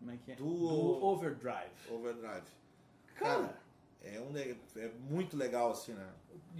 [0.01, 0.35] Como é que é?
[0.35, 1.71] Do- Overdrive.
[1.89, 2.43] Overdrive.
[3.15, 3.57] Cara,
[4.03, 6.11] É, um, é muito legal, assim, né?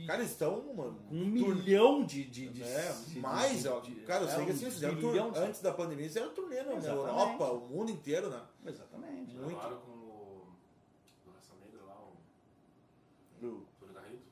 [0.07, 0.97] Cara, eles estão, mano.
[1.11, 3.81] um tur- milhão de, de, de- É, de- mais, de- ó.
[3.81, 6.07] de- Cara, eu é sei que um assim, fizeram bilhão tur- de- antes da pandemia,
[6.07, 6.71] fizeram turnê na.
[6.75, 8.41] Europa, o mundo inteiro, né?
[8.65, 9.35] Exatamente.
[9.35, 9.49] Muito.
[9.57, 10.47] Gravaram com o.
[11.27, 11.99] Do Raça Negra lá,
[13.47, 13.51] o.
[13.51, 14.23] Do- Tony Garrido.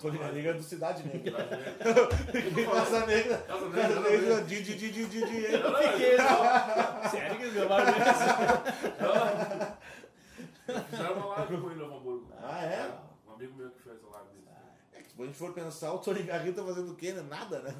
[0.00, 1.32] Tony Negra do Cidade Negra.
[1.42, 2.72] Cidade Negra.
[2.74, 3.38] Casa Negra.
[3.38, 5.40] Casa Casa Negra, di, di, di, di, di, di.
[5.46, 7.08] Fiquei, ó.
[7.08, 9.32] Sério que eles gravaram isso?
[10.90, 12.32] Fizeram uma live com ele no Hamburgo.
[12.42, 12.90] Ah, é?
[13.28, 14.46] Um amigo meu que fez a live dele.
[14.92, 17.22] É que se a gente for pensar, o Tony Garrido tá fazendo o quê, né?
[17.28, 17.74] Nada, né?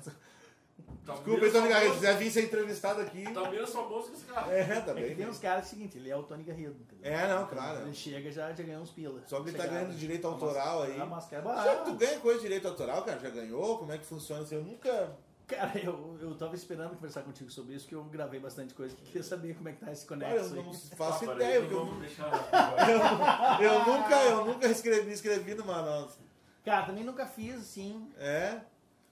[1.05, 3.25] Tá Desculpa aí, Tony Garrido, se quiser vir ser entrevistado aqui.
[3.33, 4.53] Tá menos famoso que esse cara.
[4.53, 6.45] É, tá É que tem uns caras que é o seguinte, ele é o Tony
[6.45, 6.77] Garrido.
[6.81, 7.13] entendeu?
[7.13, 7.81] É, não, claro.
[7.81, 9.21] Ele chega já já ganhou uns pila.
[9.27, 11.01] Só que ele tá ganhando direito autoral aí.
[11.01, 11.85] A máscara é Já barata.
[11.91, 13.19] tu ganha coisa de direito autoral, cara?
[13.19, 13.79] Já ganhou?
[13.79, 14.43] Como é que funciona?
[14.43, 15.13] Assim, eu nunca.
[15.45, 19.03] Cara, eu, eu tava esperando conversar contigo sobre isso, porque eu gravei bastante coisa que
[19.03, 20.79] queria saber como é que tá esse Cara, eu conexo não aí.
[20.97, 21.55] faço Ah, ideia.
[21.57, 22.31] eu, Vamos deixar.
[23.61, 25.83] eu nunca, eu nunca escrevi, me inscrevi numa.
[25.83, 26.19] nossa.
[26.65, 28.61] Cara, também nunca fiz, assim, É?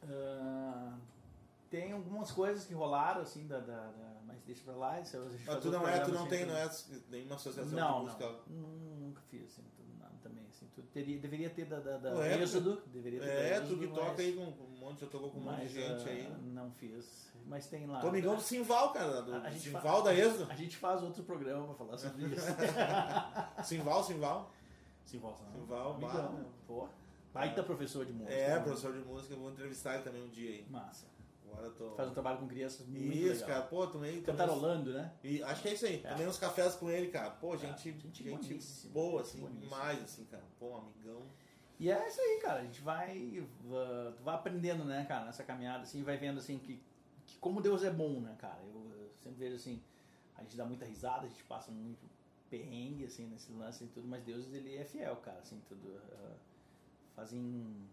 [0.08, 0.92] ah,
[1.70, 5.00] tem algumas coisas que rolaram, assim, da, da, da- mas deixa pra lá.
[5.00, 7.72] Isso, gente Mas tu não é, tu não assim, tem, não então- é nenhuma associação
[7.78, 8.26] Não, de música.
[8.48, 11.96] não, nu- nunca fiz, assim, tudo, nada também, assim, tu teria, deveria ter da, da,
[11.98, 14.78] da Ué, tu- Êxodo, deveria ter É, tu Êxodo, que mas- toca aí com, um
[14.78, 16.32] monte, já tocou com um monte de mas, gente ah, aí.
[16.52, 18.00] Não fiz, mas tem lá.
[18.00, 20.50] Tô amigão do Simval, cara, do A- Simval da Êxodo.
[20.50, 22.46] A gente faz outro programa pra falar sobre isso.
[23.64, 24.50] Simval, Simval.
[25.04, 26.88] Simval, Simval, amigão, bah, pô.
[27.32, 28.32] Baita professor de música.
[28.34, 28.60] É, né?
[28.60, 30.66] professor de música, eu vou entrevistar ele também um dia aí.
[30.68, 31.06] Massa.
[31.53, 31.90] Agora eu tô.
[31.96, 33.48] Faz um trabalho com crianças muito Isso, legal.
[33.48, 35.12] cara, pô, tomei Cantarolando, né?
[35.22, 36.01] E acho que é isso aí.
[36.05, 36.11] É.
[36.11, 37.30] Tomei uns cafés com ele, cara.
[37.30, 39.61] Pô, gente, gente gente, boníssima, boa, gente assim, boníssima.
[39.62, 40.44] demais, assim, cara.
[40.59, 41.22] Pô, um amigão.
[41.78, 42.61] E é isso aí, cara.
[42.61, 43.42] A gente vai,
[44.22, 46.80] vai aprendendo, né, cara, nessa caminhada, assim, vai vendo, assim, que,
[47.26, 48.61] que como Deus é bom, né, cara.
[48.62, 49.82] Eu, eu sempre vejo, assim,
[50.36, 52.07] a gente dá muita risada, a gente passa muito
[52.51, 56.01] perrengue, assim, nesse lance e tudo, mas Deus, ele é fiel, cara, assim, tudo.
[56.12, 56.34] ah,
[57.14, 57.88] fazem...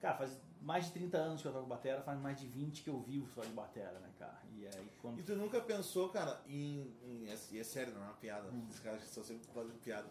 [0.00, 2.90] Cara, faz mais de 30 anos que eu toco batera, faz mais de 20 que
[2.90, 4.38] eu vivo só de batera, né, cara.
[4.56, 5.18] E aí, quando...
[5.18, 6.92] E tu nunca pensou, cara, em.
[7.04, 8.48] em é, e é sério, não é uma piada.
[8.50, 8.66] Hum.
[8.70, 10.06] Os caras estão sempre fazendo piada.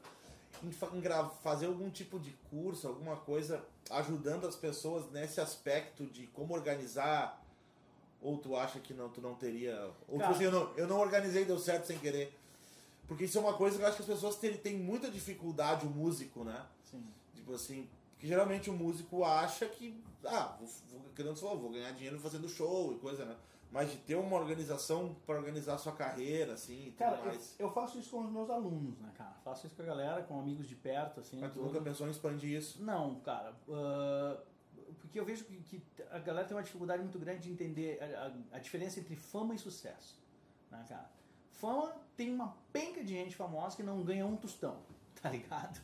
[0.63, 1.01] Em, em
[1.41, 7.43] fazer algum tipo de curso, alguma coisa ajudando as pessoas nesse aspecto de como organizar.
[8.19, 9.79] Ou tu acha que não, tu não teria.
[10.07, 10.31] Ou tipo Cara.
[10.31, 12.35] assim, eu não, eu não organizei deu certo sem querer.
[13.07, 15.85] Porque isso é uma coisa que eu acho que as pessoas têm, têm muita dificuldade,
[15.85, 16.65] o músico, né?
[16.83, 17.05] Sim.
[17.35, 17.87] Tipo assim,
[18.17, 22.49] porque geralmente o músico acha que, ah, vou, vou, que falou, vou ganhar dinheiro fazendo
[22.49, 23.35] show e coisa, né?
[23.69, 27.25] mas de ter uma organização para organizar a sua carreira, assim, e tudo Cara, eu,
[27.25, 27.55] mais.
[27.59, 29.35] eu faço isso com os meus alunos, né, cara?
[29.43, 31.39] Faço isso com a galera, com amigos de perto, assim.
[31.39, 31.65] Mas tu tudo.
[31.67, 32.81] nunca pensou em expandir isso?
[32.81, 33.53] Não, cara.
[33.69, 34.39] ah,
[35.01, 38.27] porque eu vejo que, que a galera tem uma dificuldade muito grande de entender a,
[38.27, 40.17] a- a diferença entre fama e sucesso.
[40.71, 41.11] Né, cara?
[41.51, 44.77] Fama tem uma penca de gente famosa que não ganha um tostão,
[45.21, 45.81] tá ligado?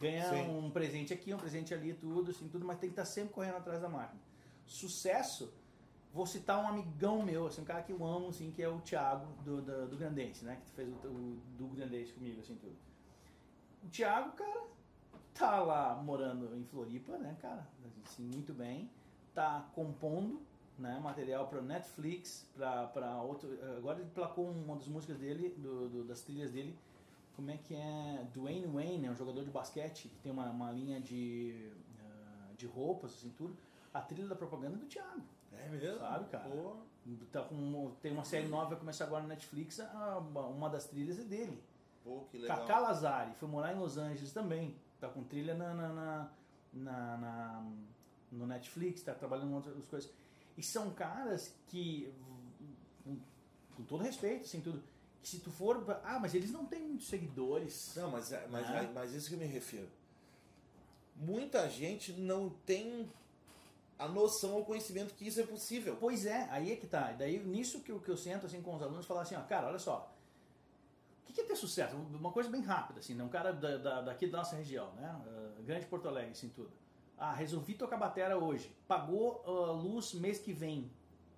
[0.00, 0.58] Ganha Sim.
[0.58, 3.56] um presente aqui, um presente ali, tudo, assim, tudo, mas tem que estar sempre correndo
[3.56, 4.20] atrás da máquina.
[4.66, 5.52] Sucesso,
[6.12, 8.78] vou citar um amigão meu, assim, um cara que eu amo, assim, que é o
[8.80, 10.58] Thiago do, do, do Grandense, né?
[10.62, 12.76] Que fez o, o do Grandense comigo, assim, tudo.
[13.84, 14.64] O Thiago, cara,
[15.32, 17.66] tá lá morando em Floripa, né, cara?
[18.04, 18.90] Assim, muito bem.
[19.34, 20.40] Tá compondo,
[20.78, 23.48] né, material para Netflix, para outro.
[23.78, 26.76] Agora ele placou uma das músicas dele, do, do- das trilhas dele.
[27.36, 28.26] Como é que é?
[28.32, 31.70] Dwayne Wayne, é um jogador de basquete que tem uma, uma linha de,
[32.00, 33.54] ah, de roupas, assim, tudo.
[33.92, 35.22] A trilha da propaganda é do Thiago.
[35.52, 35.98] É mesmo?
[35.98, 36.48] Sabe, cara?
[36.48, 36.76] Pô,
[37.30, 40.86] Tá com, tem uma série nova que vai começar agora na Netflix, a- uma das
[40.86, 41.62] trilhas é dele.
[42.02, 42.58] pô, que legal.
[42.60, 44.74] Kaká Lazari foi morar em Los Angeles também.
[44.98, 46.30] Tá com trilha na, na, na,
[46.72, 47.72] na- na-
[48.32, 50.10] no Netflix, tá trabalhando em outras coisas.
[50.56, 52.12] E são caras que,
[53.04, 53.16] com,
[53.76, 54.82] com todo respeito, assim, tudo,
[55.28, 55.84] se tu for.
[56.04, 57.92] Ah, mas eles não têm muitos seguidores.
[57.96, 58.82] Não, mas, é- mas, Né?
[58.82, 59.88] mas, mas isso que eu me refiro.
[61.16, 63.10] Muita gente não tem
[63.98, 65.96] a noção ou conhecimento que isso é possível.
[65.98, 67.12] Pois é, aí é que tá.
[67.12, 69.40] E daí, nisso que eu, que eu sento assim com os alunos, falar assim, ó,
[69.42, 70.12] cara, olha só.
[71.22, 71.96] O que que é ter sucesso?
[71.96, 73.24] Uma coisa bem rápida, assim, né?
[73.24, 75.08] um cara da, da- daqui da nossa região, né?
[75.08, 76.70] Ah, Grande Porto Alegre, assim, tudo.
[77.18, 78.70] Ah, resolvi tocar batera hoje.
[78.86, 80.90] Pagou a luz mês que vem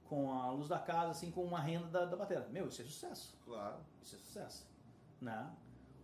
[0.08, 2.48] com a luz da casa, assim, com uma renda da, da batera.
[2.50, 3.36] Meu, isso é sucesso.
[3.44, 3.76] Claro.
[4.02, 4.66] Isso é sucesso.
[5.20, 5.50] Né?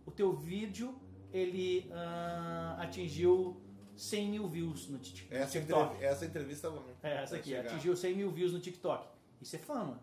[0.05, 0.95] O teu vídeo,
[1.33, 3.59] ele ah, atingiu
[3.95, 5.85] 100 mil views no Tik- no Essa, TikTok.
[5.95, 7.71] entrev- essa entrevista É, essa aqui, chegar.
[7.71, 9.07] atingiu 100 mil views no TikTok.
[9.41, 9.99] Isso é fama.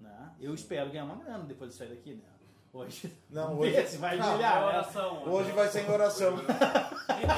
[0.00, 0.32] Né?
[0.40, 2.22] Eu espero ganhar uma grana depois de sair daqui, né?
[2.76, 3.10] Hoje.
[3.30, 4.60] Não, hoje- se vai não, brilhar.
[4.60, 4.66] né?
[4.66, 5.22] oração.
[5.32, 6.36] Hoje vai ser em oração.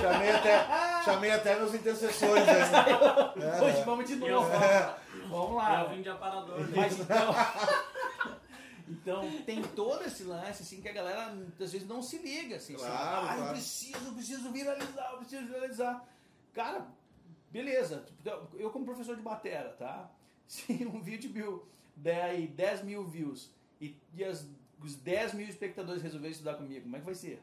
[0.01, 2.59] chamei, até, chamei até meus intercessores aí.
[3.41, 4.51] É, Hoje vamos de Eu, novo.
[5.29, 5.83] Vamos lá.
[5.85, 6.59] eu vim de aparador.
[6.59, 6.73] né?
[6.75, 7.35] Mas então.
[8.91, 11.27] Então tem todo esse lance assim que a galera
[11.61, 13.53] às vezes não se liga assim, assim, Claro, ah, eu claro.
[13.53, 16.05] preciso, eu preciso viralizar, eu preciso viralizar.
[16.55, 16.87] Cara,
[17.51, 18.07] beleza,
[18.55, 20.11] eu como professor de batera, tá?
[20.49, 21.31] Se um vídeo
[22.23, 24.47] aí 10 mil views e, e as,
[24.83, 27.43] os 10 mil espectadores resolverem estudar comigo, como é que vai ser?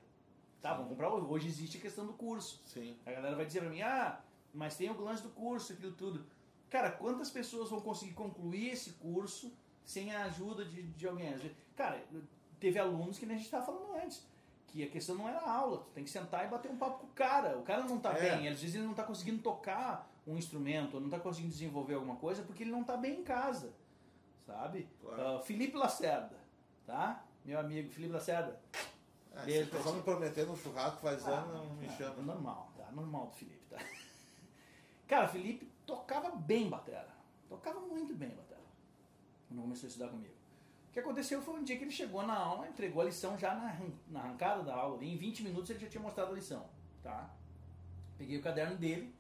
[0.62, 1.26] Tá, vamos comprar hoje.
[1.28, 2.62] Hoje existe a questão do curso.
[2.66, 2.98] Sim.
[3.06, 4.20] A galera vai dizer pra mim, ah,
[4.54, 6.26] mas tem o lance do curso, aquilo tudo.
[6.70, 9.52] Cara, quantas pessoas vão conseguir concluir esse curso
[9.86, 11.34] sem a ajuda de, de alguém?
[11.76, 12.04] Cara,
[12.60, 14.26] teve alunos que nem a gente estava falando antes,
[14.68, 17.06] que a questão não era aula, tu tem que sentar e bater um papo com
[17.08, 17.58] o cara.
[17.60, 18.38] O cara não tá É.
[18.38, 21.94] bem, às vezes ele não tá conseguindo tocar um instrumento, ou não tá conseguindo desenvolver
[21.94, 23.72] alguma coisa porque ele não tá bem em casa,
[24.48, 24.88] sabe?
[25.02, 25.38] Claro.
[25.38, 26.40] Ah, Felipe Lacerda,
[26.88, 27.24] tá?
[27.46, 28.60] Meu amigo Felipe Lacerda,
[29.36, 29.98] Ah, Beijo só ti.
[29.98, 32.22] me prometendo um churrasco faz ano, não me é, chama.
[32.24, 32.90] normal, tá?
[32.92, 33.78] Normal do Felipe, tá?
[35.08, 37.14] Cara, o Felipe tocava bem batera.
[37.50, 38.62] Tocava muito bem batera.
[39.48, 40.34] Quando começou a estudar comigo.
[40.90, 43.54] O que aconteceu foi um dia que ele chegou na aula, entregou a lição já
[43.54, 43.78] na,
[44.08, 45.04] na arrancada da aula.
[45.04, 46.66] Em 20 minutos ele já tinha mostrado a lição,
[47.04, 47.30] tá?
[48.18, 49.14] Peguei o caderno dele,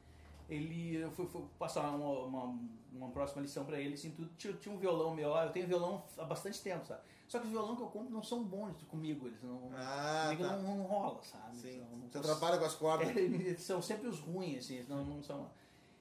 [0.49, 2.60] ele eu fui, fui passar uma, uma,
[2.93, 4.31] uma próxima lição pra ele, assim, tudo.
[4.38, 7.02] Tinha, tinha um violão meu lá, eu tenho violão há bastante tempo, sabe?
[7.27, 10.43] Só que os violão que eu compro não são bons comigo, eles não, Ah, comigo
[10.47, 10.57] tá.
[10.57, 11.56] não, não rola, sabe?
[11.57, 11.77] Sim.
[11.77, 13.07] Então, não Você posso- atrapalha com as cordas.
[13.18, 15.49] é, são sempre os ruins, assim, não, não são.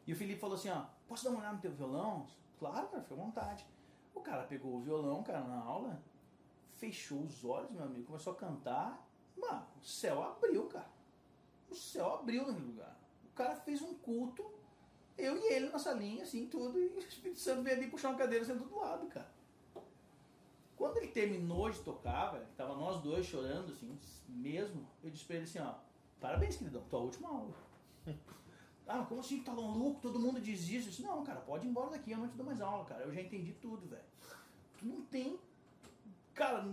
[0.06, 2.26] E o Felipe falou assim, ó, posso dar uma olhada no teu violão?
[2.58, 3.66] Claro, cara, fica à vontade.
[4.14, 6.00] O cara pegou o violão, cara, na aula,
[6.76, 9.06] fechou os olhos, meu amigo, começou a cantar.
[9.36, 10.90] Mano, o céu abriu, cara.
[11.70, 12.96] O céu abriu naquele lugar.
[13.24, 14.44] O cara fez um culto,
[15.16, 18.18] eu e ele na salinha, assim, tudo, e o Espírito Santo veio ali puxar uma
[18.18, 19.32] cadeira sentou do lado, cara.
[20.76, 23.98] Quando ele terminou de tocar, velho, tava nós dois chorando, assim,
[24.28, 25.74] mesmo, eu disse pra ele assim, ó,
[26.20, 27.54] parabéns, queridão, tua última aula.
[28.88, 30.00] ah, como assim, tá maluco?
[30.00, 30.88] Todo mundo diz isso.
[30.88, 33.04] Eu disse, não, cara, pode ir embora daqui, eu não te dou mais aula, cara.
[33.04, 34.02] Eu já entendi tudo, velho.
[34.78, 35.38] Tu não tem.
[36.34, 36.66] Cara,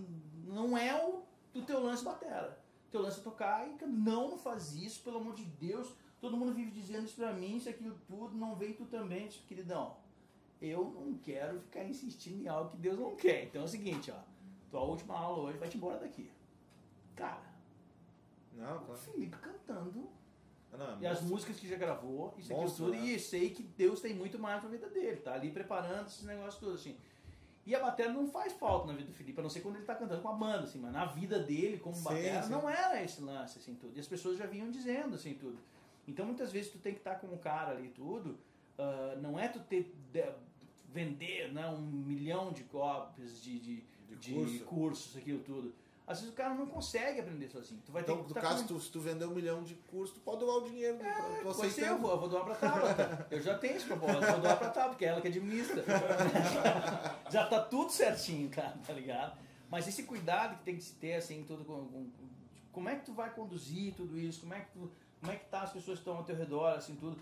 [0.45, 1.23] não é o,
[1.53, 2.59] o teu lance batera.
[2.91, 5.93] Teu lance é tocar e não, faz isso, pelo amor de Deus.
[6.19, 9.39] Todo mundo vive dizendo isso pra mim, isso, aquilo tudo, não vem tu também, disse,
[9.39, 9.95] queridão.
[10.61, 13.45] Eu não quero ficar insistindo em algo que Deus não quer.
[13.45, 14.19] Então é o seguinte, ó.
[14.69, 16.29] Tua última aula hoje vai te embora daqui.
[17.15, 17.41] Cara,
[18.53, 19.01] Não, o claro.
[19.01, 20.09] Felipe cantando
[20.71, 22.99] Não, e as músicas que já gravou, isso aqui tudo, né?
[22.99, 26.55] e sei que Deus tem muito mais pra vida dele, tá ali preparando esses negócios
[26.55, 26.95] todos, assim.
[27.65, 29.85] E a bateria não faz falta na vida do Felipe, a não ser quando ele
[29.85, 32.49] tá cantando com a banda, assim, mas na vida dele, como Sim, bateria, sim.
[32.51, 33.95] não era esse lance, assim, tudo.
[33.95, 35.59] E as pessoas já vinham dizendo, assim, tudo.
[36.07, 38.39] Então, muitas vezes, tu tem que estar com o cara ali tudo,
[38.79, 39.93] ah, não é tu ter
[40.93, 44.59] vender né, um milhão de cópias de, de, De de curso.
[44.65, 45.73] cursos, aquilo tudo.
[46.07, 47.79] Às vezes o cara não consegue aprender sozinho.
[47.85, 49.63] Tu vai Então, ter no que tá caso, com- tu, se tu vender um milhão
[49.63, 52.01] de curso, tu pode doar o dinheiro pra tu Pois é, eu aceitando.
[52.01, 53.27] vou, eu vou doar pra Tabata.
[53.31, 55.83] Eu já tenho esse propósito, vou doar pra Tabata, porque é ela que administra.
[57.31, 59.37] já tá tudo certinho, cara, tá ligado?
[59.69, 62.09] Mas esse cuidado que tem que se ter, assim, tudo com, com-
[62.73, 65.45] como é que tu vai conduzir tudo isso, como é que tu, como é que
[65.45, 67.17] tá as pessoas que estão ao teu redor, assim, tudo.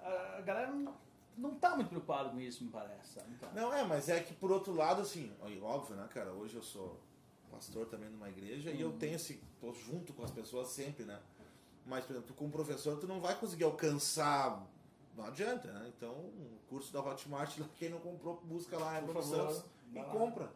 [0.00, 0.94] A galera não,
[1.38, 3.34] não tá muito preocupada com isso, me parece, sabe?
[3.36, 3.52] cara?
[3.52, 5.32] Não, é, mas é que por outro lado, assim,
[5.62, 6.32] óbvio, né, cara?
[6.32, 7.00] Hoje eu sou
[7.50, 9.42] pastor também numa igreja e eu tenho esse.
[9.60, 11.18] tô junto com as pessoas sempre, né?
[11.86, 14.62] Mas, por exemplo, tu como professor, tu não vai conseguir alcançar.
[15.16, 15.90] Não adianta, né?
[15.96, 19.64] Então, o curso da Hotmart, quem não comprou, busca lá, é Por Bruno favor, Santos
[19.92, 20.04] e lá.
[20.04, 20.52] compra.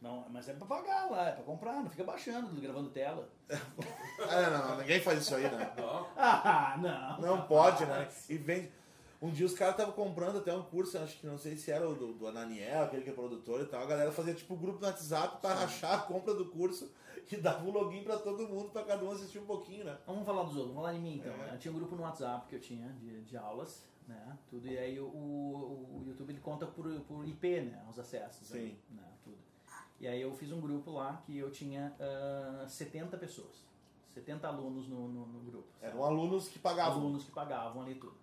[0.00, 3.28] Não, mas é pra pagar lá, é pra comprar, não fica baixando, gravando tela.
[4.20, 5.72] É, não, ninguém faz isso aí, né?
[5.76, 7.20] Não, Ah, não.
[7.20, 8.06] Não pode, né?
[8.28, 8.70] E vende.
[9.20, 11.86] Um dia os caras estavam comprando até um curso, acho que não sei se era
[11.86, 13.82] o do, do Ananiel, aquele que é produtor e tal.
[13.82, 16.90] A galera fazia tipo grupo no WhatsApp pra rachar a compra do curso
[17.30, 19.98] e dava um login pra todo mundo, pra cada um assistir um pouquinho, né?
[20.06, 21.32] Vamos falar dos outros, vamos falar de mim então.
[21.44, 21.54] É.
[21.54, 24.38] Eu tinha um grupo no WhatsApp que eu tinha de, de aulas, né?
[24.48, 27.84] Tudo, e aí o, o, o YouTube ele conta por, por IP, né?
[27.90, 28.48] Os acessos.
[28.48, 28.58] Sim.
[28.58, 29.04] aí, né?
[29.22, 29.36] Tudo.
[30.00, 33.68] E aí eu fiz um grupo lá que eu tinha ah, 70 pessoas.
[34.14, 35.68] 70 alunos no, no, no grupo.
[35.78, 35.92] sabe?
[35.92, 37.00] Eram alunos que pagavam.
[37.00, 38.16] alunos que pagavam ali tudo.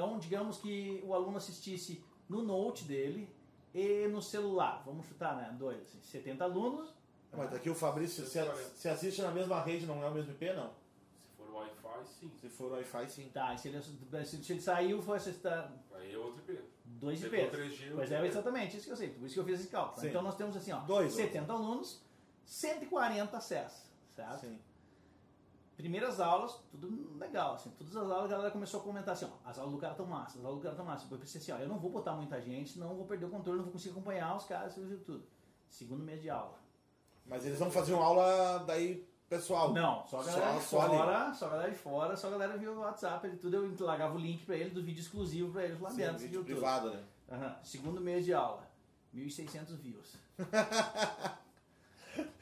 [0.00, 3.28] Então, digamos que o aluno assistisse no note dele
[3.74, 4.82] e no celular.
[4.86, 5.54] Vamos chutar, né?
[5.58, 5.78] Dois.
[5.82, 6.94] assim, 70 alunos.
[7.30, 8.40] Mas aqui o Fabrício, se,
[8.76, 10.70] se assiste na mesma rede, não é o mesmo IP, não.
[10.70, 12.32] se for Wi-Fi, sim.
[12.40, 13.28] Se for Wi-Fi, sim.
[13.28, 16.64] Tá, e se ele, se ele saiu, foi assistir Aí é outro IP.
[16.86, 17.50] dois IPs.
[17.52, 18.26] 3G, Pois outro é, IP.
[18.28, 19.10] exatamente, isso que eu sei.
[19.10, 20.00] Por isso que eu fiz esse cálculo.
[20.00, 20.08] Sim.
[20.08, 21.12] Então nós temos assim, ó, Dois.
[21.12, 22.00] 70 alunos,
[22.46, 23.82] 140 acessos,
[24.16, 24.40] certo?
[24.40, 24.58] Sim.
[25.80, 29.48] Primeiras aulas, tudo legal, assim, todas as aulas a galera começou a comentar assim, ó,
[29.48, 31.10] as aulas do cara tão massas, as aulas do cara tão massas.
[31.10, 33.30] Eu pensei assim, ó, eu não vou botar muita gente, senão eu vou perder o
[33.30, 35.24] controle, não vou conseguir acompanhar os caras, e tudo.
[35.68, 36.58] Segundo mês de aula.
[37.26, 39.72] Mas eles não faziam aula daí pessoal.
[39.72, 40.96] Não, só a galera de Só- ali.
[40.96, 43.86] fora, só a galera de fora, só a galera via o WhatsApp e tudo, eu
[43.86, 46.18] largava o link pra ele do vídeo exclusivo pra eles lá Sim, dentro.
[46.18, 46.52] vídeo viu tudo.
[46.60, 47.02] privado, né?
[47.30, 47.56] Aham.
[47.62, 48.68] Segundo mês de aula,
[49.14, 50.16] 1.600 views.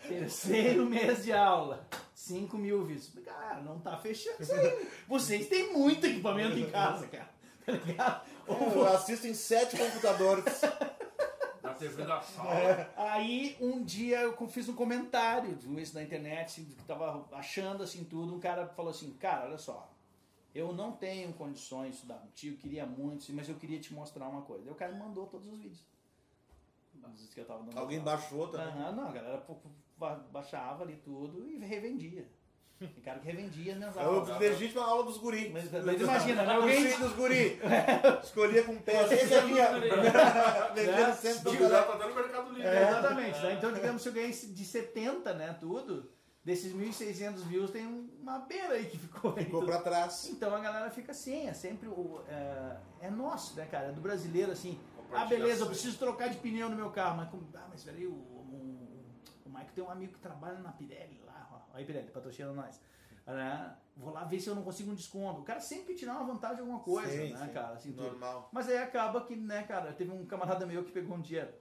[0.06, 3.12] Terceiro mês de aula, 5 mil views.
[3.24, 4.88] Cara, não tá fechando isso aí.
[5.06, 7.28] Vocês têm muito equipamento em casa, cara.
[7.64, 8.26] Tá ligado?
[8.46, 10.62] Eu assisto em sete computadores.
[11.62, 12.54] Na TV da sala.
[12.54, 12.90] É.
[12.96, 18.04] Aí um dia eu fiz um comentário do isso na internet, que tava achando assim
[18.04, 19.92] tudo, um cara falou assim, cara, olha só,
[20.54, 24.42] eu não tenho condições de estudar contigo, queria muito, mas eu queria te mostrar uma
[24.42, 24.64] coisa.
[24.64, 25.84] Aí o cara me mandou todos os vídeos.
[27.34, 28.10] Que eu tava dando Alguém aula.
[28.12, 28.66] baixou também.
[28.66, 29.44] Aham, não, a galera
[30.32, 32.28] baixava ali tudo e revendia.
[32.78, 34.28] Tem cara que revendia minhas É aulas.
[34.28, 35.50] o legítimo aula dos guri.
[35.52, 36.54] Mas, mas imagina, né?
[36.54, 36.82] Alguém.
[36.82, 37.60] filhos dos guri.
[38.22, 39.02] Escolhia com pé.
[39.14, 40.72] Esse aqui, ó.
[40.74, 41.98] Vendendo sempre Se do duvidar, cara.
[41.98, 42.68] tá dando Mercado Livre.
[42.68, 43.38] É, exatamente.
[43.40, 43.52] né?
[43.54, 46.08] Então, digamos, se eu ganhei de 70, né, tudo,
[46.44, 47.84] desses 1.600 views, tem
[48.20, 49.44] uma beira aí que ficou aí.
[49.44, 50.28] Ficou pra trás.
[50.28, 52.20] Então a galera fica assim, é sempre o.
[52.28, 52.76] É,
[53.06, 53.86] é nosso, né, cara?
[53.88, 54.78] É do brasileiro, assim.
[55.12, 57.16] Ah, beleza, eu preciso trocar de pneu no meu carro.
[57.16, 59.04] Mas, como- ah, mas peraí, o, o,
[59.46, 61.48] o tem um amigo que trabalha na Pirelli lá.
[61.52, 62.80] Ó, aí, Pirelli, patrocina nós.
[63.26, 63.76] Né?
[63.96, 65.40] Vou lá ver se eu não consigo um desconto.
[65.40, 67.52] O cara sempre tirar uma vantagem de alguma coisa, Sim, né, sim.
[67.52, 67.74] cara?
[67.74, 68.04] Assim, tudo.
[68.04, 68.48] Normal.
[68.52, 71.58] Mas aí acaba que, né, cara, teve um camarada meu que pegou um dia.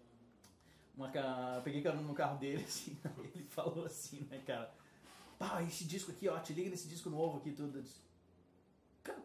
[0.96, 1.12] Uma,
[1.64, 2.98] peguei carona no carro dele, assim,
[3.36, 4.74] ele falou assim, né, cara?
[5.38, 7.82] Pá, esse disco aqui, ó, te liga nesse disco novo aqui, tudo.
[7.82, 8.00] Disse,
[9.04, 9.22] cara,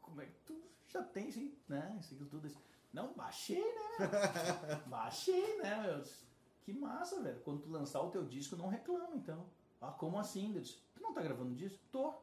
[0.00, 1.96] como é que tu já tem, assim, né?
[2.00, 2.46] Isso aqui tudo.
[2.46, 2.58] Disse,
[2.92, 3.90] Não, baixei, né?
[3.98, 4.78] meu?
[4.86, 5.92] baixei, né, meu?
[5.92, 6.24] Eu disse,
[6.62, 7.40] Que massa, velho.
[7.40, 9.46] Quando tu lançar o teu disco, não reclama, então.
[9.80, 10.54] Ah, como assim?
[10.54, 11.78] Eu disse, tu não tá gravando disco?
[11.90, 12.14] Tô.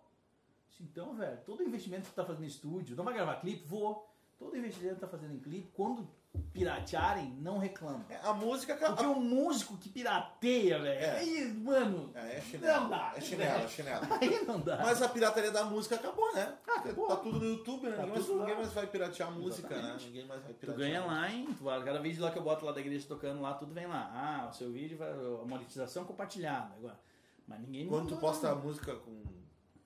[0.69, 3.65] Disse, Então, velho, todo investimento que tu tá fazendo em estúdio, não vai gravar clipe?
[3.65, 4.07] Vou.
[4.38, 6.07] Todo investimento que tu tá fazendo em clipe, quando
[6.54, 8.06] piratearem, não reclama.
[8.10, 9.18] É, A música Porque acabou.
[9.18, 11.18] o músico que pirateia, velho, É.
[11.20, 12.90] aí, mano, É, é Não chinelo.
[12.90, 13.14] dá.
[13.16, 14.02] É chinelo, é chinelo.
[14.22, 14.78] aí não dá.
[14.78, 16.58] Mas a pirataria da música acabou, né?
[16.68, 17.08] Ah, acabou.
[17.08, 17.96] Tá tudo no YouTube, né?
[17.96, 19.76] Tá ninguém, mais, ninguém mais vai piratear a música, né?
[19.78, 20.06] Exatamente.
[20.08, 20.78] Ninguém mais vai Tu piratear.
[20.88, 21.22] ganha a música.
[21.22, 21.48] lá, hein?
[21.58, 24.12] Tu Cada vídeo lá que eu boto lá da igreja tocando lá, tudo vem lá.
[24.14, 25.10] Ah, o seu vídeo vai.
[25.12, 27.00] A monetização compartilhada agora.
[27.48, 28.62] Mas ninguém Quando tu posta a não.
[28.62, 29.24] música com.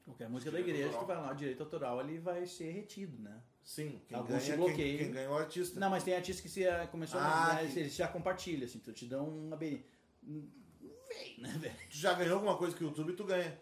[0.03, 1.05] Qualquer música da igreja, tu autoral.
[1.21, 3.39] vai lá, o direito autoral ele vai ser retido, né?
[3.63, 4.97] Sim, quem Alguns ganha, quem, bloqueiam.
[4.97, 5.79] quem ganha é o artista.
[5.79, 7.57] Não, mas tem artista que se eh, começou Ah, a.
[7.67, 9.83] Que- eles já compartilham, assim, tu te dão uma beirinha.
[10.23, 11.75] Vem, né, velho?
[11.89, 13.57] Tu já ganhou alguma coisa com o YouTube, tu ganha.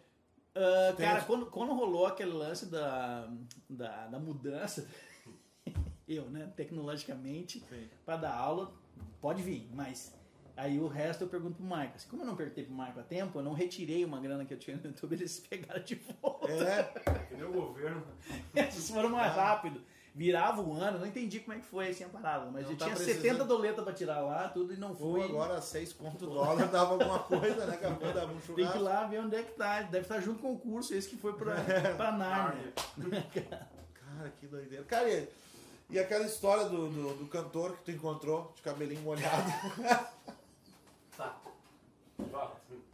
[0.56, 3.30] Ah, Tem cara, quando, quando rolou aquele lance da,
[3.70, 4.88] da, da mudança,
[6.08, 7.64] eu, né, tecnologicamente,
[8.06, 8.74] para dar aula,
[9.22, 10.14] pode vir, mas
[10.60, 11.96] aí o resto eu pergunto pro Marco.
[11.96, 14.54] Assim, como eu não perguntei pro Marco a tempo, eu não retirei uma grana que
[14.54, 16.52] eu tinha no YouTube, eles pegaram de volta.
[16.52, 16.84] É,
[17.30, 18.04] Que nem o governo.
[18.56, 19.82] Eles foram mais rápido.
[20.14, 22.78] virava o ano, não entendi como é que foi assim a parada, mas Não eu
[22.78, 23.22] tá tinha precisando.
[23.24, 25.24] 70 doletas pra tirar lá, tudo e não Ou fui.
[25.24, 27.76] agora 6 conto dólar dava alguma coisa, né?
[27.76, 28.78] Acabou dava um Tem que churrasco.
[28.78, 29.82] ir lá ver onde é que tá.
[29.84, 31.56] Deve estar junto com o curso, esse que foi pra,
[31.96, 32.74] pra Nárnia.
[33.34, 34.84] Cara, que doideira.
[34.86, 35.28] Cara, e,
[35.92, 39.50] e aquela história do, do, do cantor que tu encontrou, de cabelinho molhado?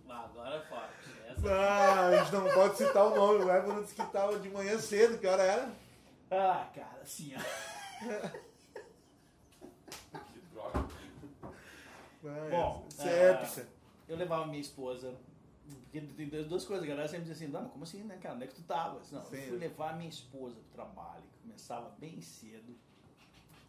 [0.08, 0.94] Agora é forte.
[1.28, 4.50] Essa Ah, a gente não pode citar o nome, o Everton disse que tava de
[4.50, 5.72] manhã cedo, que hora era?
[6.32, 7.40] Ah, cara, assim, ó.
[10.32, 10.88] Que droga.
[12.26, 13.68] Ah, Bom, isso é épica.
[14.08, 15.16] Eu levava minha esposa.
[15.84, 18.36] Porque tem duas coisas, a galera sempre diz assim, não, mas como assim, né, cara?
[18.36, 19.00] Onde é que tu tava?
[19.12, 19.38] Não, Sim.
[19.38, 22.76] eu fui levar minha esposa pro trabalho, que começava bem cedo,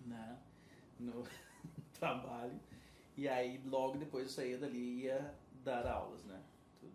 [0.05, 0.37] né?
[1.01, 1.25] No
[1.99, 2.59] trabalho.
[3.17, 5.35] E aí, logo depois eu saía dali ia
[5.67, 6.41] dar aulas, né?
[6.81, 6.93] Tudo.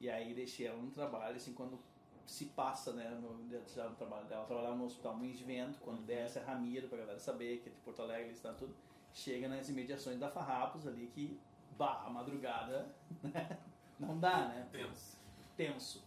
[0.00, 1.78] E aí deixei ela no trabalho, assim, quando
[2.26, 5.78] se passa, né, no, já no trabalho dela, ela trabalhava no hospital Moinhos de Vento,
[5.80, 8.74] quando desce a Ramiro, pra galera saber que é de Porto Alegre, está tudo,
[9.12, 11.38] chega nas imediações da Farrapos ali, que,
[11.76, 12.88] bah, a madrugada,
[13.22, 13.58] né,
[14.00, 15.18] não dá, né, Tenso.
[15.54, 16.02] tenso.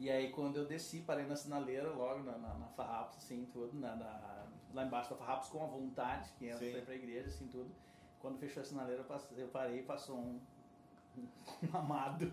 [0.00, 3.78] E aí quando eu desci, parei na sinaleira, logo na, na, na Farrapos, assim, tudo,
[3.78, 6.84] na, na- lá embaixo da Farrapos, com a vontade, que entra Sim.
[6.84, 7.70] pra igreja, assim, tudo.
[8.20, 9.04] Quando fechou a sinaleira,
[9.36, 10.40] eu parei e passou um,
[11.62, 12.32] um amado,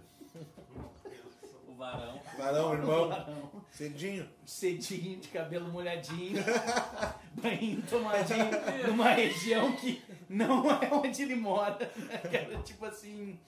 [1.68, 2.22] o varão.
[2.38, 4.27] Varão, irmão, varão, cedinho.
[4.45, 6.43] cedinho, de cabelo molhadinho,
[7.34, 12.57] banho tomadinho, numa região que não é onde ele mora, né, cara?
[12.64, 13.39] Tipo assim,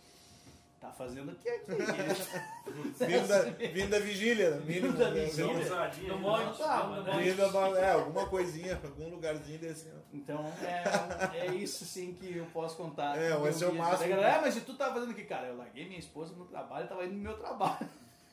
[0.79, 1.71] tá fazendo o que aqui?
[3.05, 4.87] Vindo da, vindo da vigília, no mínimo.
[4.87, 5.25] Vindo da né?
[5.25, 6.07] vigília.
[6.09, 6.81] No monte, tá.
[7.17, 9.87] Vindo da- é, alguma coisinha, algum lugarzinho desse.
[9.89, 9.99] ó.
[10.13, 13.17] Então é, é isso sim que eu posso contar.
[13.17, 14.09] É, vai eu ser o máximo.
[14.09, 15.47] Galera, "Ah, mas e tu tá fazendo o que, cara?
[15.47, 17.87] Eu larguei minha esposa no trabalho e tava indo no meu trabalho.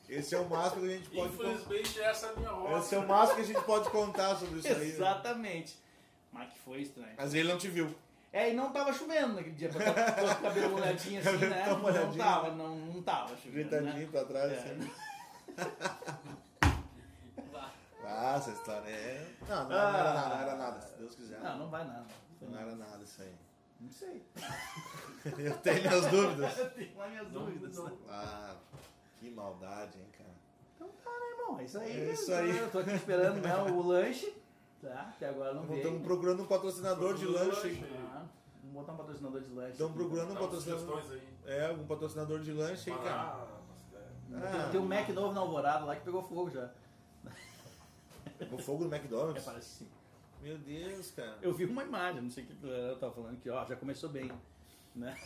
[0.07, 1.49] Esse é o máximo que a gente pode contar.
[1.51, 2.79] Infelizmente, essa é a minha hora.
[2.79, 4.73] Esse é o máximo que a gente pode contar sobre isso aí.
[4.75, 4.85] né?
[4.85, 5.79] Exatamente.
[6.31, 7.13] Mas que foi estranho.
[7.17, 7.95] Mas ele não te viu.
[8.35, 11.67] É, e não tava chovendo naquele dia, tô com o cabelo molhadinho assim, né?
[11.69, 12.17] Não molhadinho.
[12.17, 13.53] tava, não, não tava chovendo.
[13.69, 14.07] Gritadinho Né?
[14.11, 14.51] pra trás.
[14.51, 14.55] É.
[14.57, 14.91] assim.
[17.53, 17.71] Vá.
[18.03, 19.25] Ah, essa história é.
[19.47, 21.39] Não, não, não era nada, não era nada, se Deus quiser.
[21.39, 22.05] Não, não vai nada.
[22.41, 23.33] Não era nada isso aí.
[23.79, 24.21] Não sei.
[25.37, 26.57] Eu tenho minhas dúvidas.
[26.59, 27.75] Eu tenho lá minhas Não, dúvidas.
[27.77, 27.97] não.
[28.09, 28.55] Ah,
[29.17, 30.29] que maldade, hein, cara.
[30.75, 31.59] Então tá, né, irmão?
[31.59, 32.09] É isso aí.
[32.09, 32.57] É isso aí.
[32.57, 34.35] Eu tô aqui esperando né, o lanche.
[34.85, 35.01] Tá?
[35.15, 35.77] Até agora não veio.
[35.77, 37.67] Estamos procurando um patrocinador de lanche.
[37.69, 37.83] hein?
[38.13, 38.25] Ah,
[38.61, 39.71] vamos botar um patrocinador de lanche.
[39.71, 41.03] Estamos procurando um Dá umas patrocinador.
[41.45, 43.11] É, algum patrocinador de lanche aí, cara.
[43.21, 43.47] Ah,
[44.35, 46.69] Ah, Tem, tem um Mac novo na Alvorada lá que pegou fogo já.
[48.51, 49.43] O fogo É, McDonald's?
[49.43, 49.87] parece sim.
[50.41, 51.37] Meu Deus, cara.
[51.41, 54.09] Eu vi uma imagem, não sei o que galera tava falando, que ó, já começou
[54.09, 54.31] bem.
[54.93, 55.17] Né?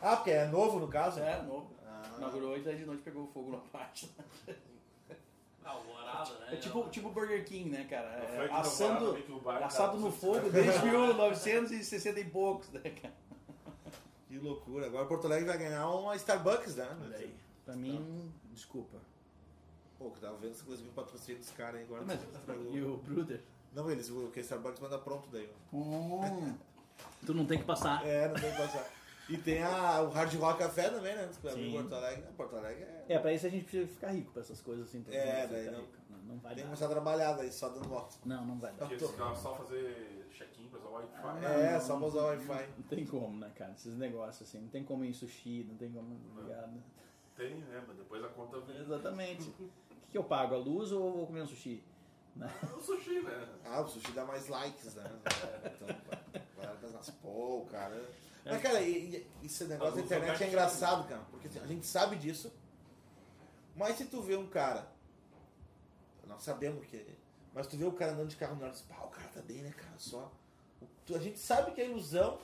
[0.00, 1.18] Ah, porque é novo no caso?
[1.20, 1.74] É, novo.
[1.84, 4.08] Ah, Inaugurou e daí de noite pegou fogo na parte.
[5.64, 6.48] Alvorada, né?
[6.52, 8.08] É tipo, tipo Burger King, né, cara?
[8.08, 12.68] É, assando, Alvorada também que o bar assado tá- no fogo desde 1960 e poucos,
[12.70, 13.14] né, cara?
[14.28, 14.86] que loucura.
[14.86, 16.88] Agora Porto Alegre vai ganhar uma Starbucks, né?
[17.02, 17.34] Olha aí.
[17.64, 18.98] Pra mim, desculpa.
[19.98, 22.02] Pô, que tava vendo essa coisa patrocínio dos caras aí agora.
[22.06, 22.74] Mas, estragou.
[22.74, 23.42] e o Bruder?
[23.74, 25.48] Não, eles, o que a Starbucks manda pronto daí.
[25.72, 26.54] Hum.
[27.24, 28.04] tu não tem que passar.
[28.06, 28.90] É, não tem que passar.
[29.30, 31.28] E tem a, o Hard Rock Café também, né?
[31.32, 31.68] Sim.
[31.68, 32.24] em Porto Alegre.
[32.26, 33.04] Não, Porto Alegre é.
[33.14, 35.02] É, pra isso a gente precisa ficar rico pra essas coisas assim.
[35.02, 36.18] pra É, daí não- não.
[36.30, 38.14] Não vai Tem que começar a trabalhar daí, só dando volta.
[38.24, 38.86] Não, não vai dar.
[38.86, 41.44] Que eles ficavam só fazer check-in pra usar o Wi-Fi.
[41.44, 42.68] É, não, só pra usar o Wi-Fi.
[42.78, 43.72] Não tem como, né, cara?
[43.72, 44.60] Esses negócios assim.
[44.60, 46.16] Não tem como ir em sushi, não tem como.
[46.40, 46.80] Ligado?
[47.36, 47.82] Tem, né?
[47.86, 48.78] Mas depois a conta vem.
[48.80, 49.48] Exatamente.
[49.48, 49.70] O que,
[50.12, 50.54] que eu pago?
[50.54, 51.82] A luz ou vou comer um sushi?
[52.36, 52.48] Né?
[52.76, 53.48] O sushi, né?
[53.64, 55.04] Ah, o sushi dá mais likes, né?
[55.64, 55.88] Então,
[56.56, 58.00] vai vai nas pô, cara.
[58.44, 61.22] Mas, cara, e, e esse negócio da internet é engraçado, cara.
[61.30, 62.52] Porque assim, a gente sabe disso.
[63.76, 64.90] Mas se tu vê um cara.
[66.26, 67.04] Nós sabemos que.
[67.54, 69.28] Mas tu vê o cara andando de carro no ar e diz, pá, o cara
[69.28, 69.94] tá bem, né, cara?
[69.98, 70.30] Só.
[71.14, 72.38] A gente sabe que é ilusão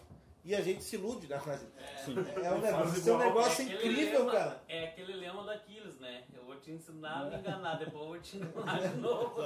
[0.44, 1.40] e a gente se ilude, né?
[1.46, 1.60] Mas
[2.04, 2.16] Sim.
[2.42, 4.62] É um Faz negócio, isso é um negócio aquele incrível, lema- cara.
[4.68, 6.24] É aquele lema daqueles, né?
[6.34, 9.36] Eu vou te ensinar a me enganar, depois eu vou te enganar de novo.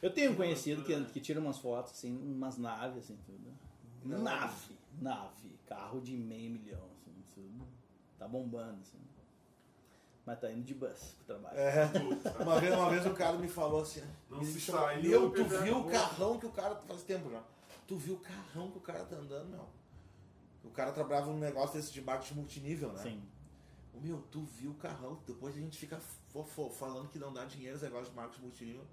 [0.00, 3.52] Eu tenho um conhecido que, que tira umas fotos, assim, umas naves, assim, tudo.
[4.08, 4.22] Não.
[4.22, 7.66] Nave, nave, carro de meio milhão, assim, tudo.
[8.18, 8.98] Tá bombando, assim.
[10.24, 11.58] Mas tá indo de bus pro trabalho.
[11.58, 11.84] É,
[12.42, 15.78] uma, vez, uma vez o cara me falou assim, Não se saiu, meu, tu viu
[15.78, 17.42] o boca." carrão que o cara, faz tempo já,
[17.86, 19.66] tu viu o carrão que o cara tá andando, meu.
[20.64, 23.02] O cara trabalhava num negócio desse de marketing multinível, né?
[23.02, 23.22] Sim.
[23.94, 25.98] Ô, Meu, tu viu o carrão, depois a gente fica
[26.28, 28.84] fofo, falando que não dá dinheiro esse negócio de marketing multinível.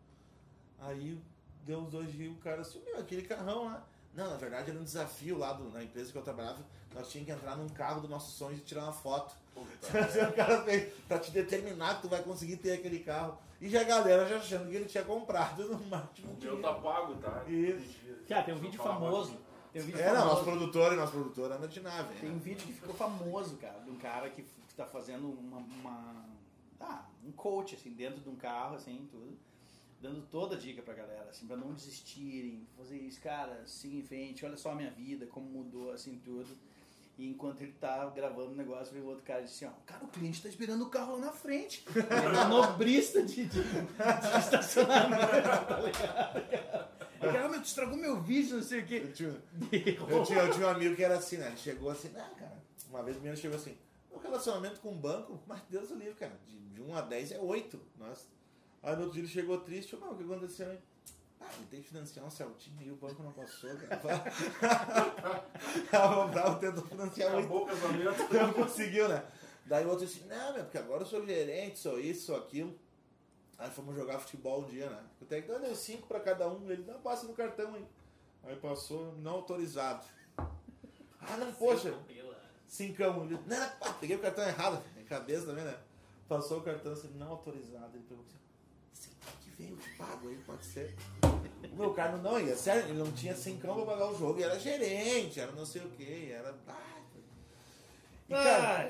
[0.80, 1.22] Aí
[1.66, 3.86] deu uns dois dias o cara assim, meu, aquele carrão lá.
[4.16, 6.60] Não, na verdade era um desafio lá do- na empresa que eu trabalhava.
[6.94, 9.36] Nós tínhamos que entrar num carro do nosso sonho e tirar uma foto.
[9.56, 13.38] o cara fez pra te determinar que tu vai conseguir ter aquele carro.
[13.60, 16.74] E já a galera já achando que ele tinha comprado no máximo O meu tá
[16.74, 17.44] pago, tá?
[17.48, 18.00] Isso.
[18.28, 19.38] Cara, tem um vídeo famoso.
[19.74, 20.44] Tem um vídeo É, não, nosso famoso.
[20.46, 22.16] produtor e nosso produtor anda de nave.
[22.20, 22.36] Tem né?
[22.36, 26.26] um vídeo que ficou famoso, cara, de um cara que, que tá fazendo uma, uma-
[26.80, 29.38] Ah, um coach, assim, dentro de um carro, assim, tudo.
[30.02, 34.04] Dando toda a dica pra galera, assim, pra não desistirem, fazer isso, cara, siga em
[34.04, 36.56] frente, olha só a minha vida, como mudou, assim, tudo.
[37.18, 40.04] E enquanto ele tá gravando o negócio, veio outro cara e disse assim, ó, cara,
[40.04, 41.86] o cliente tá esperando o carro lá na frente.
[41.96, 45.28] Ele é nobrista de, de, de estacionamento,
[45.66, 46.96] tá ligado, cara?
[47.18, 49.02] O cara, meu, tu estragou meu vídeo, não sei o quê.
[49.06, 51.48] Eu tinha, eu, tinha, eu tinha um amigo que era assim, né?
[51.48, 52.62] Ele chegou assim, não, cara.
[52.90, 53.78] Uma vez o menino chegou assim,
[54.12, 56.38] o relacionamento com o banco, mas Deus o livre, cara.
[56.46, 57.82] De, de 1 a 10 é 8.
[57.98, 58.26] Nossa.
[58.86, 60.80] Aí no outro dia ele chegou triste, eu, não, o que aconteceu, hein?
[61.42, 63.98] Ah, ele tem que financiar um Celtinho e o banco não passou, cara.
[65.90, 68.30] Tava bravo, tentou financiar Acabou o casamento.
[68.34, 69.26] não conseguiu, né?
[69.66, 72.78] Daí o outro disse, não, meu, porque agora eu sou gerente, sou isso, sou aquilo.
[73.58, 75.04] Aí fomos jogar futebol um dia, né?
[75.20, 77.86] O técnico deu cinco pra cada um, ele não passa no cartão aí.
[78.44, 80.06] Aí passou, não autorizado.
[80.38, 83.24] Ah, não, poxa, Pela- cincão.
[83.26, 85.76] Ele, não, pá, peguei o cartão errado, em cabeça também, né?
[86.28, 87.96] Passou o cartão assim, não autorizado.
[87.98, 88.45] Ele perguntou assim,
[88.96, 89.10] esse
[89.44, 90.96] que veio de pago aí, pode ser.
[91.72, 94.44] O meu cara não ia, sério, ele não tinha cincão pra pagar o jogo, e
[94.44, 96.56] era gerente, era não sei o que, era.
[96.68, 97.02] Ah,
[98.28, 98.90] e, cara,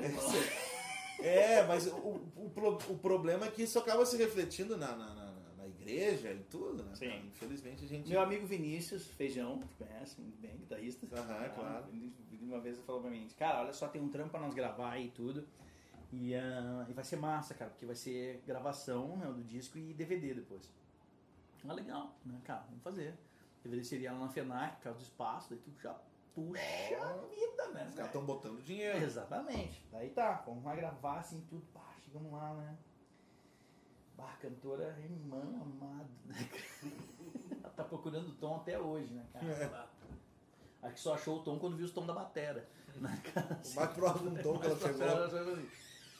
[1.20, 2.52] é, mas o, o,
[2.88, 6.82] o problema é que isso acaba se refletindo na, na, na, na igreja e tudo,
[6.84, 6.94] né?
[6.94, 7.08] Sim.
[7.08, 7.20] cara?
[7.20, 8.08] Infelizmente a gente.
[8.08, 11.06] Meu amigo Vinícius Feijão, tu conhece, bem, guitarrista.
[11.12, 11.86] Aham, claro.
[11.92, 14.54] Ele, uma vez ele falou pra mim, cara, olha só, tem um trampo pra nós
[14.54, 15.46] gravar e tudo.
[16.18, 19.92] E, ah, e vai ser massa, cara, porque vai ser gravação né, do disco e
[19.92, 20.72] DVD depois.
[21.68, 23.14] Ah, legal, né, cara, vamos fazer.
[23.62, 25.94] DVD seria lá na FENAC, por causa do espaço, daí tu já
[26.34, 26.62] puxa
[27.02, 27.86] a vida, né?
[27.88, 28.98] Os caras estão botando dinheiro.
[28.98, 29.84] Exatamente.
[29.92, 31.66] Daí tá, vamos lá gravar assim tudo.
[31.74, 32.76] Pá, chegamos lá, né?
[34.16, 36.48] Bah, a cantora é irmã amada, né?
[37.62, 39.90] Ela tá procurando o tom até hoje, né, cara?
[40.82, 42.66] Acho que só achou o tom quando viu os tom da batera.
[42.94, 43.22] Né?
[43.34, 45.02] O mais próximo do tom que ela chegou.
[45.02, 45.68] Ela assim.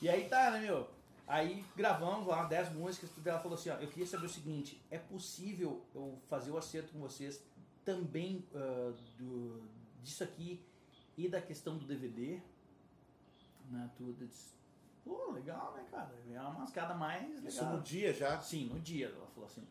[0.01, 0.89] E aí tá, né, meu?
[1.27, 4.81] Aí gravamos lá 10 músicas, tudo ela falou assim, ó, eu queria saber o seguinte,
[4.91, 7.43] é possível eu fazer o acerto com vocês
[7.85, 9.61] também ah, do,
[10.03, 10.65] disso aqui
[11.17, 12.41] e da questão do DVD?
[13.69, 14.23] Né, tudo.
[14.23, 14.57] Eu disse,
[15.07, 16.13] Pô, legal, né, cara?
[16.29, 17.49] É uma mascada mais legal.
[17.49, 18.41] Isso no dia já.
[18.41, 19.65] Sim, no dia, ela falou assim.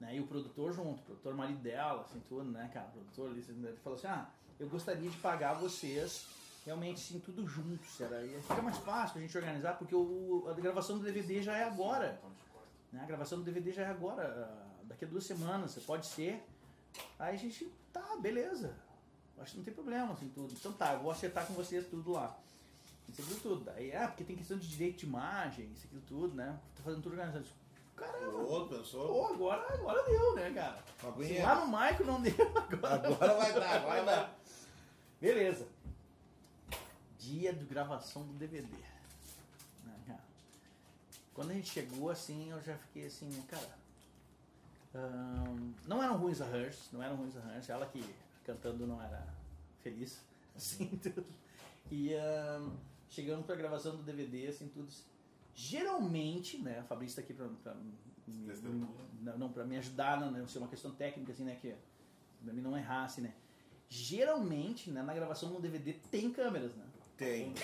[0.00, 0.16] Né?
[0.16, 2.88] E o produtor junto, o produtor marido dela, assim, tudo, né, cara?
[2.88, 4.28] O produtor ali, ele falou assim, ah,
[4.58, 6.26] eu gostaria de pagar vocês
[6.64, 8.22] realmente, assim, tudo junto, será?
[8.22, 11.64] E fica mais fácil a gente organizar, porque o, a gravação do DVD já é
[11.64, 12.20] agora.
[12.92, 13.00] Né?
[13.02, 16.44] A gravação do DVD já é agora, ah, daqui a duas semanas, pode ser.
[17.18, 18.74] Aí a gente, tá, beleza.
[19.38, 20.52] Acho que não tem problema, assim, tudo.
[20.52, 22.38] Então tá, eu vou acertar com vocês tudo lá.
[23.08, 23.70] Isso aquilo tudo.
[23.70, 26.58] Aí, ah, porque tem questão de direito de imagem, isso aquilo tudo, né?
[26.76, 27.46] Tô fazendo tudo organizado.
[27.96, 29.08] Caramba, outro pensou.
[29.08, 30.82] Pô, agora, agora deu, né, cara?
[31.26, 34.38] Se lá no Maico não deu, agora, Agora vai dar, agora vai dar.
[35.20, 35.66] Beleza.
[37.20, 38.66] Dia de gravação do DVD.
[41.34, 43.78] Quando a gente chegou assim, eu já fiquei assim, cara.
[44.94, 47.68] ahn, não eram ruins arranjos, não eram ruins arranjos.
[47.68, 48.02] Ela que
[48.44, 49.26] cantando não era
[49.82, 50.18] feliz,
[50.56, 51.24] assim, tudo.
[51.90, 52.70] E ahn,
[53.08, 54.88] chegando pra gravação do DVD, assim, tudo.
[55.54, 57.94] Geralmente, né, a Fabrício tá aqui pra, pra me-
[59.22, 61.74] não, não, pra me ajudar, não, né, ser uma questão técnica, assim, né, que
[62.44, 63.34] pra mim não errar, assim, né.
[63.88, 66.84] Geralmente, né, na gravação do DVD tem câmeras, né.
[67.20, 67.52] Tem.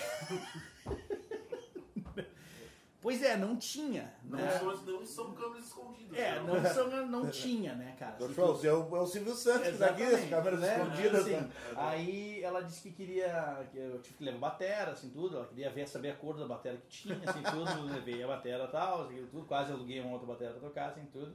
[2.99, 4.59] Pois é, não tinha, Não, né.
[4.59, 6.17] são, não são câmeras escondidas.
[6.17, 6.61] É, não.
[6.61, 8.17] não, são, não tinha, né, cara.
[8.19, 10.77] Eu falei, é o, é o Silvio Santos daqui, as câmeras né?
[10.77, 11.21] escondidas.
[11.21, 11.51] Assim, né?
[11.77, 13.65] Aí ela disse que queria.
[13.71, 15.37] que eu tive que levar batera, assim, tudo.
[15.37, 17.85] Ela queria ver, saber a cor da batera que tinha, assim, tudo.
[17.85, 19.45] Levei a batera e tal, assim, tudo.
[19.45, 21.33] Quase aluguei uma outra batera pra tocar, assim, tudo.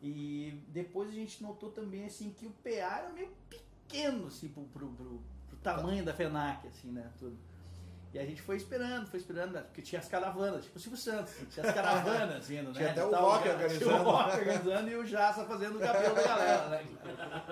[0.00, 4.62] E depois a gente notou também, assim, que o PA era meio pequeno, assim, pro,
[4.64, 5.22] pro, pro,
[5.54, 7.36] pro tamanho da FENAC, assim, né, tudo.
[8.12, 10.98] E a gente foi esperando, foi esperando, né, porque tinha as caravanas, tipo o Silvio
[10.98, 12.74] Santos, assim, tinha as caravanas indo, né?
[12.74, 13.84] Tinha até o rock organizando.
[13.84, 16.86] Tinha o rock organizando e o Jaça fazendo o cabelo da galera, né?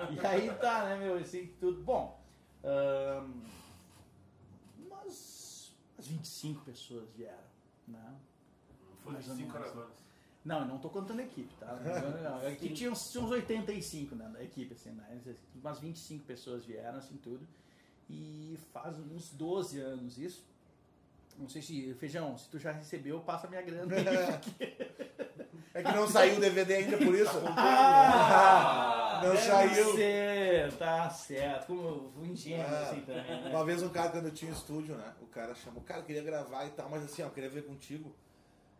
[0.09, 1.83] E aí tá, né, meu, assim, tudo.
[1.83, 2.17] Bom,
[2.63, 3.29] ahn,
[4.79, 7.37] umas, umas 25 pessoas vieram,
[7.85, 8.15] né?
[9.03, 9.53] Foi ou cinco menos.
[9.53, 10.03] caravanas.
[10.45, 11.73] Não, eu não tô contando a equipe, tá?
[11.75, 15.21] Não, não, Aqui tinha uns, tinha uns 85, né, da equipe, assim, né?
[15.55, 17.45] Umas 25 pessoas vieram, assim, tudo.
[18.09, 20.43] E faz uns 12 anos isso.
[21.37, 24.37] Não sei se, Feijão, se tu já recebeu, passa minha grana aí.
[24.39, 24.93] porque-
[25.73, 27.31] É que não saiu o DVD ainda por isso.
[27.57, 29.95] Ah, Não deve saiu.
[29.95, 31.67] ser, tá certo.
[31.67, 32.81] Como eu fui ingênuo Ah.
[32.81, 33.49] assim também, né?
[33.49, 35.13] Uma vez um cara, quando eu tinha um estúdio, né?
[35.21, 37.65] O cara chamou, cara, eu queria gravar e tal, mas assim, ó, eu queria ver
[37.65, 38.13] contigo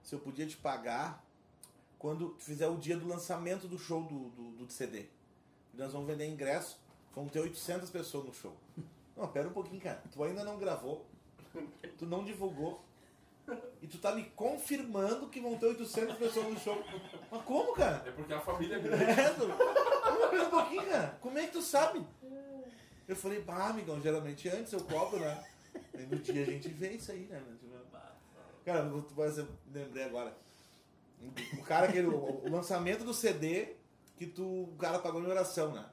[0.04, 1.24] se eu podia te pagar
[1.98, 5.06] quando tu fizer o dia do lançamento do show do, do, do CD.
[5.74, 6.78] Nós vamos vender ingresso,
[7.16, 8.56] vão ter 800 pessoas no show.
[9.16, 10.02] Não, pera um pouquinho, cara.
[10.12, 11.06] Tu ainda não gravou,
[11.98, 12.84] tu não divulgou,
[13.82, 16.84] e tu tá me confirmando que vão ter 800 pessoas no show.
[17.30, 18.04] Mas como, cara?
[18.08, 19.04] É porque a família é grande.
[19.04, 19.48] É, tu...
[19.48, 21.18] Não, pera um pouquinho, cara.
[21.22, 22.06] Como é que tu sabe?
[23.08, 25.44] Eu falei, bah, amigão, geralmente antes eu cobro, né?
[25.94, 27.42] Aí no dia a gente vê isso aí, né?
[28.64, 30.36] Cara, eu lembrei agora.
[31.60, 33.76] O cara, o, o lançamento do CD
[34.26, 35.86] que tu, o cara pagou em oração, né?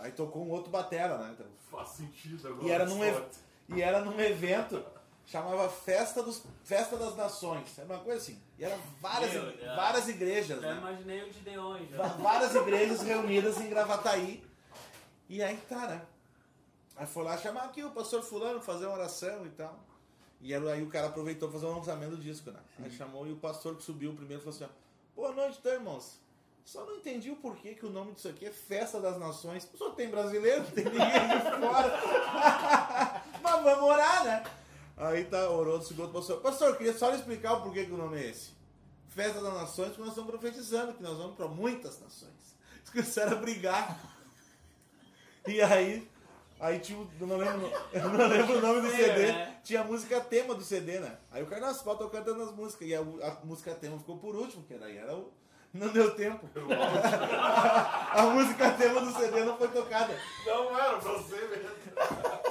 [0.00, 1.30] Aí tocou um outro batera, né?
[1.34, 2.66] Então, Faz sentido agora.
[2.66, 3.24] e, era num, ev-
[3.68, 4.84] e era num evento,
[5.26, 7.78] chamava Festa, dos, Festa das Nações.
[7.78, 8.38] Era uma coisa assim.
[8.58, 10.78] E eram várias, Meu, já- várias igrejas, Já né?
[10.78, 11.96] imaginei o Gideon já.
[11.96, 14.44] Va- várias igrejas reunidas em Gravataí.
[15.28, 16.02] E aí tá, né?
[16.96, 19.78] Aí foi lá chamar aqui o pastor fulano, fazer uma oração e tal.
[20.42, 22.60] E era- aí o cara aproveitou pra fazer um lançamento do disco, né?
[22.82, 24.82] Aí chamou e o pastor que subiu primeiro falou assim, ó,
[25.14, 26.18] Boa noite, então, irmãos.
[26.64, 29.68] Só não entendi o porquê que o nome disso aqui é Festa das Nações.
[29.74, 32.00] Só tem brasileiro, não tem ninguém de fora.
[33.42, 34.44] Mas vamos orar, né?
[34.96, 36.40] Aí tá, orou do segundo pastor.
[36.40, 38.50] Pastor, queria só lhe explicar o porquê que o nome é esse.
[39.08, 42.56] Festa das Nações, porque nós estamos profetizando que nós vamos para muitas nações.
[42.76, 44.00] Eles começaram a brigar.
[45.46, 46.08] E aí,
[46.60, 49.60] aí tinha, eu não lembro, eu não lembro o nome do CD, né?
[49.64, 51.18] tinha a música tema do CD, né?
[51.30, 52.88] Aí o cara, nossa, tocar cantando as músicas.
[52.88, 55.32] E a, a música tema ficou por último, que daí era o.
[55.72, 56.46] Não deu tempo.
[58.12, 60.14] a música tema do CD não foi tocada.
[60.46, 61.70] Não era pra você mesmo.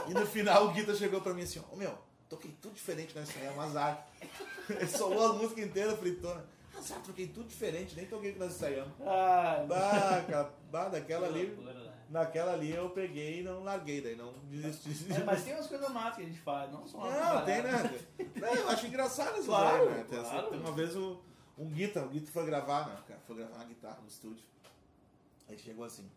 [0.07, 1.95] E no final o Guita chegou pra mim assim, ó, ô meu,
[2.27, 4.07] toquei tudo diferente nessa aí, é um azar.
[4.69, 6.43] Ele solou a música inteira, fritona.
[6.77, 8.91] Azar, toquei tudo diferente, nem toquei que nós ensaiamos.
[9.06, 11.91] Ai, Bah, daquela Que ali, loucura, né?
[12.10, 15.14] naquela ali eu peguei e não larguei, daí não desisti.
[15.14, 17.99] É, mas tem umas coisas massas que a gente faz, não só Não, tem né?
[18.35, 20.06] Não, eu acho engraçado essas Claro, aí, né?
[20.10, 20.48] Tem, claro.
[20.49, 21.22] tem uma vez o,
[21.62, 23.04] um Guita, o Guita foi gravar, né?
[23.08, 24.44] Cara, foi gravar uma guitarra no estúdio.
[25.48, 26.10] Aí chegou assim,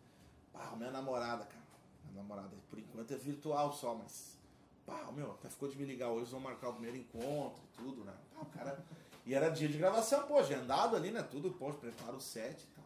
[0.53, 1.65] pá, minha namorada, cara.
[2.05, 4.39] Minha namorada, por enquanto é virtual só, mas.
[4.87, 8.05] Pá, meu, até ficou de me ligar hoje, vamos marcar o primeiro encontro e tudo,
[8.05, 8.15] né?
[8.35, 8.85] Pá, o cara.
[9.27, 11.23] E era dia de gravação, pô, agendado ali, né?
[11.23, 12.85] Tudo, pô, prepara o set e tal.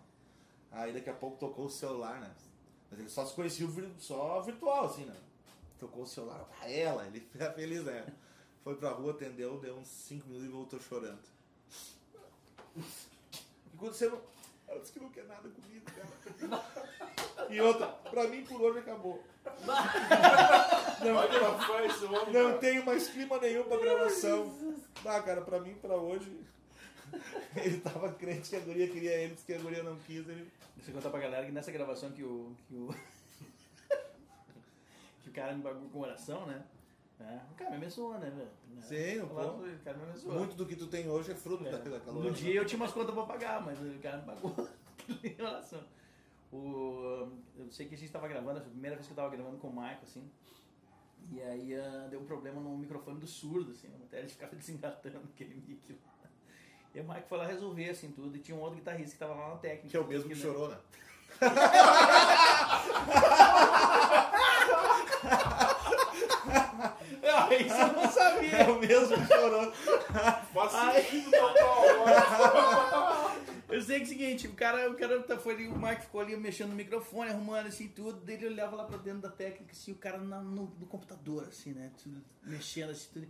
[0.73, 2.31] Aí daqui a pouco tocou o celular, né?
[2.91, 3.67] Mas ele só se conhecia
[3.99, 5.17] só virtual, assim, né?
[5.79, 8.05] Tocou o celular pra ela, ele fica feliz, né?
[8.65, 11.38] Foi pra rua, atendeu, deu uns 5 minutos e voltou chorando.
[13.75, 14.21] Enquanto você não.
[14.67, 17.49] Ela disse que não quer nada comigo, cara.
[17.51, 19.25] E outra, pra mim por hoje acabou.
[22.03, 22.33] Homem.
[22.33, 22.59] Não cara.
[22.59, 24.55] tenho mais clima nenhum pra gravação.
[25.05, 26.31] Ah, cara, pra mim, pra hoje.
[27.57, 30.29] Ele tava crente que a guria queria ele, disse que a guria não quis.
[30.29, 30.51] Ele...
[30.77, 32.55] Deixa eu contar pra galera que nessa gravação que o.
[32.69, 32.95] Que o,
[35.25, 36.63] que o cara me bagulho com oração, né?
[37.21, 38.49] É, o cara me abençoou, né, velho?
[38.81, 39.35] Sim, pô.
[39.35, 40.35] pra ele, O cara me abençoou.
[40.39, 41.71] Muito do que tu tem hoje é fruto É.
[41.71, 44.55] daquela No dia eu tinha umas contas pra pagar, mas o cara me pagou
[45.25, 45.83] em oração.
[46.53, 47.29] O,
[47.59, 49.69] eu sei que a gente tava gravando, a primeira vez que eu tava gravando com
[49.69, 50.31] o Michael, assim.
[51.31, 55.19] E aí ah, deu um problema no microfone do surdo, assim, até ele ficava desengatando
[55.35, 55.99] aquele mic lá.
[56.95, 58.37] E o Michael foi lá resolver, assim, tudo.
[58.37, 59.89] E tinha um outro guitarrista que tava lá na técnica.
[59.89, 60.41] Que é o mesmo que né?
[60.41, 60.79] chorou, né?
[67.31, 68.09] Ah, isso eu não É
[68.73, 69.73] o mesmo que chorou.
[70.53, 71.03] Faz Ai.
[71.03, 73.37] sentido total.
[73.69, 76.03] Eu sei que é o seguinte, o cara, o cara tá- foi ali, o Mike
[76.03, 79.31] ficou ali mexendo no microfone, arrumando assim tudo, daí ele olhava lá pra dentro da
[79.31, 81.93] técnica, assim, o cara na- no, no computador, assim, né?
[82.03, 83.29] Tudo, mexendo assim, tudo.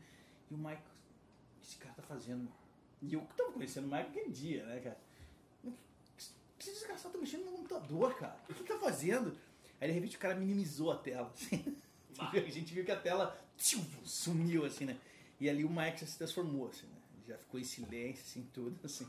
[0.51, 2.48] E o Mike, o que esse cara tá fazendo?
[3.02, 4.98] E eu tava conhecendo o Mike aquele dia, né, cara?
[5.65, 5.74] Que
[6.65, 8.36] esse desgraçado tá mexendo no computador, cara?
[8.48, 9.36] O que ele tá fazendo?
[9.81, 11.77] Aí de repente o cara minimizou a tela, assim.
[12.19, 14.97] A gente viu que a tela sumiu, assim, né?
[15.40, 16.97] E ali o Mike já se transformou, assim, né?
[17.27, 19.06] Já ficou em silêncio, assim, tudo, assim.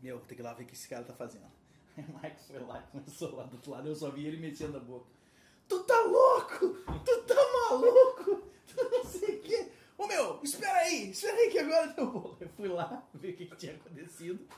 [0.00, 1.50] Meu, ter que ir lá ver o que esse cara tá fazendo.
[1.96, 4.76] Aí o Mike foi lá, começou lá do outro lado, eu só vi ele mexendo
[4.76, 5.06] a boca.
[5.68, 6.68] Tu tá louco?
[7.04, 8.44] Tu tá maluco?
[8.66, 9.70] Tu não sei o quê.
[9.96, 12.36] Ô meu, espera aí, espera aí que agora eu vou.
[12.40, 14.48] Eu fui lá ver o que, que tinha acontecido.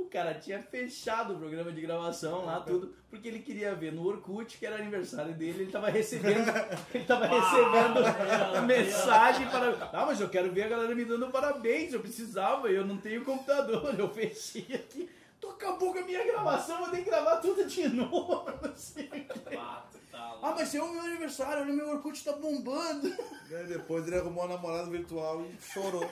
[0.00, 4.04] O cara tinha fechado o programa de gravação lá, tudo, porque ele queria ver no
[4.06, 6.48] Orkut, que era aniversário dele, ele tava recebendo,
[6.92, 9.90] ele tava recebendo mensagem para.
[9.92, 13.24] Ah, mas eu quero ver a galera me dando parabéns, eu precisava, eu não tenho
[13.24, 15.08] computador, eu fechei aqui.
[15.38, 19.04] Tu acabou com a minha gravação, vou ter que gravar tudo de novo, não sei
[19.04, 19.56] o quê.
[19.56, 20.38] Ah, tu tá.
[20.42, 23.06] Ah, mas é o meu aniversário, olha, meu Orkut tá bombando.
[23.50, 26.10] Aí depois ele arrumou uma namorada virtual e chorou.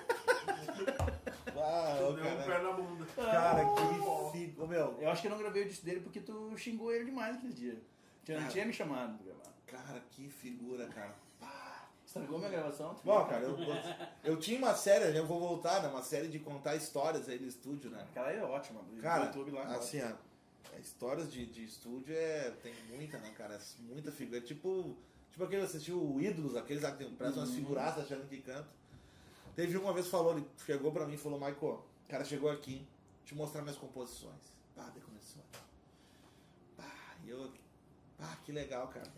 [1.56, 3.06] Ah, Tu ô, deu um cara, pé na bunda.
[3.14, 4.96] cara, que fico, meu.
[5.00, 7.52] Eu acho que eu não gravei o disco dele porque tu xingou ele demais aquele
[7.52, 7.80] dia.
[8.24, 8.50] Tu não Cara.
[8.52, 9.52] tinha me chamado pra gravar.
[9.66, 11.14] Cara, que figura, cara.
[12.06, 12.94] Estragou minha gravação?
[12.94, 13.26] tu Bom, viu?
[13.26, 15.88] cara, eu, eu, eu tinha uma série, eu vou voltar, né?
[15.88, 18.02] Uma série de contar histórias aí no estúdio, né?
[18.10, 18.80] Aquela é ótima.
[18.82, 19.64] do Cara, YouTube lá.
[19.76, 20.06] assim, ó,
[20.74, 22.50] é, histórias de, de estúdio é.
[22.62, 23.58] Tem muita, né, cara?
[23.80, 24.38] Muita figura.
[24.38, 24.96] É tipo.
[25.30, 28.38] Tipo aquele que assistiu o Ídolos, aqueles lá que tem- parecem umas figuraças achando que
[28.38, 28.66] canta.
[29.58, 32.48] Teve uma vez que falou, ele chegou pra mim e falou, Michael, o cara chegou
[32.48, 32.86] aqui,
[33.24, 34.54] te mostrar minhas composições.
[34.76, 35.42] Pá, daí começou.
[36.76, 37.52] Pá, e eu.
[38.16, 39.12] Pá, que legal, cara.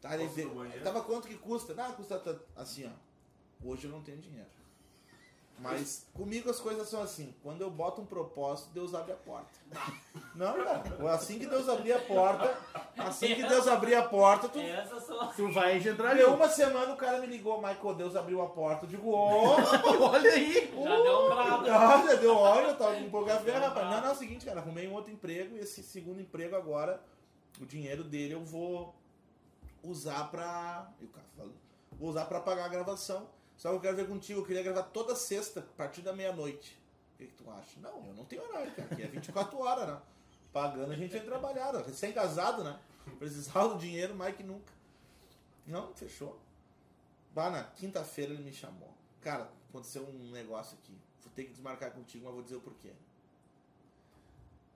[0.00, 1.74] Tá, ele tava quanto que custa?
[1.74, 3.68] Não, custa assim, ó.
[3.68, 4.48] Hoje eu não tenho dinheiro.
[5.60, 7.34] Mas comigo as coisas são assim.
[7.42, 9.58] Quando eu boto um propósito, Deus abre a porta.
[10.34, 10.82] Não, cara.
[11.12, 12.56] Assim que Deus abrir a porta,
[12.96, 14.60] assim que Deus abrir a porta, tu.
[15.34, 16.20] Tu vai entrar ali.
[16.20, 18.84] Deu uma semana o cara me ligou, Michael, Deus abriu a porta.
[18.84, 19.56] Eu digo, ô!
[20.10, 20.72] Olha aí.
[20.72, 21.66] Já deu um brado.
[21.68, 23.90] Olha, deu óleo, eu tava com pouca fé, rapaz.
[23.90, 27.02] Não, não, é o seguinte, cara, arrumei um outro emprego e esse segundo emprego agora,
[27.60, 28.94] o dinheiro dele eu vou
[29.82, 30.88] usar pra.
[31.00, 31.52] E o cara falou,
[31.98, 33.26] vou usar pra pagar a gravação.
[33.58, 36.80] Só que eu quero ver contigo, eu queria gravar toda sexta, a partir da meia-noite.
[37.14, 37.80] O que, que tu acha?
[37.80, 38.88] Não, eu não tenho horário, cara.
[38.92, 40.00] Aqui é 24 horas, né?
[40.52, 41.82] Pagando a gente vai trabalhar, né?
[41.84, 42.78] Recém-casado, né?
[43.18, 44.72] Precisava do dinheiro mais que nunca.
[45.66, 46.38] Não, fechou.
[47.34, 48.94] Bah, na quinta-feira ele me chamou.
[49.20, 50.96] Cara, aconteceu um negócio aqui.
[51.24, 52.92] Vou ter que desmarcar contigo, mas vou dizer o porquê.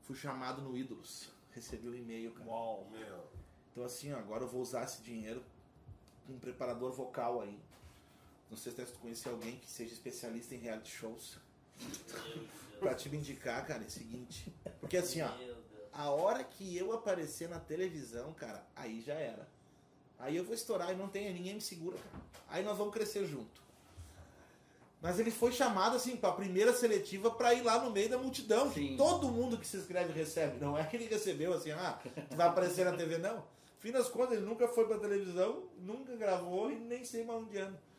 [0.01, 1.31] Fui chamado no Ídolos.
[1.53, 2.51] Recebi o e-mail, cara.
[2.51, 2.89] Uau.
[2.91, 3.25] Meu.
[3.71, 5.41] Então assim, ó, agora eu vou usar esse dinheiro
[6.27, 7.59] com um preparador vocal aí.
[8.53, 11.39] Não sei se tu conhecer alguém que seja especialista em reality shows.
[12.79, 14.53] Pra te indicar, cara, é o seguinte.
[14.79, 15.31] Porque assim, ó,
[15.91, 19.49] a hora que eu aparecer na televisão, cara, aí já era.
[20.19, 22.25] Aí eu vou estourar e não tem, ninguém me segura, cara.
[22.51, 23.63] Aí nós vamos crescer junto.
[25.01, 28.71] Mas ele foi chamado, assim, pra primeira seletiva pra ir lá no meio da multidão.
[28.71, 28.99] Sim.
[28.99, 30.61] todo mundo que se inscreve recebe.
[30.61, 31.99] Não é que ele recebeu, assim, ah,
[32.29, 33.43] tu vai aparecer na TV, não.
[33.79, 37.57] Fim das contas, ele nunca foi pra televisão, nunca gravou e nem sei mais onde
[37.57, 37.92] anda.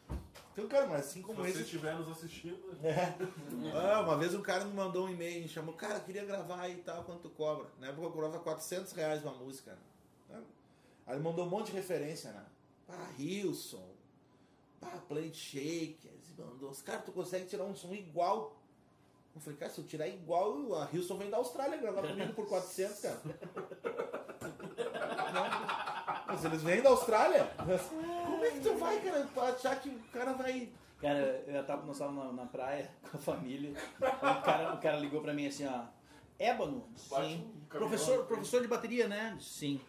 [0.54, 1.62] Então, cara, mas assim Se como você esse.
[1.64, 2.58] estiver nos assistindo,
[3.76, 6.74] Ah, uma vez um cara me mandou um e-mail, me chamou, cara, queria gravar aí
[6.74, 7.68] e tal, quanto tu cobra?
[7.80, 9.76] Na época eu cobrava 400 reais uma música.
[10.30, 10.42] Né?
[11.08, 12.46] Aí ele mandou um monte de referência, né?
[12.86, 13.84] Pá, Hilson,
[14.80, 18.56] pá, Plate Shakers, e mandou, os caras, tu consegue tirar um som igual?
[19.36, 22.48] Eu falei, cara, se eu tirar igual, a Hilson vem da Austrália gravar comigo por
[22.48, 23.20] 400, cara.
[25.34, 27.50] Não, Mas eles vêm da Austrália?
[28.54, 30.70] Que tu vai, cara, achar que o cara vai...
[31.02, 33.74] Cara, eu tava, nós estávamos na, na praia com a família.
[34.00, 35.86] O cara, o cara ligou pra mim assim, ó.
[36.40, 36.88] Ébano?
[36.96, 37.52] Sim.
[37.56, 39.38] um professor, professor de bateria, né?
[39.40, 39.82] Sim.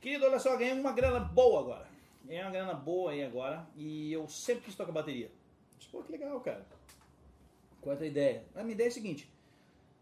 [0.00, 1.88] Querido, olha só, ganhei uma grana boa agora.
[2.24, 3.66] Ganhei uma grana boa aí agora.
[3.76, 5.30] E eu sempre quis tocar bateria.
[5.78, 6.66] Disse, Pô, que legal, cara.
[7.80, 8.44] Qual é a tua ideia?
[8.54, 9.30] A minha ideia é a seguinte.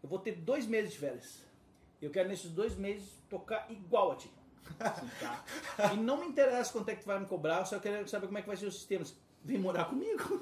[0.01, 1.43] Eu vou ter dois meses de férias.
[2.01, 4.29] Eu quero nesses dois meses tocar igual a ti.
[4.77, 5.43] Tá?
[5.93, 8.27] E não me interessa quanto é que tu vai me cobrar, eu só quero saber
[8.27, 9.05] como é que vai ser o sistema.
[9.43, 10.41] Vem morar comigo.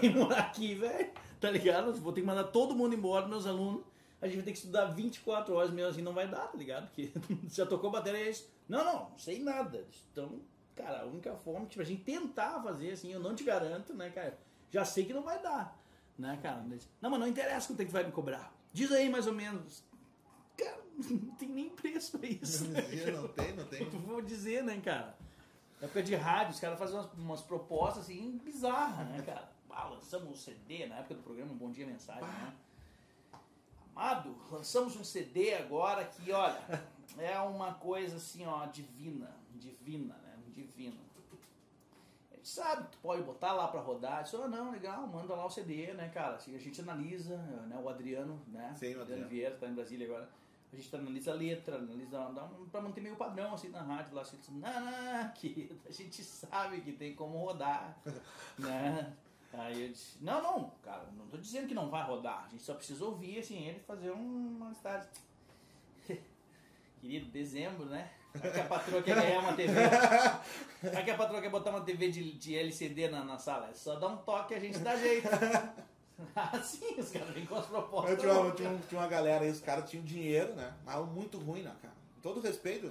[0.00, 1.10] Vem morar aqui, velho.
[1.40, 1.92] Tá ligado?
[1.94, 3.82] Vou ter que mandar todo mundo embora, meus alunos.
[4.20, 6.86] A gente vai ter que estudar 24 horas mesmo assim, não vai dar, tá ligado?
[6.86, 7.12] Porque
[7.48, 8.48] já tocou bateria é isso.
[8.68, 9.86] Não, não, sei nada.
[10.10, 10.40] Então,
[10.74, 14.10] cara, a única forma tipo, a gente tentar fazer assim, eu não te garanto, né,
[14.10, 14.38] cara?
[14.70, 15.78] Já sei que não vai dar,
[16.18, 16.64] né, cara?
[17.00, 18.54] Não, mas não interessa quanto é que vai me cobrar.
[18.72, 19.84] Diz aí mais ou menos.
[21.10, 22.64] Não tem nem preço pra isso.
[22.66, 23.88] Não tem, não tem.
[24.06, 25.16] Vou dizer, né, cara?
[25.80, 29.52] Na época de rádio, os caras fazem umas, umas propostas assim bizarras, né, cara?
[29.70, 32.54] Ah, lançamos um CD na época do programa Bom Dia Mensagem, né?
[33.94, 36.60] Amado, lançamos um CD agora que, olha,
[37.18, 40.36] é uma coisa assim, ó, divina, divina, né?
[40.52, 40.96] Divina.
[42.32, 44.18] Ele sabe, tu pode botar lá pra rodar.
[44.18, 46.36] Eu disse, oh, não, legal, manda lá o CD, né, cara?
[46.36, 48.74] Assim, a gente analisa, né, o Adriano, né?
[48.76, 49.28] Sim, o Adriano.
[49.28, 50.28] Vieira, tá em Brasília agora.
[50.74, 52.18] A gente analisa a letra, analisa,
[52.72, 54.22] pra manter meio padrão, assim, na rádio lá.
[54.22, 57.96] Assim, não, não, querido, a gente sabe que tem como rodar,
[58.58, 59.12] né?
[59.52, 62.46] Aí eu disse, não, não, cara, não tô dizendo que não vai rodar.
[62.46, 65.06] A gente só precisa ouvir, assim, ele fazer um- uma cidade.
[67.00, 68.10] Querido, dezembro, né?
[68.34, 69.72] Vai que a patroa quer ganhar uma TV.
[70.92, 73.68] Vai que a patroa quer botar uma TV de, de LCD na, na sala.
[73.70, 75.28] É só dar um toque e a gente dá jeito.
[76.34, 78.10] Assim, os caras vêm com as propostas.
[78.12, 80.72] Eu tinha, uma, tinha, um- tinha uma galera aí, os caras tinham dinheiro, né?
[80.84, 81.94] Mas muito ruim, né, cara?
[82.14, 82.88] Com todo respeito,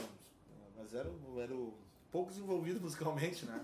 [0.77, 1.73] mas eram eram
[2.11, 3.63] pouco desenvolvidos musicalmente, né?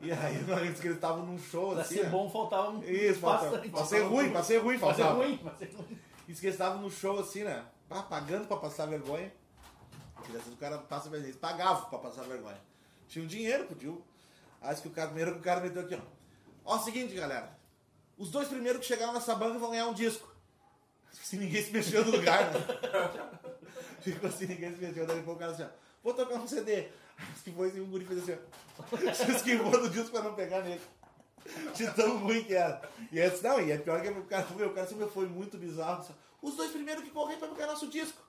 [0.00, 1.96] E aí nós disse que eles estavam num show Pra assim.
[1.96, 2.10] ser né?
[2.10, 3.58] bom, faltava um Isso, faltava.
[3.58, 5.24] Pra ser ruim, pra ser ruim, Pra ser faltava.
[5.24, 5.98] ruim, pra ser ruim.
[6.26, 7.64] Que eles estavam no show assim, né?
[7.88, 9.32] Pá, pagando pra passar vergonha.
[10.50, 11.28] O cara passa vergonha.
[11.28, 12.58] Eles pagavam pra passar vergonha.
[13.06, 13.98] Tinham dinheiro, podiam.
[14.60, 16.00] Acho que o cara, primeiro que o cara meteu aqui, ó.
[16.64, 17.54] Ó, seguinte, galera.
[18.16, 20.32] Os dois primeiros que chegaram nessa banca vão ganhar um disco.
[21.12, 22.60] Se ninguém se mexeu no lugar, né?
[24.00, 25.06] Ficou assim, ninguém se mexeu.
[25.06, 25.68] Daí o cara assim, ó,
[26.02, 26.88] vou tocar um CD.
[27.42, 28.96] Se foi assim, o guri fez assim, ó.
[29.14, 30.80] Se esquivou do disco pra não pegar nele.
[31.74, 32.88] De tão ruim que era.
[33.12, 36.00] E é não, e é pior que o cara, o cara sempre foi muito bizarro.
[36.00, 38.22] assim, Os dois primeiros que correm pra pegar nosso disco.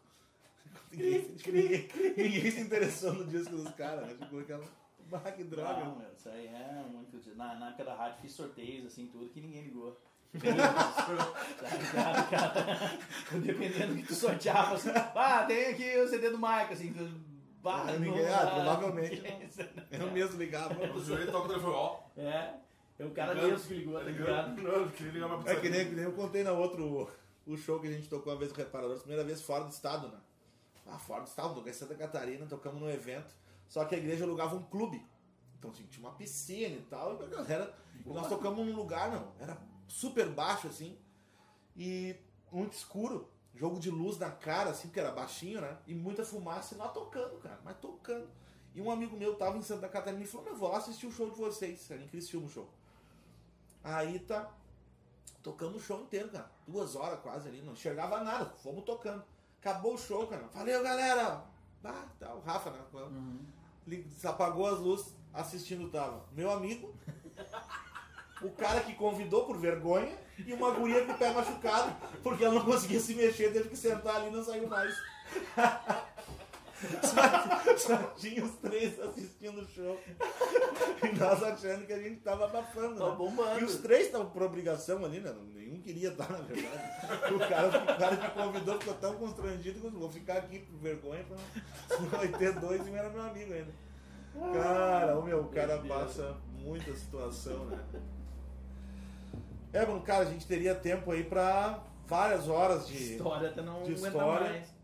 [0.92, 4.16] Ninguém, ninguém, ninguém se interessou no disco dos caras, né?
[4.18, 4.64] Ficou aquela.
[5.10, 5.84] Bah, que droga.
[5.84, 7.18] Não, meu, isso aí é muito.
[7.36, 10.00] Na, na época da rádio fiz sorteios, assim, tudo, que ninguém ligou.
[11.92, 13.00] Cara, cara,
[13.42, 17.10] Dependendo do que tu sorteava, assim, ah, tem aqui o CD do Mike, assim, tu,
[17.62, 19.24] bah, Ah, não ninguém- ah, provavelmente
[19.92, 20.74] Eu mesmo ligava.
[20.94, 22.00] O Júlio toca o telefone, ó.
[22.18, 22.54] É,
[23.00, 24.62] é o cara mesmo que ligou, tá ligado?
[24.62, 27.10] Não, É que nem, que nem eu contei na outro
[27.48, 30.10] o show que a gente tocou uma vez com Reparadores, primeira vez fora do estado,
[30.10, 30.18] né?
[30.88, 33.34] Ah, fora do estado, em Santa Catarina, tocamos num evento,
[33.68, 35.06] só que a igreja alugava um clube.
[35.58, 37.76] Então assim, tinha uma piscina e tal, e a galera.
[38.06, 40.98] E nós tocamos num lugar, não, era super baixo assim,
[41.76, 42.16] e
[42.52, 45.78] muito escuro, jogo de luz na cara, assim, porque era baixinho, né?
[45.88, 48.28] E muita fumaça e nós tocando, cara, mas tocando.
[48.76, 51.12] E um amigo meu tava em Santa Catarina e falou: Meu, vou lá assistir o
[51.12, 51.90] show de vocês.
[51.90, 52.70] Era em Criciúma o show.
[53.82, 54.52] Aí tá.
[55.42, 56.52] Tocamos o show inteiro, cara.
[56.68, 58.50] Duas horas quase ali, não enxergava nada.
[58.58, 59.24] Fomos tocando.
[59.62, 60.48] Acabou o show, cara.
[60.54, 61.55] Valeu, galera!
[61.86, 62.80] Ah, tá, o Rafa, né?
[63.88, 66.96] Li- Apagou as luzes, assistindo tava meu amigo,
[68.42, 72.56] o cara que convidou por vergonha e uma guria com o pé machucado, porque ela
[72.56, 74.94] não conseguia se mexer, teve que sentar ali e não saiu mais.
[77.78, 79.98] Só, tinha os três assistindo o show.
[81.04, 82.98] E nós achando que a gente tava abafando.
[82.98, 83.16] Tá né?
[83.16, 83.60] bombando.
[83.62, 85.34] E os três estavam por obrigação ali, né?
[85.54, 87.34] Nenhum queria estar, na verdade.
[87.34, 90.78] O cara, o cara que convidou ficou tão constrangido que eu vou ficar aqui por
[90.80, 91.38] vergonha pra
[91.98, 93.74] não vai ter dois e um era meu amigo ainda.
[94.54, 97.80] Cara, o meu, o cara passa muita situação, né?
[99.72, 103.14] É, mano, cara, a gente teria tempo aí pra várias horas de.
[103.14, 104.50] História até não de história.
[104.50, 104.75] mais.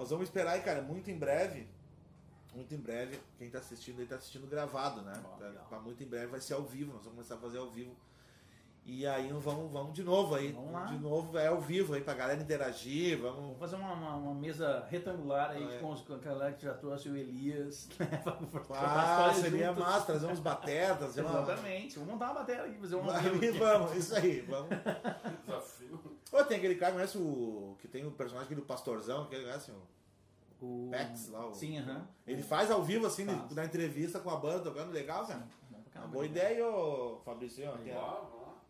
[0.00, 1.68] Nós vamos esperar aí, cara, muito em breve.
[2.54, 5.12] Muito em breve, quem tá assistindo aí tá assistindo gravado, né?
[5.68, 7.94] Pra muito em breve vai ser ao vivo, nós vamos começar a fazer ao vivo.
[8.86, 10.52] E aí vamos, vamos de novo aí.
[10.52, 10.86] Vamos lá.
[10.86, 13.40] De novo é ao vivo aí pra galera interagir, vamos.
[13.40, 15.78] Vamos fazer uma, uma, uma mesa retangular aí é.
[15.80, 17.86] com, os, com a galera que já trouxe o Elias.
[18.00, 18.08] né,
[18.70, 19.84] Ah, seria juntos.
[19.84, 21.42] massa, trazer uns batetas, uma.
[21.42, 21.98] Exatamente.
[21.98, 23.18] Vamos montar uma bateria aqui, fazer uma.
[23.18, 24.70] Aí, vamos, isso aí, vamos.
[25.46, 26.19] Desafio.
[26.32, 27.76] Ô, tem aquele cara, conhece o.
[27.80, 29.82] que tem o personagem aquele do Pastorzão, que ele conhece o
[30.64, 30.88] O...
[30.90, 31.46] Pex lá.
[31.46, 32.06] O, Sim, aham.
[32.26, 33.52] Ele faz ao vivo, assim, Faz.
[33.54, 35.46] na entrevista com a banda, tocando legal, cara.
[35.96, 37.68] Uma boa ideia, ô Fabrício.
[37.68, 37.94] ó, que é-.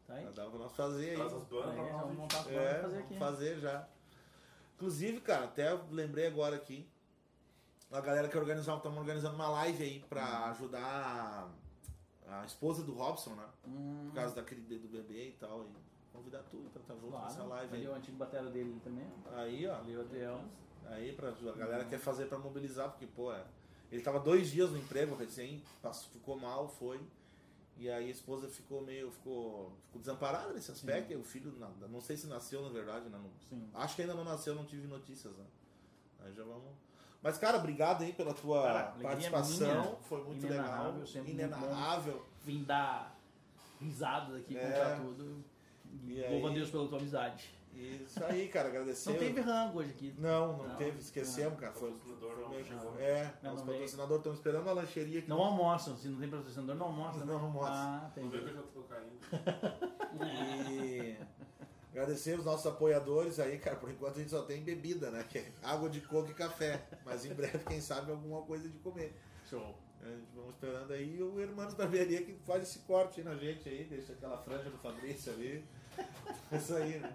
[0.07, 0.27] Tá aí?
[0.35, 1.17] Dá pra nós fazer aí.
[1.17, 2.17] Traz as bandas Aí, pra Vamos nós.
[2.17, 3.19] montar as É, bandas e fazer aqui.
[3.19, 3.89] fazer já.
[4.77, 6.89] Inclusive, cara, até eu lembrei agora aqui.
[7.93, 11.51] A galera que organizar, estamos organizando uma live aí pra ajudar
[12.27, 13.45] a, a esposa do Robson, né?
[13.67, 15.65] Hum, Por causa daquele do bebê e tal.
[15.65, 15.67] E
[16.13, 17.49] convidar tu pra estar junto nessa claro.
[17.51, 17.93] live Ali aí.
[17.93, 19.07] o antigo batera dele também.
[19.35, 19.77] Aí, ó.
[19.79, 20.41] Ali o Adriel.
[20.87, 23.45] Aí pra, a galera quer fazer pra mobilizar, porque, pô, é,
[23.93, 27.01] ele tava dois dias no emprego recém, passou- ficou mal, foi.
[27.77, 31.17] E aí a esposa ficou meio, ficou, ficou desamparada nesse aspecto.
[31.17, 33.19] O filho, não, não sei se nasceu na verdade, né?
[33.19, 33.71] Não- Sim.
[33.73, 35.45] acho que ainda não nasceu, não tive notícias, né?
[36.21, 36.73] Aí já vamos.
[37.23, 39.83] Mas, cara, obrigado aí pela tua Cara, participação.
[39.83, 39.97] minha.
[40.03, 41.25] Foi muito Inenarrável, legal.
[41.27, 42.27] Inenarrável.
[42.45, 43.19] Vim dar
[43.79, 44.63] risadas aqui, É.
[44.67, 45.45] contar tudo.
[46.07, 46.53] E Louva a?
[46.53, 47.59] Deus pela tua amizade.
[47.73, 49.11] Isso aí, cara, agradecer.
[49.11, 50.15] Não teve rango hoje aqui.
[50.19, 50.77] Não, não, Não.
[50.77, 51.73] teve, esquecemos, cara.
[51.73, 52.99] Foi, Patrocinador foi não meio- chegou.
[52.99, 55.29] É, Não, os não patrocinadores estão esperando a lancheria aqui.
[55.29, 57.19] Não almoçam, se não tem patrocinador, não almoça.
[57.21, 57.25] né?
[57.27, 57.71] Não almoça.
[57.73, 58.51] Ah, Não vê que entendi.
[58.51, 60.21] eu já tô caindo.
[60.23, 61.17] E
[61.93, 63.77] agradecer os nossos apoiadores aí, cara.
[63.77, 65.25] Por enquanto a gente só tem bebida, né?
[65.29, 66.87] Que é água de coco e café.
[67.05, 69.15] Mas em breve, quem sabe, alguma coisa de comer.
[69.49, 69.75] Show.
[70.03, 73.69] A gente vamos esperando aí o Hermanos Barbearia que faz esse corte aí na gente
[73.69, 75.65] aí, deixa aquela franja do Fabrício ali.
[76.53, 77.13] Isso aí, né?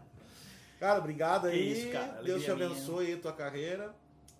[0.80, 1.72] Cara, obrigado aí.
[1.72, 3.94] Isso, cara, Deus te abençoe aí a tua carreira.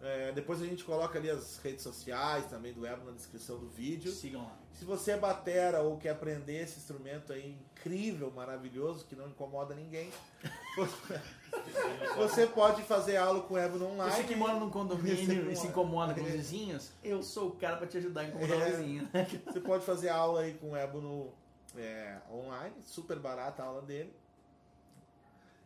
[0.04, 3.68] É, depois a gente coloca ali as redes sociais também do Ebo na descrição do
[3.68, 4.12] vídeo.
[4.12, 4.56] Sigam lá.
[4.74, 9.74] Se você é batera ou quer aprender esse instrumento aí incrível, maravilhoso, que não incomoda
[9.74, 10.12] ninguém,
[12.18, 14.12] você pode fazer aula com o Ébano online.
[14.12, 16.32] Você que mora num condomínio e se incomoda com os É.
[16.32, 18.66] vizinhos, eu sou o cara pra te ajudar a incomodar É.
[18.66, 19.10] o vizinho.
[19.46, 21.34] Você pode fazer aula aí com o Ébano
[21.78, 24.14] é, online, super barata a aula dele.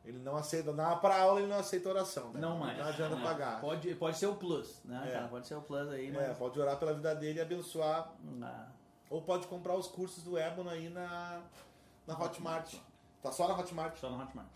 [0.05, 2.39] Ele não aceita, na pra aula ele não aceita oração, né?
[2.39, 2.77] Não mais.
[2.77, 3.21] Não adianta É.
[3.21, 3.61] pagar.
[3.61, 5.11] Pode, pode ser o plus, né, É.
[5.11, 5.27] cara?
[5.27, 6.37] Pode ser o plus aí, É, mas.
[6.37, 8.11] pode orar pela vida dele e abençoar.
[8.41, 8.67] Ah,
[9.09, 11.41] Ou pode comprar os cursos do Ébano aí na,
[12.07, 12.75] na Hotmart.
[13.21, 13.97] Tá só na Hotmart.
[13.97, 14.47] só no Hotmart.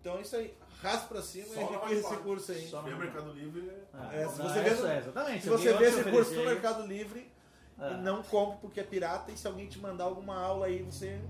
[0.00, 0.56] Então é isso aí.
[0.82, 2.22] Raspa pra cima Só e na adquire esse Hotmart.
[2.22, 2.68] curso aí.
[2.68, 3.72] Só no o Mercado Livre.
[3.92, 5.42] Ah, É, se não, você é vê isso, é, exatamente.
[5.42, 7.32] Se você vê esse curso no Mercado Livre,
[7.78, 7.90] Ah.
[7.90, 11.20] não compre porque é pirata e se alguém te mandar alguma aula aí, você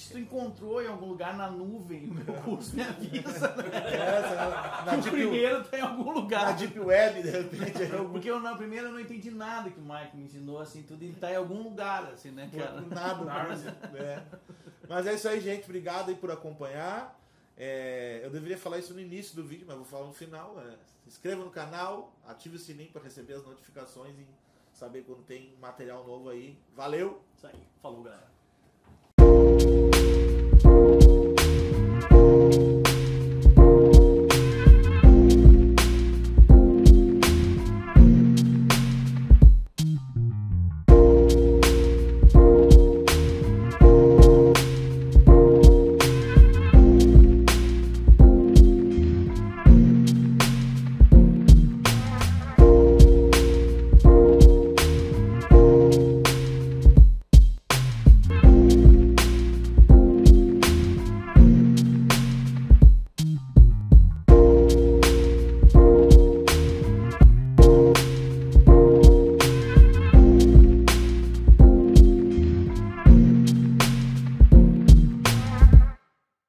[0.00, 3.48] se tu encontrou em algum lugar na nuvem o meu curso, me avisa.
[3.56, 3.64] né?
[3.94, 6.56] Essa, na, na o Deep, primeiro tá em algum na lugar.
[6.56, 7.82] Deep Web, de repente.
[7.82, 10.58] é algum- Porque eu na primeira eu não entendi nada que o Mike me ensinou,
[10.60, 12.80] assim, tudo, ele tá em algum lugar, assim, né, cara?
[12.82, 13.56] Nada.
[13.92, 14.24] né?
[14.88, 15.64] Mas é isso aí, gente.
[15.64, 17.18] Obrigado aí por acompanhar.
[17.56, 20.54] É, eu deveria falar isso no início do vídeo, mas vou falar no final.
[20.54, 20.76] né?
[21.04, 24.26] Se inscreva no canal, ative o sininho para receber as notificações e
[24.72, 26.56] saber quando tem material novo aí.
[26.74, 27.20] Valeu!
[27.36, 27.54] Isso aí.
[27.82, 28.30] Falou, galera.